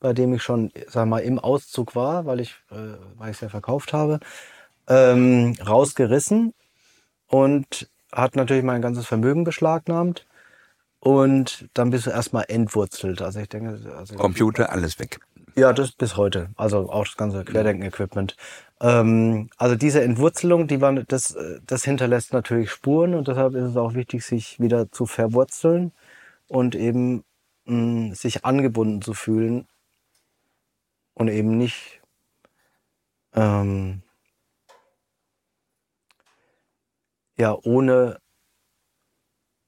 bei 0.00 0.12
dem 0.12 0.34
ich 0.34 0.42
schon, 0.42 0.72
sag 0.88 1.06
mal, 1.06 1.20
im 1.20 1.38
Auszug 1.38 1.94
war, 1.94 2.26
weil 2.26 2.40
ich, 2.40 2.56
äh, 2.70 2.96
weil 3.16 3.30
ich 3.30 3.36
es 3.36 3.40
ja 3.40 3.48
verkauft 3.48 3.92
habe, 3.92 4.20
ähm, 4.88 5.54
rausgerissen 5.64 6.54
und 7.28 7.88
hat 8.10 8.36
natürlich 8.36 8.64
mein 8.64 8.82
ganzes 8.82 9.06
Vermögen 9.06 9.44
beschlagnahmt. 9.44 10.26
Und 10.98 11.68
dann 11.74 11.90
bist 11.90 12.06
du 12.06 12.10
erstmal 12.10 12.44
entwurzelt. 12.46 13.22
Also 13.22 13.40
ich 13.40 13.48
denke, 13.48 13.92
also 13.96 14.14
Computer, 14.14 14.70
alles 14.70 15.00
weg. 15.00 15.18
Ja, 15.56 15.72
das 15.72 15.92
bis 15.92 16.16
heute. 16.16 16.50
Also 16.56 16.90
auch 16.90 17.04
das 17.04 17.16
ganze 17.16 17.44
Querdenken-Equipment. 17.44 18.36
Ähm, 18.82 19.48
also 19.58 19.76
diese 19.76 20.02
Entwurzelung, 20.02 20.66
die 20.66 20.80
war, 20.80 20.92
das, 20.92 21.36
das 21.64 21.84
hinterlässt 21.84 22.32
natürlich 22.32 22.70
Spuren 22.70 23.14
und 23.14 23.28
deshalb 23.28 23.54
ist 23.54 23.70
es 23.70 23.76
auch 23.76 23.94
wichtig, 23.94 24.24
sich 24.24 24.58
wieder 24.60 24.90
zu 24.90 25.06
verwurzeln 25.06 25.92
und 26.48 26.74
eben 26.74 27.24
mh, 27.66 28.10
mm, 28.10 28.14
sich 28.14 28.44
angebunden 28.44 29.02
zu 29.02 29.14
fühlen 29.14 29.66
und 31.14 31.28
eben 31.28 31.58
nicht 31.58 32.02
ähm, 33.34 34.02
ja 37.38 37.56
ohne 37.62 38.18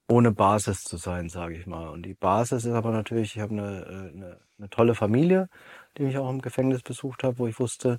ohne 0.09 0.33
Basis 0.33 0.85
zu 0.85 0.97
sein, 0.99 1.29
sage 1.29 1.57
ich 1.57 1.67
mal. 1.67 1.89
Und 1.89 2.03
die 2.05 2.15
Basis 2.15 2.65
ist 2.67 2.73
aber 2.73 2.91
natürlich, 2.93 3.37
ich 3.37 3.43
habe 3.43 3.53
eine, 3.53 3.85
äh, 3.87 4.13
eine, 4.15 4.41
eine 4.59 4.71
tolle 4.71 4.95
Familie, 4.95 5.49
die 5.97 6.05
ich 6.05 6.19
auch 6.19 6.31
im 6.31 6.43
Gefängnis 6.43 6.83
besucht 6.83 7.25
habe, 7.25 7.39
wo 7.39 7.47
ich 7.47 7.59
wusste, 7.59 7.99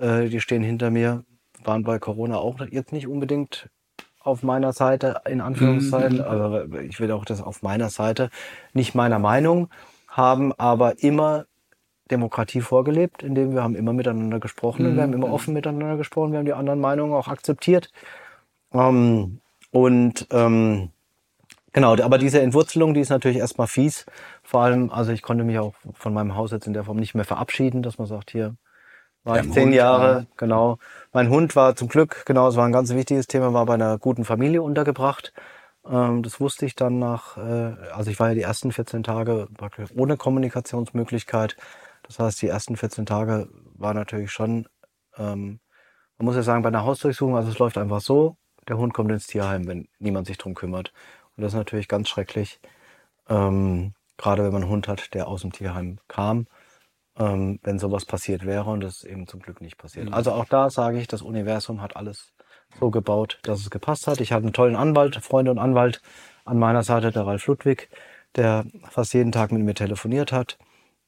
äh, 0.00 0.28
die 0.28 0.40
stehen 0.40 0.62
hinter 0.62 0.90
mir, 0.90 1.24
waren 1.64 1.82
bei 1.82 1.98
Corona 1.98 2.36
auch 2.38 2.60
jetzt 2.70 2.92
nicht 2.92 3.06
unbedingt 3.06 3.68
auf 4.20 4.42
meiner 4.42 4.72
Seite, 4.72 5.20
in 5.28 5.40
Anführungszeichen. 5.40 6.18
Mhm. 6.18 6.24
Also 6.24 6.74
ich 6.78 6.98
will 7.00 7.12
auch 7.12 7.24
das 7.24 7.40
auf 7.40 7.62
meiner 7.62 7.90
Seite, 7.90 8.30
nicht 8.72 8.94
meiner 8.94 9.18
Meinung 9.18 9.68
haben, 10.08 10.52
aber 10.52 11.02
immer 11.02 11.46
Demokratie 12.10 12.60
vorgelebt, 12.60 13.22
indem 13.22 13.52
wir 13.54 13.62
haben 13.62 13.74
immer 13.74 13.92
miteinander 13.92 14.40
gesprochen, 14.40 14.90
mhm. 14.90 14.96
wir 14.96 15.02
haben 15.02 15.12
immer 15.12 15.32
offen 15.32 15.54
miteinander 15.54 15.96
gesprochen, 15.96 16.32
wir 16.32 16.38
haben 16.38 16.46
die 16.46 16.52
anderen 16.52 16.80
Meinungen 16.80 17.14
auch 17.14 17.28
akzeptiert. 17.28 17.90
Ähm, 18.72 19.40
und 19.70 20.26
ähm, 20.30 20.90
genau, 21.72 21.96
aber 22.00 22.18
diese 22.18 22.40
Entwurzelung, 22.40 22.94
die 22.94 23.00
ist 23.00 23.10
natürlich 23.10 23.38
erstmal 23.38 23.66
fies. 23.66 24.06
Vor 24.42 24.62
allem, 24.62 24.90
also 24.90 25.12
ich 25.12 25.22
konnte 25.22 25.44
mich 25.44 25.58
auch 25.58 25.74
von 25.94 26.14
meinem 26.14 26.34
Haus 26.36 26.52
jetzt 26.52 26.66
in 26.66 26.72
der 26.72 26.84
Form 26.84 26.96
nicht 26.96 27.14
mehr 27.14 27.24
verabschieden, 27.24 27.82
dass 27.82 27.98
man 27.98 28.06
sagt, 28.06 28.30
hier, 28.30 28.56
war 29.26 29.40
ich 29.40 29.52
zehn 29.52 29.64
Hund, 29.64 29.74
Jahre, 29.74 30.12
ja. 30.20 30.26
genau. 30.36 30.78
Mein 31.12 31.28
Hund 31.30 31.56
war 31.56 31.74
zum 31.74 31.88
Glück, 31.88 32.24
genau, 32.26 32.48
es 32.48 32.56
war 32.56 32.64
ein 32.64 32.72
ganz 32.72 32.94
wichtiges 32.94 33.26
Thema, 33.26 33.52
war 33.52 33.66
bei 33.66 33.74
einer 33.74 33.98
guten 33.98 34.24
Familie 34.24 34.62
untergebracht. 34.62 35.32
Ähm, 35.84 36.22
das 36.22 36.40
wusste 36.40 36.64
ich 36.64 36.76
dann 36.76 36.98
nach, 37.00 37.36
äh, 37.36 37.74
also 37.92 38.10
ich 38.10 38.20
war 38.20 38.28
ja 38.28 38.34
die 38.34 38.42
ersten 38.42 38.70
14 38.70 39.02
Tage 39.02 39.48
praktisch 39.56 39.90
ohne 39.96 40.16
Kommunikationsmöglichkeit. 40.16 41.56
Das 42.04 42.20
heißt, 42.20 42.40
die 42.40 42.46
ersten 42.46 42.76
14 42.76 43.04
Tage 43.04 43.48
war 43.74 43.94
natürlich 43.94 44.30
schon, 44.30 44.68
ähm, 45.18 45.58
man 46.18 46.26
muss 46.26 46.36
ja 46.36 46.42
sagen, 46.42 46.62
bei 46.62 46.68
einer 46.68 46.84
Hausdurchsuchung, 46.84 47.36
also 47.36 47.50
es 47.50 47.58
läuft 47.58 47.78
einfach 47.78 48.00
so, 48.00 48.36
der 48.68 48.78
Hund 48.78 48.94
kommt 48.94 49.10
ins 49.10 49.26
Tierheim, 49.26 49.66
wenn 49.66 49.88
niemand 49.98 50.28
sich 50.28 50.38
drum 50.38 50.54
kümmert. 50.54 50.92
Und 51.36 51.42
das 51.42 51.52
ist 51.52 51.58
natürlich 51.58 51.88
ganz 51.88 52.08
schrecklich, 52.08 52.60
ähm, 53.28 53.92
gerade 54.18 54.44
wenn 54.44 54.52
man 54.52 54.62
einen 54.62 54.70
Hund 54.70 54.86
hat, 54.86 55.14
der 55.14 55.26
aus 55.26 55.42
dem 55.42 55.52
Tierheim 55.52 55.98
kam 56.06 56.46
ähm, 57.18 57.58
wenn 57.62 57.78
sowas 57.78 58.04
passiert 58.04 58.44
wäre 58.44 58.70
und 58.70 58.80
das 58.80 59.04
eben 59.04 59.26
zum 59.26 59.40
Glück 59.40 59.60
nicht 59.60 59.78
passiert. 59.78 60.06
Mhm. 60.06 60.14
Also 60.14 60.32
auch 60.32 60.44
da 60.44 60.70
sage 60.70 60.98
ich, 60.98 61.08
das 61.08 61.22
Universum 61.22 61.80
hat 61.80 61.96
alles 61.96 62.32
so 62.78 62.90
gebaut, 62.90 63.38
dass 63.42 63.60
es 63.60 63.70
gepasst 63.70 64.06
hat. 64.06 64.20
Ich 64.20 64.32
hatte 64.32 64.44
einen 64.44 64.52
tollen 64.52 64.76
Anwalt, 64.76 65.16
Freunde 65.16 65.50
und 65.50 65.58
Anwalt 65.58 66.00
an 66.44 66.58
meiner 66.58 66.82
Seite, 66.82 67.10
der 67.10 67.26
Ralf 67.26 67.46
Ludwig, 67.46 67.88
der 68.34 68.64
fast 68.90 69.14
jeden 69.14 69.32
Tag 69.32 69.52
mit 69.52 69.62
mir 69.62 69.74
telefoniert 69.74 70.32
hat. 70.32 70.58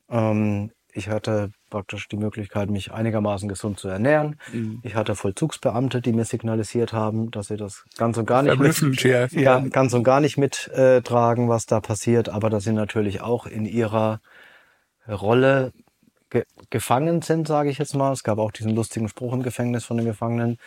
Ähm, 0.08 0.70
Ich 0.94 1.08
hatte 1.08 1.50
praktisch 1.70 2.08
die 2.08 2.16
Möglichkeit, 2.16 2.70
mich 2.70 2.92
einigermaßen 2.92 3.46
gesund 3.48 3.78
zu 3.78 3.88
ernähren. 3.88 4.40
Mhm. 4.52 4.80
Ich 4.82 4.94
hatte 4.94 5.14
Vollzugsbeamte, 5.14 6.00
die 6.00 6.12
mir 6.12 6.24
signalisiert 6.24 6.92
haben, 6.92 7.30
dass 7.30 7.48
sie 7.48 7.56
das 7.56 7.84
ganz 7.98 8.16
und 8.16 8.24
gar 8.26 8.42
nicht 8.42 8.58
mit, 8.58 9.04
ja, 9.04 9.26
ja. 9.26 9.60
ganz 9.60 9.92
und 9.92 10.02
gar 10.02 10.20
nicht 10.20 10.38
mittragen, 10.38 11.48
was 11.50 11.66
da 11.66 11.80
passiert, 11.80 12.30
aber 12.30 12.48
dass 12.48 12.64
sie 12.64 12.72
natürlich 12.72 13.20
auch 13.20 13.46
in 13.46 13.66
ihrer 13.66 14.20
Rolle 15.06 15.72
ge 16.30 16.44
gefangen 16.70 17.22
sind, 17.22 17.48
sage 17.48 17.70
ich 17.70 17.78
jetzt 17.78 17.94
mal. 17.94 18.12
Es 18.12 18.24
gab 18.24 18.38
auch 18.38 18.52
diesen 18.52 18.74
lustigen 18.74 19.08
Spruch 19.08 19.32
im 19.32 19.42
Gefängnis 19.42 19.84
von 19.84 19.96
den 19.96 20.06
Gefangenen, 20.06 20.58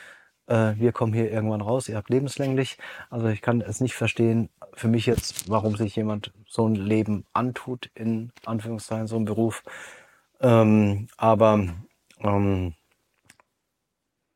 äh, 0.52 0.76
wir 0.78 0.92
kommen 0.92 1.14
hier 1.14 1.32
irgendwann 1.32 1.62
raus, 1.62 1.88
ihr 1.88 1.96
habt 1.96 2.10
lebenslänglich. 2.10 2.78
Also 3.10 3.28
ich 3.28 3.42
kann 3.42 3.62
es 3.62 3.80
nicht 3.80 3.96
verstehen, 3.96 4.50
für 4.74 4.90
mich 4.90 5.06
jetzt, 5.06 5.50
warum 5.50 5.76
sich 5.78 5.96
jemand 5.96 6.34
so 6.46 6.68
ein 6.68 6.76
Leben 6.76 7.26
antut, 7.34 7.90
in 7.96 8.32
Anführungszeichen, 8.46 9.08
so 9.08 9.16
ein 9.16 9.26
Beruf. 9.26 9.64
Ähm, 10.42 11.08
aber 11.18 11.68
ähm, 12.20 12.74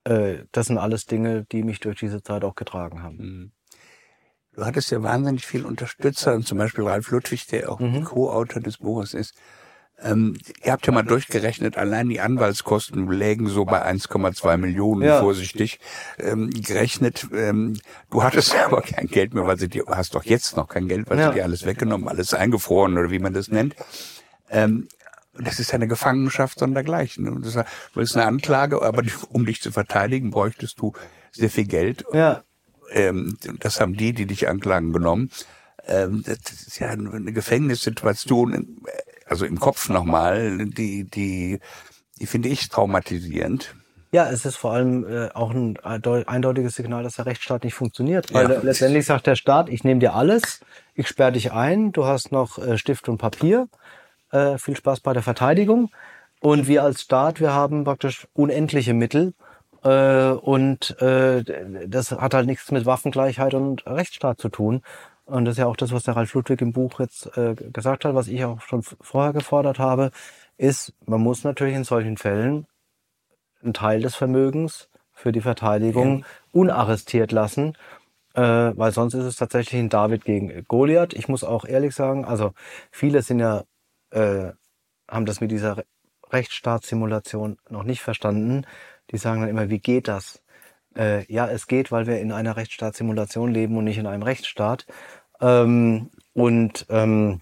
äh, 0.05 0.45
das 0.51 0.67
sind 0.67 0.77
alles 0.77 1.05
Dinge, 1.05 1.45
die 1.51 1.63
mich 1.63 1.81
durch 1.81 1.99
diese 1.99 2.23
Zeit 2.23 2.43
auch 2.43 2.55
getragen 2.55 3.03
haben. 3.03 3.17
Mhm. 3.17 3.51
Du 4.53 4.65
hattest 4.65 4.89
ja 4.91 5.03
wahnsinnig 5.03 5.45
viel 5.45 5.65
Unterstützer, 5.65 6.39
zum 6.39 6.57
Beispiel 6.57 6.87
Ralf 6.87 7.11
Ludwig, 7.11 7.45
der 7.47 7.69
auch 7.69 7.81
mhm. 7.81 8.05
Co-Autor 8.05 8.61
des 8.61 8.77
Buches 8.77 9.13
ist. 9.13 9.37
Ähm, 10.01 10.37
ihr 10.63 10.73
habt 10.73 10.85
ja 10.85 10.93
mal 10.93 11.03
durchgerechnet, 11.03 11.77
allein 11.77 12.09
die 12.09 12.19
Anwaltskosten 12.19 13.09
lägen 13.09 13.47
so 13.47 13.63
bei 13.63 13.85
1,2 13.85 14.57
Millionen, 14.57 15.03
ja. 15.03 15.21
vorsichtig 15.21 15.79
ähm, 16.19 16.49
gerechnet. 16.49 17.27
Ähm, 17.33 17.79
du 18.09 18.23
hattest 18.23 18.55
aber 18.65 18.81
kein 18.81 19.07
Geld 19.07 19.33
mehr, 19.33 19.47
weil 19.47 19.57
sie 19.57 19.69
dir, 19.69 19.85
hast 19.87 20.15
doch 20.15 20.25
jetzt 20.25 20.57
noch 20.57 20.67
kein 20.67 20.87
Geld, 20.87 21.09
weil 21.09 21.19
ja. 21.19 21.29
sie 21.29 21.35
dir 21.35 21.43
alles 21.43 21.65
weggenommen, 21.65 22.09
alles 22.09 22.33
eingefroren 22.33 22.97
oder 22.97 23.09
wie 23.09 23.19
man 23.19 23.33
das 23.33 23.47
nennt. 23.47 23.75
Ähm, 24.49 24.87
das 25.37 25.59
ist 25.59 25.73
eine 25.73 25.87
Gefangenschaft 25.87 26.59
sondergleichen. 26.59 27.41
Das 27.41 27.55
ist 27.95 28.17
eine 28.17 28.25
Anklage, 28.25 28.81
aber 28.81 29.03
um 29.29 29.45
dich 29.45 29.61
zu 29.61 29.71
verteidigen, 29.71 30.31
bräuchtest 30.31 30.79
du 30.79 30.93
sehr 31.31 31.49
viel 31.49 31.65
Geld. 31.65 32.05
Ja. 32.13 32.43
Ähm, 32.91 33.37
das 33.59 33.81
haben 33.81 33.95
die, 33.95 34.13
die 34.13 34.25
dich 34.25 34.47
anklagen, 34.47 34.93
genommen. 34.93 35.29
Ähm, 35.87 36.23
das 36.25 36.67
ist 36.67 36.79
ja 36.79 36.89
eine 36.89 37.33
Gefängnissituation 37.33 38.81
also 39.25 39.45
im 39.45 39.59
Kopf 39.59 39.89
nochmal, 39.89 40.65
die, 40.65 41.03
die, 41.03 41.59
die 42.19 42.25
finde 42.25 42.49
ich 42.49 42.69
traumatisierend. 42.69 43.75
Ja, 44.11 44.29
es 44.29 44.45
ist 44.45 44.55
vor 44.55 44.71
allem 44.71 45.05
äh, 45.05 45.29
auch 45.33 45.51
ein 45.51 45.77
eindeutiges 45.83 46.75
Signal, 46.75 47.03
dass 47.03 47.15
der 47.15 47.25
Rechtsstaat 47.25 47.65
nicht 47.65 47.73
funktioniert. 47.73 48.33
Weil 48.33 48.49
ja. 48.49 48.59
letztendlich 48.61 49.05
sagt 49.05 49.27
der 49.27 49.35
Staat, 49.35 49.67
ich 49.67 49.83
nehme 49.83 49.99
dir 49.99 50.13
alles, 50.13 50.61
ich 50.93 51.07
sperre 51.07 51.33
dich 51.33 51.51
ein, 51.51 51.91
du 51.91 52.05
hast 52.05 52.31
noch 52.31 52.57
äh, 52.57 52.77
Stift 52.77 53.09
und 53.09 53.17
Papier, 53.17 53.67
äh, 54.31 54.57
viel 54.57 54.77
Spaß 54.77 55.01
bei 55.01 55.11
der 55.11 55.23
Verteidigung. 55.23 55.89
Und 56.39 56.67
wir 56.67 56.83
als 56.83 57.01
Staat, 57.01 57.41
wir 57.41 57.51
haben 57.51 57.83
praktisch 57.83 58.27
unendliche 58.33 58.93
Mittel. 58.93 59.33
Äh, 59.83 60.29
und 60.29 60.99
äh, 61.01 61.43
das 61.87 62.11
hat 62.11 62.33
halt 62.33 62.45
nichts 62.45 62.71
mit 62.71 62.85
Waffengleichheit 62.85 63.53
und 63.53 63.85
Rechtsstaat 63.85 64.39
zu 64.39 64.49
tun. 64.49 64.81
Und 65.25 65.45
das 65.45 65.53
ist 65.53 65.59
ja 65.59 65.65
auch 65.65 65.75
das, 65.75 65.91
was 65.91 66.03
der 66.03 66.15
Ralf 66.15 66.33
Ludwig 66.33 66.61
im 66.61 66.71
Buch 66.71 66.99
jetzt 66.99 67.35
äh, 67.35 67.55
gesagt 67.55 68.05
hat, 68.05 68.13
was 68.13 68.27
ich 68.27 68.45
auch 68.45 68.61
schon 68.61 68.83
vorher 68.83 69.33
gefordert 69.33 69.79
habe, 69.79 70.11
ist, 70.57 70.93
man 71.05 71.21
muss 71.21 71.43
natürlich 71.43 71.75
in 71.75 71.83
solchen 71.83 72.17
Fällen 72.17 72.67
einen 73.63 73.73
Teil 73.73 74.01
des 74.01 74.15
Vermögens 74.15 74.89
für 75.11 75.31
die 75.31 75.41
Verteidigung 75.41 76.19
ja. 76.19 76.25
unarrestiert 76.51 77.31
lassen, 77.31 77.75
äh, 78.35 78.41
weil 78.41 78.91
sonst 78.91 79.15
ist 79.15 79.23
es 79.23 79.37
tatsächlich 79.37 79.79
ein 79.79 79.89
David 79.89 80.25
gegen 80.25 80.63
Goliath. 80.67 81.13
Ich 81.13 81.27
muss 81.27 81.43
auch 81.43 81.65
ehrlich 81.65 81.95
sagen, 81.95 82.25
also 82.25 82.53
viele 82.91 83.21
sind 83.21 83.39
ja, 83.39 83.63
äh, 84.11 84.51
haben 85.09 85.25
das 85.25 85.41
mit 85.41 85.51
dieser 85.51 85.83
Rechtsstaatssimulation 86.31 87.57
noch 87.69 87.83
nicht 87.83 88.01
verstanden. 88.01 88.65
Die 89.11 89.17
sagen 89.17 89.41
dann 89.41 89.49
immer, 89.49 89.69
wie 89.69 89.79
geht 89.79 90.07
das? 90.07 90.41
Äh, 90.95 91.31
ja, 91.31 91.47
es 91.47 91.67
geht, 91.67 91.91
weil 91.91 92.07
wir 92.07 92.19
in 92.19 92.31
einer 92.31 92.57
Rechtsstaatssimulation 92.57 93.51
leben 93.51 93.77
und 93.77 93.83
nicht 93.83 93.97
in 93.97 94.07
einem 94.07 94.23
Rechtsstaat. 94.23 94.85
Ähm, 95.41 96.09
und 96.33 96.85
ähm, 96.89 97.41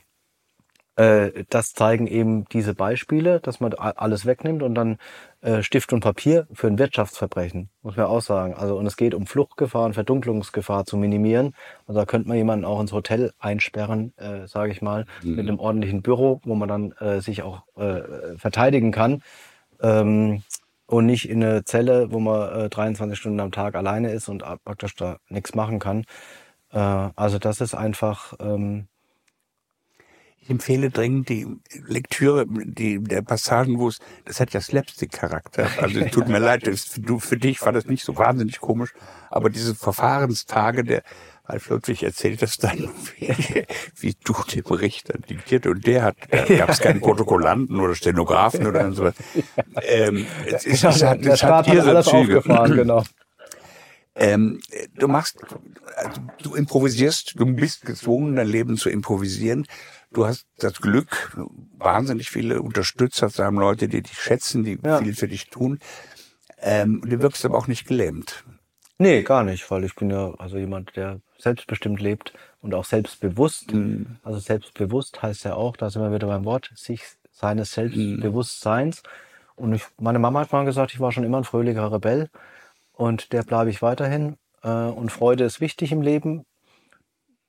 äh, 0.96 1.44
das 1.50 1.74
zeigen 1.74 2.06
eben 2.06 2.46
diese 2.50 2.76
Beispiele, 2.76 3.39
dass 3.39 3.60
man 3.60 3.74
alles 3.74 4.26
wegnimmt 4.28 4.62
und 4.62 4.76
dann 4.76 4.98
äh, 5.41 5.64
Stift 5.64 5.91
und 5.91 6.02
Papier 6.02 6.48
für 6.54 6.68
ein 6.68 6.78
Wirtschaftsverbrechen, 6.78 7.70
muss 7.82 7.98
man 7.98 8.06
auch 8.06 8.22
sagen. 8.22 8.54
Also 8.54 8.78
und 8.78 8.86
es 8.86 8.96
geht 8.96 9.16
um 9.16 9.26
Fluchtgefahr 9.26 9.86
und 9.86 9.94
Verdunklungsgefahr 9.94 10.86
zu 10.86 10.98
minimieren. 10.98 11.56
Also 11.88 12.00
da 12.00 12.06
könnte 12.06 12.28
man 12.28 12.38
jemanden 12.38 12.66
auch 12.66 12.80
ins 12.80 12.91
Hotel 12.91 13.34
einsperren, 13.39 14.14
äh, 14.18 14.46
sage 14.48 14.72
ich 14.72 14.84
mal, 14.84 15.06
mhm. 15.24 15.36
mit 15.36 15.48
einem 15.48 15.60
ordentlichen 15.60 16.04
Büro, 16.04 16.41
wo 16.44 16.54
man 16.54 16.70
dann 16.70 16.91
äh, 17.00 17.22
sich 17.22 17.41
auch 17.41 17.64
äh, 17.76 18.38
verteidigen 18.38 18.91
kann. 18.91 19.24
Ähm, 19.82 20.44
und 20.86 21.08
nicht 21.08 21.28
in 21.28 21.44
eine 21.44 21.64
Zelle, 21.64 22.12
wo 22.12 22.20
man 22.20 22.66
äh, 22.66 22.70
23 22.70 23.18
Stunden 23.18 23.39
am 23.39 23.52
Tag 23.52 23.74
alleine 23.74 24.12
ist 24.12 24.30
und 24.30 24.44
praktisch 24.64 24.96
da 24.96 25.18
nichts 25.30 25.56
machen 25.56 25.80
kann. 25.80 26.06
Äh, 26.74 27.09
also 27.15 27.39
das 27.39 27.61
ist 27.61 27.76
einfach. 27.76 28.34
Ähm, 28.39 28.88
ich 30.43 30.49
empfehle 30.49 30.89
dringend 30.89 31.30
die 31.30 31.47
Lektüre 31.88 32.45
die, 32.45 33.01
der 33.01 33.21
Passagen, 33.21 33.80
wo 33.80 33.88
es, 33.88 33.99
das 34.26 34.41
hat 34.41 34.51
ja 34.51 34.59
Slapstick-Charakter. 34.59 35.69
Also 35.82 36.01
es 36.01 36.11
tut 36.11 36.28
mir 36.28 36.39
leid, 36.39 36.67
das, 36.67 36.95
du, 36.97 37.19
für 37.19 37.38
dich 37.38 37.61
war 37.61 37.71
das 37.71 37.86
nicht 37.86 38.03
so 38.03 38.17
wahnsinnig 38.17 38.59
komisch, 38.59 38.93
aber 39.30 39.49
diese 39.49 39.74
Verfahrenstage 39.74 40.84
der 40.84 41.03
Ralf 41.45 41.69
Ludwig 41.69 42.03
erzählt 42.03 42.41
das 42.41 42.57
dann, 42.57 42.78
wie, 43.19 43.65
wie 43.95 44.15
du 44.24 44.34
den 44.53 44.63
Bericht 44.63 45.13
dann 45.13 45.21
diktiert 45.21 45.65
und 45.65 45.88
der 45.88 46.03
hat, 46.03 46.15
da 46.30 46.43
gab 46.57 46.69
es 46.69 46.80
keinen 46.80 46.99
Protokollanten 46.99 47.80
oder 47.80 47.95
Stenografen 47.95 48.67
oder 48.67 48.91
so. 48.91 49.11
Ähm, 49.82 50.26
es, 50.45 50.65
ist, 50.65 50.84
es 50.84 51.03
hat, 51.03 51.26
es 51.26 51.41
hat 51.43 51.67
ihre 51.67 52.03
Züge. 52.03 52.41
Genau. 52.41 53.03
Ähm, 54.16 54.59
du 54.95 55.07
machst, 55.07 55.39
also 55.95 56.22
du 56.41 56.55
improvisierst, 56.55 57.39
du 57.39 57.45
bist 57.45 57.86
gezwungen, 57.86 58.36
dein 58.36 58.47
Leben 58.47 58.78
zu 58.78 58.89
improvisieren. 58.89 59.66
Du 60.11 60.28
hast 60.28 60.45
das 60.59 60.80
Glück, 60.80 61.36
wahnsinnig 61.78 62.30
viele 62.30 62.61
Unterstützer 62.61 63.30
zu 63.30 63.43
haben, 63.43 63.57
Leute, 63.57 63.88
die 63.88 64.03
dich 64.03 64.20
schätzen, 64.20 64.64
die 64.64 64.78
ja. 64.84 64.99
viel 64.99 65.16
für 65.16 65.28
dich 65.28 65.49
tun. 65.49 65.80
Ähm, 66.61 67.01
du 67.03 67.22
wirkst 67.22 67.43
aber 67.45 67.57
auch 67.57 67.68
nicht 67.68 67.88
gelähmt. 67.88 68.43
Nee, 68.99 69.24
gar 69.24 69.43
nicht, 69.43 69.70
weil 69.72 69.84
ich 69.84 69.95
bin 69.95 70.11
ja 70.11 70.34
also 70.36 70.57
jemand, 70.57 70.95
der 70.95 71.20
selbstbestimmt 71.39 71.99
lebt 71.99 72.34
und 72.61 72.76
auch 72.76 72.86
selbstbewusst. 72.86 73.74
Mhm. 73.74 74.18
Also 74.24 74.39
selbstbewusst 74.39 75.22
heißt 75.22 75.45
ja 75.45 75.55
auch, 75.55 75.76
da 75.76 75.89
sind 75.89 76.03
wir 76.03 76.14
wieder 76.14 76.28
beim 76.28 76.45
Wort, 76.45 76.72
sich 76.76 77.01
seines 77.32 77.74
Selbstbewusstseins. 77.74 79.01
Und 79.55 79.74
ich, 79.74 79.84
meine 79.99 80.20
Mama 80.20 80.41
hat 80.41 80.51
mal 80.51 80.66
gesagt, 80.66 80.93
ich 80.93 80.99
war 80.99 81.11
schon 81.11 81.24
immer 81.24 81.39
ein 81.39 81.43
fröhlicher 81.43 81.91
Rebell 81.91 82.30
und 82.94 83.34
der 83.34 83.44
bleibe 83.44 83.70
ich 83.70 83.82
weiterhin. 83.82 84.38
Äh, 84.64 84.70
und 84.70 85.12
Freude 85.12 85.44
ist 85.44 85.62
wichtig 85.62 85.91
im 85.91 86.02
Leben. 86.02 86.46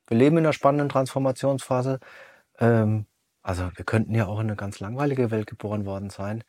Wir 0.06 0.18
leben 0.18 0.36
in 0.36 0.44
einer 0.44 0.52
spannenden 0.52 0.88
Transformationsphase. 0.88 2.00
Ähm, 2.58 3.06
also 3.42 3.70
wir 3.76 3.84
könnten 3.84 4.14
ja 4.14 4.26
auch 4.26 4.40
in 4.40 4.46
eine 4.46 4.56
ganz 4.56 4.80
langweilige 4.80 5.30
Welt 5.30 5.46
geboren 5.46 5.86
worden 5.86 6.10
sein 6.10 6.44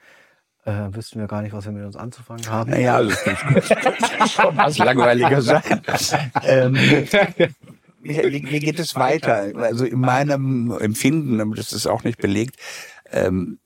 äh, 0.66 0.94
wüssten 0.94 1.20
wir 1.20 1.28
gar 1.28 1.42
nicht, 1.42 1.54
was 1.54 1.66
wir 1.66 1.72
mit 1.72 1.86
uns 1.86 1.96
anzufangen 1.96 2.48
haben. 2.50 2.72
Naja, 2.72 2.96
also 2.96 3.16
das 3.26 4.32
schon 4.32 4.58
was 4.58 4.78
langweiliger 4.78 5.42
sein. 5.42 5.62
ähm, 6.44 6.76
wie, 8.02 8.50
wie, 8.52 8.60
geht 8.60 8.80
es 8.80 8.96
weiter? 8.96 9.52
Also 9.56 9.86
in 9.86 10.00
meinem 10.00 10.76
Empfinden, 10.80 11.54
das 11.56 11.72
ist 11.72 11.88
auch 11.88 12.04
nicht 12.04 12.18
belegt, 12.18 12.58
ähm, 13.12 13.60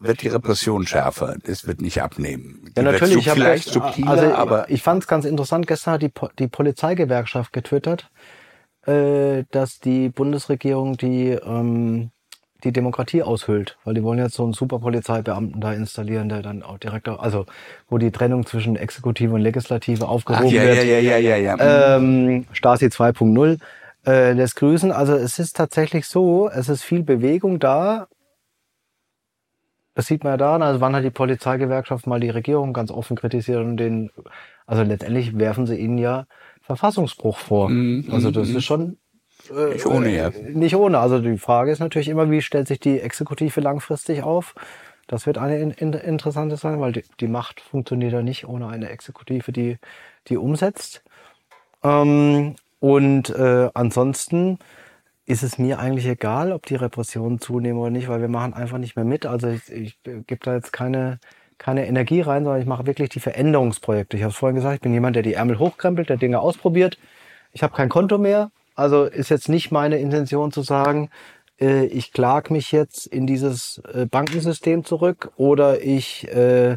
wird 0.00 0.22
die 0.22 0.28
Repression 0.28 0.86
schärfer. 0.86 1.36
Das 1.44 1.66
wird 1.66 1.80
nicht 1.80 2.02
abnehmen. 2.02 2.70
Die 2.76 2.80
ja, 2.80 2.90
natürlich. 2.90 3.26
Ich 3.26 3.30
vielleicht 3.30 3.64
gest, 3.64 3.74
subtiler, 3.74 4.10
also, 4.10 4.34
aber 4.34 4.70
ich 4.70 4.82
fand 4.82 5.02
es 5.02 5.08
ganz 5.08 5.24
interessant. 5.24 5.66
Gestern 5.66 5.94
hat 5.94 6.02
die, 6.02 6.12
die 6.38 6.48
Polizeigewerkschaft 6.48 7.52
getwittert, 7.52 8.10
äh, 8.86 9.44
dass 9.50 9.80
die 9.80 10.08
Bundesregierung 10.08 10.96
die 10.96 11.30
ähm, 11.30 12.10
die 12.64 12.72
Demokratie 12.72 13.22
aushöhlt, 13.22 13.76
weil 13.84 13.94
die 13.94 14.02
wollen 14.02 14.18
jetzt 14.18 14.34
so 14.34 14.44
einen 14.44 14.52
super 14.52 14.78
Polizeibeamten 14.78 15.60
da 15.60 15.72
installieren, 15.72 16.28
der 16.28 16.42
dann 16.42 16.62
auch 16.62 16.78
direkt, 16.78 17.08
also 17.08 17.46
wo 17.88 17.98
die 17.98 18.10
Trennung 18.10 18.46
zwischen 18.46 18.76
Exekutive 18.76 19.34
und 19.34 19.40
Legislative 19.40 20.06
aufgehoben 20.06 20.46
Ach, 20.48 20.52
ja, 20.52 20.62
wird. 20.62 20.76
Ja, 20.76 20.98
ja, 20.98 21.16
ja, 21.16 21.36
ja, 21.36 21.56
ja. 21.56 21.96
Ähm, 21.96 22.46
Stasi 22.52 22.86
2.0 22.86 23.58
äh, 24.06 24.32
lässt 24.32 24.56
grüßen. 24.56 24.92
Also 24.92 25.14
es 25.14 25.38
ist 25.38 25.56
tatsächlich 25.56 26.06
so, 26.06 26.48
es 26.48 26.68
ist 26.68 26.82
viel 26.82 27.02
Bewegung 27.02 27.58
da. 27.58 28.08
Das 29.94 30.06
sieht 30.06 30.24
man 30.24 30.34
ja 30.34 30.36
da. 30.36 30.56
Also 30.56 30.80
wann 30.80 30.96
hat 30.96 31.04
die 31.04 31.10
Polizeigewerkschaft 31.10 32.06
mal 32.06 32.20
die 32.20 32.30
Regierung 32.30 32.72
ganz 32.72 32.90
offen 32.90 33.16
kritisiert 33.16 33.60
und 33.60 33.76
den, 33.76 34.10
also 34.66 34.82
letztendlich 34.82 35.38
werfen 35.38 35.66
sie 35.66 35.76
ihnen 35.76 35.98
ja 35.98 36.26
Verfassungsbruch 36.62 37.38
vor. 37.38 37.68
Mhm, 37.68 38.08
also 38.10 38.30
das 38.30 38.48
mhm. 38.48 38.56
ist 38.56 38.64
schon 38.64 38.96
äh, 39.50 39.74
nicht 39.74 39.86
ohne, 39.86 40.14
ja. 40.14 40.30
Nicht 40.30 40.76
ohne. 40.76 40.98
Also 40.98 41.18
die 41.18 41.38
Frage 41.38 41.72
ist 41.72 41.80
natürlich 41.80 42.08
immer, 42.08 42.30
wie 42.30 42.42
stellt 42.42 42.68
sich 42.68 42.80
die 42.80 43.00
Exekutive 43.00 43.60
langfristig 43.60 44.22
auf? 44.22 44.54
Das 45.08 45.26
wird 45.26 45.38
eine 45.38 45.58
in, 45.58 45.72
in, 45.72 45.92
interessante 45.92 46.56
sein, 46.56 46.80
weil 46.80 46.92
die, 46.92 47.04
die, 47.20 47.28
Macht 47.28 47.60
funktioniert 47.60 48.12
ja 48.12 48.22
nicht 48.22 48.46
ohne 48.46 48.68
eine 48.68 48.88
Exekutive, 48.88 49.52
die, 49.52 49.78
die 50.28 50.36
umsetzt. 50.36 51.02
Ähm, 51.82 52.54
und 52.80 53.30
äh, 53.30 53.68
ansonsten 53.74 54.58
ist 55.32 55.42
es 55.42 55.58
mir 55.58 55.78
eigentlich 55.78 56.06
egal, 56.06 56.52
ob 56.52 56.66
die 56.66 56.76
Repressionen 56.76 57.40
zunehmen 57.40 57.80
oder 57.80 57.90
nicht, 57.90 58.08
weil 58.08 58.20
wir 58.20 58.28
machen 58.28 58.52
einfach 58.52 58.76
nicht 58.76 58.96
mehr 58.96 59.04
mit. 59.04 59.24
Also 59.24 59.48
ich, 59.48 59.70
ich 59.72 59.98
gebe 60.02 60.40
da 60.42 60.54
jetzt 60.54 60.72
keine, 60.72 61.18
keine 61.56 61.86
Energie 61.86 62.20
rein, 62.20 62.44
sondern 62.44 62.60
ich 62.60 62.68
mache 62.68 62.86
wirklich 62.86 63.08
die 63.08 63.20
Veränderungsprojekte. 63.20 64.16
Ich 64.16 64.22
habe 64.22 64.32
vorhin 64.32 64.56
gesagt, 64.56 64.74
ich 64.74 64.80
bin 64.82 64.92
jemand, 64.92 65.16
der 65.16 65.22
die 65.22 65.32
Ärmel 65.32 65.58
hochkrempelt, 65.58 66.10
der 66.10 66.18
Dinge 66.18 66.40
ausprobiert. 66.40 66.98
Ich 67.52 67.62
habe 67.62 67.74
kein 67.74 67.88
Konto 67.88 68.18
mehr. 68.18 68.50
Also 68.74 69.04
ist 69.04 69.30
jetzt 69.30 69.48
nicht 69.48 69.70
meine 69.70 69.98
Intention 69.98 70.52
zu 70.52 70.60
sagen, 70.60 71.08
äh, 71.58 71.86
ich 71.86 72.12
klag 72.12 72.50
mich 72.50 72.70
jetzt 72.70 73.06
in 73.06 73.26
dieses 73.26 73.80
äh, 73.92 74.04
Bankensystem 74.04 74.84
zurück 74.84 75.32
oder 75.36 75.82
ich 75.82 76.28
äh, 76.28 76.76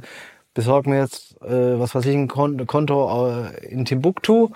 besorge 0.54 0.90
mir 0.90 1.00
jetzt, 1.00 1.42
äh, 1.42 1.78
was 1.78 1.94
weiß 1.94 2.06
ich, 2.06 2.16
ein 2.16 2.30
Konto 2.30 3.30
äh, 3.30 3.68
in 3.68 3.84
Timbuktu 3.84 4.50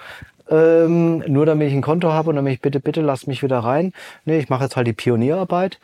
ähm, 0.49 1.19
nur 1.27 1.45
damit 1.45 1.67
ich 1.67 1.73
ein 1.73 1.81
Konto 1.81 2.11
habe 2.11 2.29
und 2.29 2.35
damit 2.35 2.53
ich 2.53 2.61
bitte, 2.61 2.79
bitte 2.79 3.01
lasst 3.01 3.27
mich 3.27 3.43
wieder 3.43 3.59
rein. 3.59 3.93
Nee, 4.25 4.39
ich 4.39 4.49
mache 4.49 4.63
jetzt 4.63 4.75
halt 4.75 4.87
die 4.87 4.93
Pionierarbeit. 4.93 5.79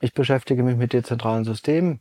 Ich 0.00 0.12
beschäftige 0.12 0.62
mich 0.62 0.76
mit 0.76 0.92
dezentralen 0.92 1.44
Systemen. 1.44 2.00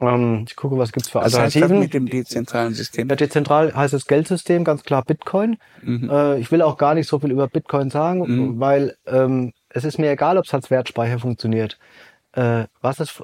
Ähm, 0.00 0.44
ich 0.48 0.56
gucke, 0.56 0.78
was 0.78 0.92
gibt's 0.92 1.10
für 1.10 1.18
was 1.18 1.34
Alternativen. 1.34 1.62
Heißt 1.62 1.72
das 1.72 1.80
mit 1.80 1.94
dem 1.94 2.06
dezentralen 2.08 2.74
System? 2.74 3.08
Ja, 3.08 3.16
dezentral 3.16 3.74
heißt 3.74 3.92
das 3.92 4.06
Geldsystem, 4.06 4.64
ganz 4.64 4.82
klar 4.82 5.04
Bitcoin. 5.04 5.58
Mhm. 5.82 6.10
Äh, 6.10 6.38
ich 6.38 6.50
will 6.50 6.62
auch 6.62 6.78
gar 6.78 6.94
nicht 6.94 7.06
so 7.06 7.18
viel 7.18 7.30
über 7.30 7.48
Bitcoin 7.48 7.90
sagen, 7.90 8.20
mhm. 8.20 8.60
weil 8.60 8.96
ähm, 9.06 9.52
es 9.68 9.84
ist 9.84 9.98
mir 9.98 10.10
egal, 10.10 10.38
ob 10.38 10.46
es 10.46 10.54
als 10.54 10.70
Wertspeicher 10.70 11.18
funktioniert. 11.18 11.78
Äh, 12.32 12.64
was 12.80 13.00
ist 13.00 13.22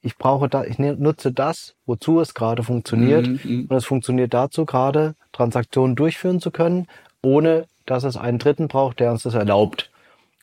ich 0.00 0.16
brauche 0.16 0.48
da, 0.48 0.64
ich 0.64 0.78
nutze 0.78 1.32
das, 1.32 1.74
wozu 1.84 2.20
es 2.20 2.32
gerade 2.34 2.62
funktioniert. 2.62 3.26
Mhm, 3.26 3.40
mhm. 3.42 3.66
Und 3.68 3.76
es 3.76 3.84
funktioniert 3.84 4.32
dazu 4.32 4.64
gerade, 4.64 5.16
Transaktionen 5.32 5.96
durchführen 5.96 6.40
zu 6.40 6.52
können, 6.52 6.86
ohne 7.22 7.66
dass 7.90 8.04
es 8.04 8.16
einen 8.16 8.38
Dritten 8.38 8.68
braucht, 8.68 9.00
der 9.00 9.10
uns 9.10 9.22
das 9.22 9.34
erlaubt. 9.34 9.90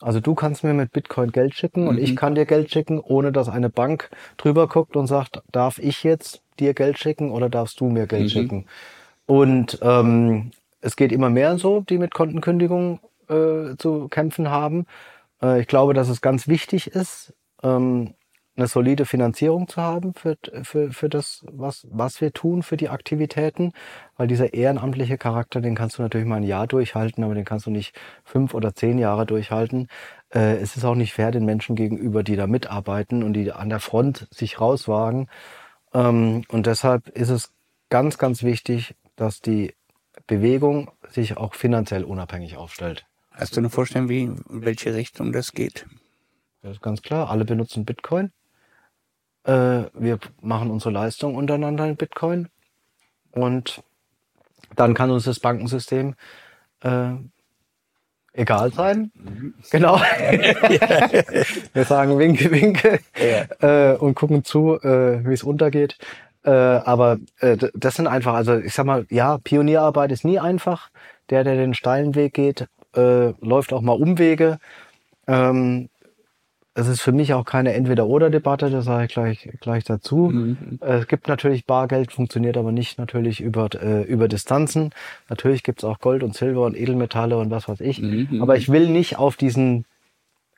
Also 0.02 0.20
du 0.20 0.36
kannst 0.36 0.64
mir 0.64 0.74
mit 0.74 0.92
Bitcoin 0.92 1.32
Geld 1.32 1.56
schicken 1.56 1.84
mhm. 1.84 1.88
und 1.90 1.98
ich 1.98 2.12
mhm. 2.12 2.16
kann 2.16 2.36
dir 2.36 2.46
Geld 2.46 2.72
schicken, 2.72 3.00
ohne 3.00 3.32
dass 3.32 3.50
eine 3.50 3.70
Bank 3.70 4.10
drüber 4.38 4.68
guckt 4.68 4.96
und 4.96 5.08
sagt, 5.08 5.42
darf 5.52 5.80
ich 5.80 6.04
jetzt 6.04 6.42
dir 6.60 6.74
Geld 6.74 7.00
schicken 7.00 7.32
oder 7.32 7.50
darfst 7.50 7.80
du 7.80 7.86
mir 7.86 8.08
Geld 8.08 8.24
mhm. 8.24 8.30
schicken? 8.30 8.66
Und 9.26 9.80
ähm, 9.82 10.52
es 10.82 10.96
geht 10.96 11.12
immer 11.12 11.30
mehr 11.30 11.58
so, 11.58 11.82
die 11.82 11.98
mit 11.98 12.14
Kontenkündigung 12.14 13.00
äh, 13.30 13.76
zu 13.78 14.08
kämpfen 14.10 14.50
haben. 14.50 14.86
Äh, 15.42 15.62
ich 15.62 15.68
glaube, 15.68 15.94
dass 15.94 16.10
es 16.10 16.22
ganz 16.22 16.48
wichtig 16.48 16.88
ist, 16.88 17.34
ähm, 17.64 18.14
eine 18.58 18.68
solide 18.68 19.06
Finanzierung 19.06 19.68
zu 19.68 19.82
haben 19.82 20.14
für, 20.14 20.38
für, 20.64 20.92
für 20.92 21.10
das, 21.10 21.46
was, 21.52 21.86
was 21.90 22.22
wir 22.22 22.32
tun, 22.32 22.64
für 22.64 22.78
die 22.78 22.90
Aktivitäten. 22.90 23.74
Weil 24.16 24.28
dieser 24.28 24.54
ehrenamtliche 24.54 25.18
Charakter, 25.18 25.60
den 25.60 25.76
kannst 25.76 25.98
du 25.98 26.02
natürlich 26.02 26.28
mal 26.28 26.38
ein 26.38 26.44
Jahr 26.44 26.68
durchhalten, 26.68 27.24
aber 27.24 27.36
den 27.36 27.46
kannst 27.46 27.66
du 27.66 27.72
nicht 27.72 27.96
fünf 28.24 28.54
oder 28.54 28.74
zehn 28.74 28.98
Jahre 28.98 29.26
durchhalten. 29.26 29.88
Äh, 30.34 30.58
es 30.58 30.78
ist 30.78 30.86
auch 30.86 30.96
nicht 30.96 31.14
fair 31.14 31.32
den 31.32 31.46
Menschen 31.46 31.76
gegenüber, 31.76 32.24
die 32.24 32.38
da 32.38 32.48
mitarbeiten 32.48 33.24
und 33.24 33.34
die 33.34 33.52
an 33.52 33.70
der 33.70 33.80
Front 33.80 34.28
sich 34.32 34.62
rauswagen. 34.62 35.28
Ähm, 35.94 36.44
und 36.48 36.66
deshalb 36.66 37.10
ist 37.10 37.30
es 37.30 37.52
ganz, 37.90 38.18
ganz 38.18 38.44
wichtig, 38.44 38.96
dass 39.18 39.42
die 39.42 39.74
Bewegung 40.28 40.92
sich 41.10 41.38
auch 41.38 41.56
finanziell 41.56 42.04
unabhängig 42.04 42.58
aufstellt. 42.58 43.06
Hast 43.32 43.58
du 43.58 43.60
eine 43.60 43.70
Vorstellung, 43.70 44.08
wie, 44.08 44.24
in 44.24 44.42
welche 44.48 44.94
Richtung 44.94 45.34
das 45.34 45.52
geht? 45.52 45.86
Das 46.62 46.72
ist 46.78 46.82
ganz 46.82 47.02
klar. 47.02 47.30
Alle 47.30 47.46
benutzen 47.46 47.86
Bitcoin. 47.86 48.32
Äh, 49.46 49.86
wir 49.94 50.20
machen 50.42 50.72
unsere 50.72 50.92
Leistung 50.92 51.36
untereinander 51.36 51.86
in 51.86 51.96
Bitcoin 51.96 52.50
und 53.32 53.84
dann 54.76 54.94
kann 54.94 55.12
uns 55.12 55.26
das 55.26 55.40
Bankensystem 55.40 56.16
äh, 56.82 57.12
egal 58.34 58.72
sein. 58.74 59.12
Mhm. 59.16 59.54
Genau. 59.72 59.98
wir 61.74 61.86
sagen 61.86 62.18
Winke, 62.18 62.52
Winke 62.52 63.00
ja. 63.18 63.94
äh, 63.94 63.98
und 63.98 64.16
gucken 64.16 64.44
zu, 64.44 64.80
äh, 64.82 65.26
wie 65.26 65.34
es 65.34 65.44
untergeht. 65.44 65.98
Äh, 66.44 66.52
aber 66.52 67.18
äh, 67.40 67.58
das 67.74 67.96
sind 67.96 68.08
einfach, 68.08 68.34
also 68.36 68.58
ich 68.58 68.74
sag 68.74 68.86
mal, 68.86 69.06
ja, 69.10 69.38
Pionierarbeit 69.40 70.12
ist 70.12 70.26
nie 70.26 70.40
einfach. 70.40 70.90
Der, 71.30 71.44
der 71.44 71.56
den 71.56 71.74
steilen 71.74 72.14
Weg 72.14 72.36
geht, 72.36 72.68
äh, 72.96 73.34
läuft 73.42 73.74
auch 73.74 73.82
mal 73.82 73.94
Umwege. 73.94 74.60
Ähm, 75.28 75.90
es 76.78 76.90
ist 76.90 77.00
für 77.02 77.14
mich 77.14 77.34
auch 77.34 77.46
keine 77.46 77.74
Entweder-Oder-Debatte, 77.74 78.70
das 78.70 78.84
sage 78.84 79.06
ich 79.06 79.14
gleich, 79.14 79.50
gleich 79.62 79.86
dazu. 79.86 80.30
Mhm. 80.32 80.80
Es 80.82 81.08
gibt 81.08 81.30
natürlich 81.30 81.66
Bargeld, 81.66 82.12
funktioniert 82.12 82.58
aber 82.58 82.74
nicht 82.74 83.00
natürlich 83.00 83.40
über, 83.40 83.70
äh, 83.82 84.02
über 84.04 84.28
Distanzen. 84.28 84.90
Natürlich 85.30 85.64
gibt 85.64 85.80
es 85.80 85.86
auch 85.86 86.00
Gold 86.00 86.22
und 86.22 86.36
Silber 86.36 86.66
und 86.66 86.78
Edelmetalle 86.78 87.38
und 87.38 87.50
was 87.50 87.70
weiß 87.70 87.80
ich. 87.80 88.02
Mhm. 88.02 88.42
Aber 88.42 88.58
ich 88.58 88.68
will 88.70 88.90
nicht 88.90 89.18
auf 89.18 89.38
diesen 89.38 89.86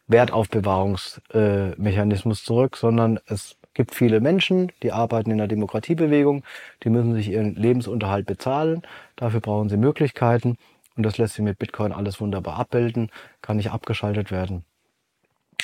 Wertaufbewahrungsmechanismus 0.07 2.41
äh, 2.41 2.43
zurück, 2.43 2.77
sondern 2.77 3.19
es 3.27 3.55
gibt 3.75 3.93
viele 3.93 4.19
Menschen, 4.19 4.71
die 4.81 4.91
arbeiten 4.91 5.29
in 5.29 5.37
der 5.37 5.47
Demokratiebewegung, 5.47 6.43
die 6.83 6.89
müssen 6.89 7.13
sich 7.13 7.29
ihren 7.29 7.53
Lebensunterhalt 7.53 8.25
bezahlen. 8.25 8.81
Dafür 9.17 9.39
brauchen 9.39 9.69
sie 9.69 9.77
Möglichkeiten. 9.77 10.57
Und 10.95 11.05
das 11.05 11.19
lässt 11.19 11.35
sich 11.35 11.45
mit 11.45 11.59
Bitcoin 11.59 11.91
alles 11.91 12.19
wunderbar 12.19 12.57
abbilden, 12.57 13.11
kann 13.43 13.57
nicht 13.57 13.69
abgeschaltet 13.69 14.31
werden. 14.31 14.63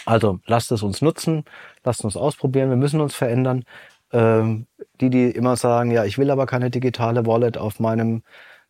Also 0.06 0.40
lasst 0.46 0.72
es 0.72 0.84
uns 0.84 1.02
nutzen, 1.02 1.46
lasst 1.84 2.04
uns 2.04 2.18
ausprobieren, 2.18 2.70
wir 2.70 2.78
müssen 2.78 3.02
uns 3.02 3.16
verändern. 3.16 3.64
Ähm, 4.12 4.68
die, 5.02 5.10
die 5.10 5.30
immer 5.32 5.56
sagen, 5.56 5.92
ja, 5.92 6.06
ich 6.06 6.18
will 6.18 6.30
aber 6.30 6.46
keine 6.46 6.70
digitale 6.70 7.26
Wallet 7.26 7.58
auf 7.58 7.80
meinem, 7.80 8.24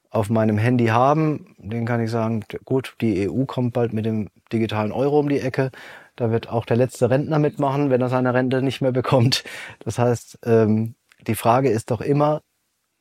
auf 0.10 0.30
meinem 0.30 0.58
Handy 0.58 0.88
haben, 0.88 1.56
denen 1.58 1.86
kann 1.86 2.02
ich 2.02 2.12
sagen, 2.12 2.46
gut, 2.66 2.96
die 3.02 3.30
EU 3.30 3.46
kommt 3.46 3.74
bald 3.74 3.94
mit 3.94 4.06
dem 4.06 4.30
digitalen 4.52 4.92
Euro 4.92 5.20
um 5.20 5.30
die 5.30 5.40
Ecke. 5.40 5.72
Da 6.16 6.32
wird 6.32 6.48
auch 6.48 6.66
der 6.66 6.78
letzte 6.78 7.10
Rentner 7.10 7.40
mitmachen, 7.40 7.90
wenn 7.90 8.02
er 8.02 8.10
seine 8.10 8.34
Rente 8.34 8.62
nicht 8.62 8.82
mehr 8.82 8.92
bekommt. 8.92 9.44
Das 9.84 9.98
heißt, 10.00 10.40
ähm, 10.46 10.96
die 11.28 11.36
Frage 11.36 11.70
ist 11.70 11.92
doch 11.92 12.02
immer, 12.02 12.42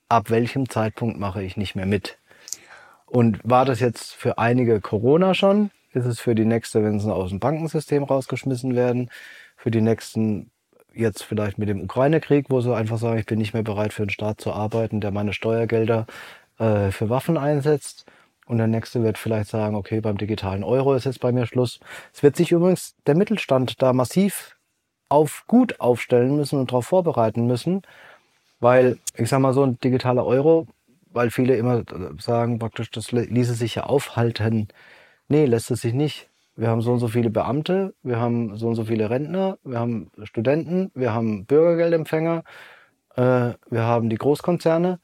ab 0.09 0.31
welchem 0.31 0.69
Zeitpunkt 0.69 1.19
mache 1.19 1.43
ich 1.43 1.57
nicht 1.57 1.75
mehr 1.75 1.87
mit? 1.87 2.19
Und 3.07 3.41
war 3.45 3.65
das 3.65 3.81
jetzt 3.81 4.15
für 4.15 4.39
einige 4.39 4.81
Corona 4.81 5.35
schon? 5.35 5.71
Ist 5.95 6.07
es 6.07 6.21
für 6.21 6.35
die 6.35 6.45
nächste, 6.45 6.83
wenn 6.83 7.01
sie 7.01 7.13
aus 7.13 7.31
dem 7.31 7.41
Bankensystem 7.41 8.05
rausgeschmissen 8.05 8.75
werden, 8.75 9.11
für 9.57 9.71
die 9.71 9.81
nächsten 9.81 10.51
jetzt 10.95 11.23
vielleicht 11.23 11.59
mit 11.59 11.69
dem 11.69 11.83
Ukraine-Krieg, 11.83 12.47
wo 12.49 12.61
sie 12.61 12.75
einfach 12.75 12.99
sagen, 12.99 13.19
ich 13.19 13.27
bin 13.27 13.39
nicht 13.39 13.55
mehr 13.55 13.63
bereit 13.63 13.93
für 13.93 14.03
einen 14.03 14.11
Staat 14.11 14.41
zu 14.41 14.53
arbeiten, 14.53 15.01
der 15.01 15.11
meine 15.11 15.33
Steuergelder 15.33 16.07
äh, 16.59 16.91
für 16.91 17.09
Waffen 17.09 17.39
einsetzt. 17.39 18.07
Und 18.47 18.59
der 18.59 18.67
nächste 18.67 19.03
wird 19.03 19.19
vielleicht 19.19 19.49
sagen, 19.49 19.77
okay, 19.77 20.01
beim 20.01 20.19
digitalen 20.19 20.65
Euro 20.65 20.95
ist 20.95 21.05
jetzt 21.05 21.21
bei 21.21 21.33
mir 21.33 21.47
Schluss. 21.47 21.81
Es 22.13 22.23
wird 22.23 22.37
sich 22.37 22.53
übrigens 22.53 22.95
der 23.07 23.15
Mittelstand 23.15 23.81
da 23.81 23.93
massiv 23.93 24.57
auf 25.09 25.45
gut 25.47 25.81
aufstellen 25.81 26.37
müssen 26.37 26.59
und 26.59 26.71
darauf 26.71 26.87
vorbereiten 26.87 27.47
müssen, 27.47 27.83
weil 28.61 28.99
ich 29.17 29.29
sag 29.29 29.41
mal 29.41 29.55
so 29.55 29.63
ein 29.63 29.79
digitaler 29.81 30.27
Euro, 30.27 30.67
weil 31.13 31.31
viele 31.31 31.57
immer 31.57 31.83
sagen, 32.19 32.59
praktisch, 32.59 32.91
das 32.91 33.13
ließe 33.13 33.55
sich 33.55 33.77
ja 33.77 33.85
aufhalten 33.85 34.69
Nee, 35.33 35.47
lässt 35.47 35.71
es 35.71 35.81
sich 35.81 35.95
nicht. 35.95 36.29
Wir 36.57 36.69
haben 36.69 36.83
so 36.83 36.93
und 36.93 36.99
so 36.99 37.09
viele 37.09 37.31
Beamte, 37.31 37.95
wir 38.03 38.21
haben 38.21 38.55
so 38.59 38.69
und 38.69 38.75
so 38.75 38.85
viele 38.85 39.09
Rentner, 39.09 39.57
wir 39.65 39.79
haben 39.79 40.11
Studenten, 40.25 40.91
wir 40.95 41.15
haben 41.15 41.47
Bürgergeldempfänger, 41.47 42.45
äh, 43.17 43.53
wir 43.71 43.83
haben 43.83 44.11
die 44.11 44.19
Großkonzerne. 44.19 45.01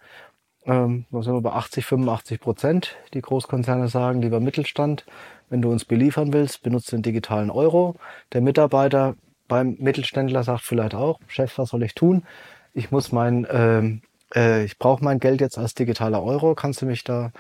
Ähm, 0.66 1.06
da 1.10 1.22
sind 1.22 1.32
wir 1.32 1.40
bei 1.40 1.52
80, 1.52 1.86
85 1.86 2.40
Prozent. 2.40 2.96
Die 3.14 3.22
Großkonzerne 3.22 3.88
sagen, 3.88 4.20
lieber 4.20 4.38
Mittelstand, 4.38 5.06
wenn 5.48 5.62
du 5.62 5.70
uns 5.70 5.86
beliefern 5.86 6.30
willst, 6.34 6.62
benutze 6.62 6.96
den 6.96 7.02
digitalen 7.02 7.48
Euro. 7.48 7.96
Der 8.34 8.42
Mitarbeiter 8.42 9.16
beim 9.48 9.76
Mittelständler 9.78 10.42
sagt 10.42 10.60
vielleicht 10.60 10.94
auch, 10.94 11.20
Chef, 11.26 11.56
was 11.56 11.70
soll 11.70 11.84
ich 11.84 11.94
tun? 11.94 12.26
Ich 12.74 12.90
muss 12.90 13.12
mein, 13.12 13.46
äh, 13.46 13.98
äh, 14.34 14.64
ich 14.66 14.78
brauche 14.78 15.02
mein 15.02 15.20
Geld 15.20 15.40
jetzt 15.40 15.56
als 15.56 15.72
digitaler 15.72 16.22
Euro. 16.22 16.54
Kannst 16.54 16.82
du 16.82 16.86
mich 16.86 17.02
da 17.02 17.32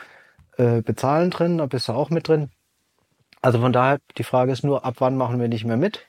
äh, 0.56 0.80
bezahlen 0.80 1.28
drin? 1.30 1.58
Da 1.58 1.66
bist 1.66 1.88
du 1.88 1.92
auch 1.92 2.08
mit 2.08 2.28
drin. 2.28 2.48
Also 3.40 3.60
von 3.60 3.72
daher, 3.72 3.98
die 4.16 4.24
Frage 4.24 4.52
ist 4.52 4.64
nur, 4.64 4.84
ab 4.84 4.96
wann 4.98 5.16
machen 5.16 5.40
wir 5.40 5.48
nicht 5.48 5.64
mehr 5.64 5.76
mit? 5.76 6.06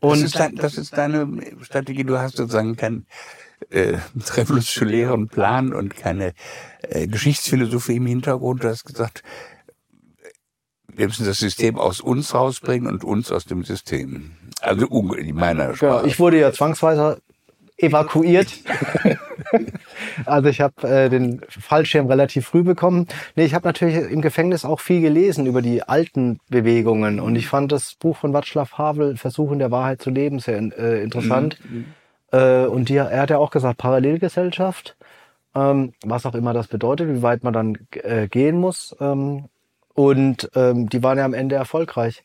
Und 0.00 0.20
das 0.20 0.22
ist, 0.22 0.38
dein, 0.38 0.56
das 0.56 0.76
ist 0.76 0.96
deine 0.96 1.28
Strategie. 1.62 2.04
Du 2.04 2.18
hast 2.18 2.36
sozusagen 2.36 2.76
keinen 2.76 3.06
äh, 3.70 3.98
revolutionären 4.34 5.28
Plan 5.28 5.72
und 5.72 5.96
keine 5.96 6.34
äh, 6.82 7.06
Geschichtsphilosophie 7.06 7.96
im 7.96 8.06
Hintergrund. 8.06 8.64
Du 8.64 8.68
hast 8.68 8.84
gesagt, 8.84 9.22
wir 10.88 11.06
müssen 11.06 11.26
das 11.26 11.38
System 11.38 11.78
aus 11.78 12.00
uns 12.00 12.34
rausbringen 12.34 12.90
und 12.90 13.04
uns 13.04 13.30
aus 13.30 13.44
dem 13.44 13.64
System. 13.64 14.32
Also 14.60 14.86
in 15.14 15.34
meiner 15.34 15.74
Sprache. 15.74 16.02
Ja, 16.02 16.04
ich 16.04 16.18
wurde 16.18 16.40
ja 16.40 16.52
zwangsweise 16.52 17.20
evakuiert. 17.76 18.48
also 20.24 20.48
ich 20.48 20.60
habe 20.60 20.88
äh, 20.88 21.08
den 21.08 21.40
Fallschirm 21.48 22.06
relativ 22.06 22.46
früh 22.46 22.62
bekommen. 22.62 23.06
Nee, 23.34 23.44
ich 23.44 23.54
habe 23.54 23.66
natürlich 23.66 23.96
im 23.96 24.22
Gefängnis 24.22 24.64
auch 24.64 24.80
viel 24.80 25.00
gelesen 25.00 25.46
über 25.46 25.62
die 25.62 25.82
alten 25.82 26.40
Bewegungen 26.48 27.20
und 27.20 27.36
ich 27.36 27.48
fand 27.48 27.72
das 27.72 27.94
Buch 27.94 28.16
von 28.16 28.32
Václav 28.32 28.78
Havel, 28.78 29.16
Versuchen 29.16 29.58
der 29.58 29.70
Wahrheit 29.70 30.00
zu 30.00 30.10
leben, 30.10 30.38
sehr 30.38 30.58
äh, 30.58 31.02
interessant. 31.02 31.58
Mhm. 31.68 31.86
Äh, 32.32 32.66
und 32.66 32.88
die, 32.88 32.96
er 32.96 33.20
hat 33.20 33.30
ja 33.30 33.38
auch 33.38 33.50
gesagt, 33.50 33.78
Parallelgesellschaft, 33.78 34.96
ähm, 35.54 35.92
was 36.04 36.26
auch 36.26 36.34
immer 36.34 36.52
das 36.52 36.68
bedeutet, 36.68 37.08
wie 37.08 37.22
weit 37.22 37.42
man 37.44 37.52
dann 37.52 37.78
äh, 37.92 38.28
gehen 38.28 38.58
muss. 38.58 38.96
Ähm, 39.00 39.46
und 39.94 40.50
ähm, 40.54 40.88
die 40.88 41.02
waren 41.02 41.18
ja 41.18 41.24
am 41.24 41.34
Ende 41.34 41.54
erfolgreich. 41.54 42.22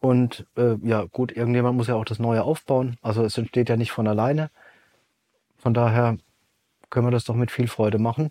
Und 0.00 0.46
äh, 0.56 0.76
ja, 0.82 1.04
gut, 1.04 1.32
irgendjemand 1.32 1.76
muss 1.76 1.88
ja 1.88 1.94
auch 1.94 2.04
das 2.04 2.18
Neue 2.18 2.42
aufbauen. 2.42 2.96
Also 3.02 3.24
es 3.24 3.36
entsteht 3.38 3.68
ja 3.68 3.76
nicht 3.76 3.92
von 3.92 4.06
alleine. 4.06 4.50
Von 5.58 5.74
daher 5.74 6.16
können 6.94 7.06
wir 7.06 7.10
das 7.10 7.24
doch 7.24 7.34
mit 7.34 7.50
viel 7.50 7.68
Freude 7.68 7.98
machen. 7.98 8.30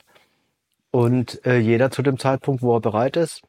Und 0.90 1.46
äh, 1.46 1.58
jeder 1.58 1.92
zu 1.92 2.02
dem 2.02 2.18
Zeitpunkt, 2.18 2.64
wo 2.64 2.76
er 2.76 2.82
bereit 2.82 3.18
ist. 3.18 3.42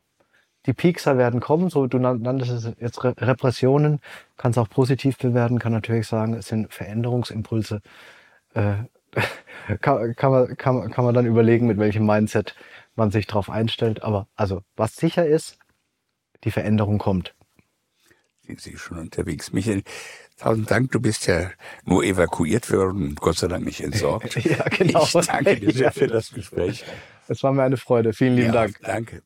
Die 0.66 0.72
Piekser 0.72 1.18
werden 1.18 1.40
kommen, 1.40 1.68
so 1.68 1.86
du 1.86 1.98
nanntest 1.98 2.50
es 2.50 2.72
jetzt 2.80 3.04
Re 3.04 3.14
Repressionen, 3.18 4.00
kann 4.38 4.52
es 4.52 4.58
auch 4.58 4.68
positiv 4.68 5.18
bewerten, 5.18 5.58
kann 5.58 5.72
natürlich 5.72 6.06
sagen, 6.06 6.34
es 6.34 6.48
sind 6.48 6.72
Veränderungsimpulse. 6.72 7.82
Äh, 8.54 8.76
kann, 9.80 10.16
kann, 10.16 10.32
man, 10.32 10.56
kann, 10.56 10.90
kann 10.90 11.04
man 11.04 11.14
dann 11.14 11.26
überlegen, 11.26 11.66
mit 11.66 11.78
welchem 11.78 12.06
Mindset 12.06 12.54
man 12.96 13.10
sich 13.10 13.26
darauf 13.26 13.50
einstellt. 13.50 14.02
Aber 14.02 14.26
also, 14.36 14.62
was 14.76 14.96
sicher 14.96 15.26
ist, 15.26 15.58
die 16.44 16.50
Veränderung 16.50 16.98
kommt. 16.98 17.34
Sind 18.40 18.60
Sie 18.60 18.76
schon 18.76 18.98
unterwegs. 18.98 19.52
Michael, 19.52 19.82
tausend 20.36 20.70
Dank. 20.70 20.92
Du 20.92 21.00
bist 21.00 21.26
ja 21.26 21.50
nur 21.84 22.04
evakuiert 22.04 22.70
worden 22.70 23.08
und 23.08 23.20
Gott 23.20 23.36
sei 23.36 23.48
Dank 23.48 23.64
nicht 23.64 23.80
entsorgt. 23.80 24.36
ja, 24.44 24.64
genau. 24.64 25.04
Ich 25.04 25.12
danke 25.12 25.56
dir 25.60 25.72
sehr 25.74 25.92
für 25.92 26.06
das 26.06 26.30
Gespräch. 26.32 26.84
Es 27.28 27.42
war 27.42 27.52
mir 27.52 27.62
eine 27.62 27.76
Freude. 27.76 28.12
Vielen 28.12 28.36
lieben 28.36 28.48
ja, 28.48 28.52
Dank. 28.52 28.78
Danke. 28.82 29.22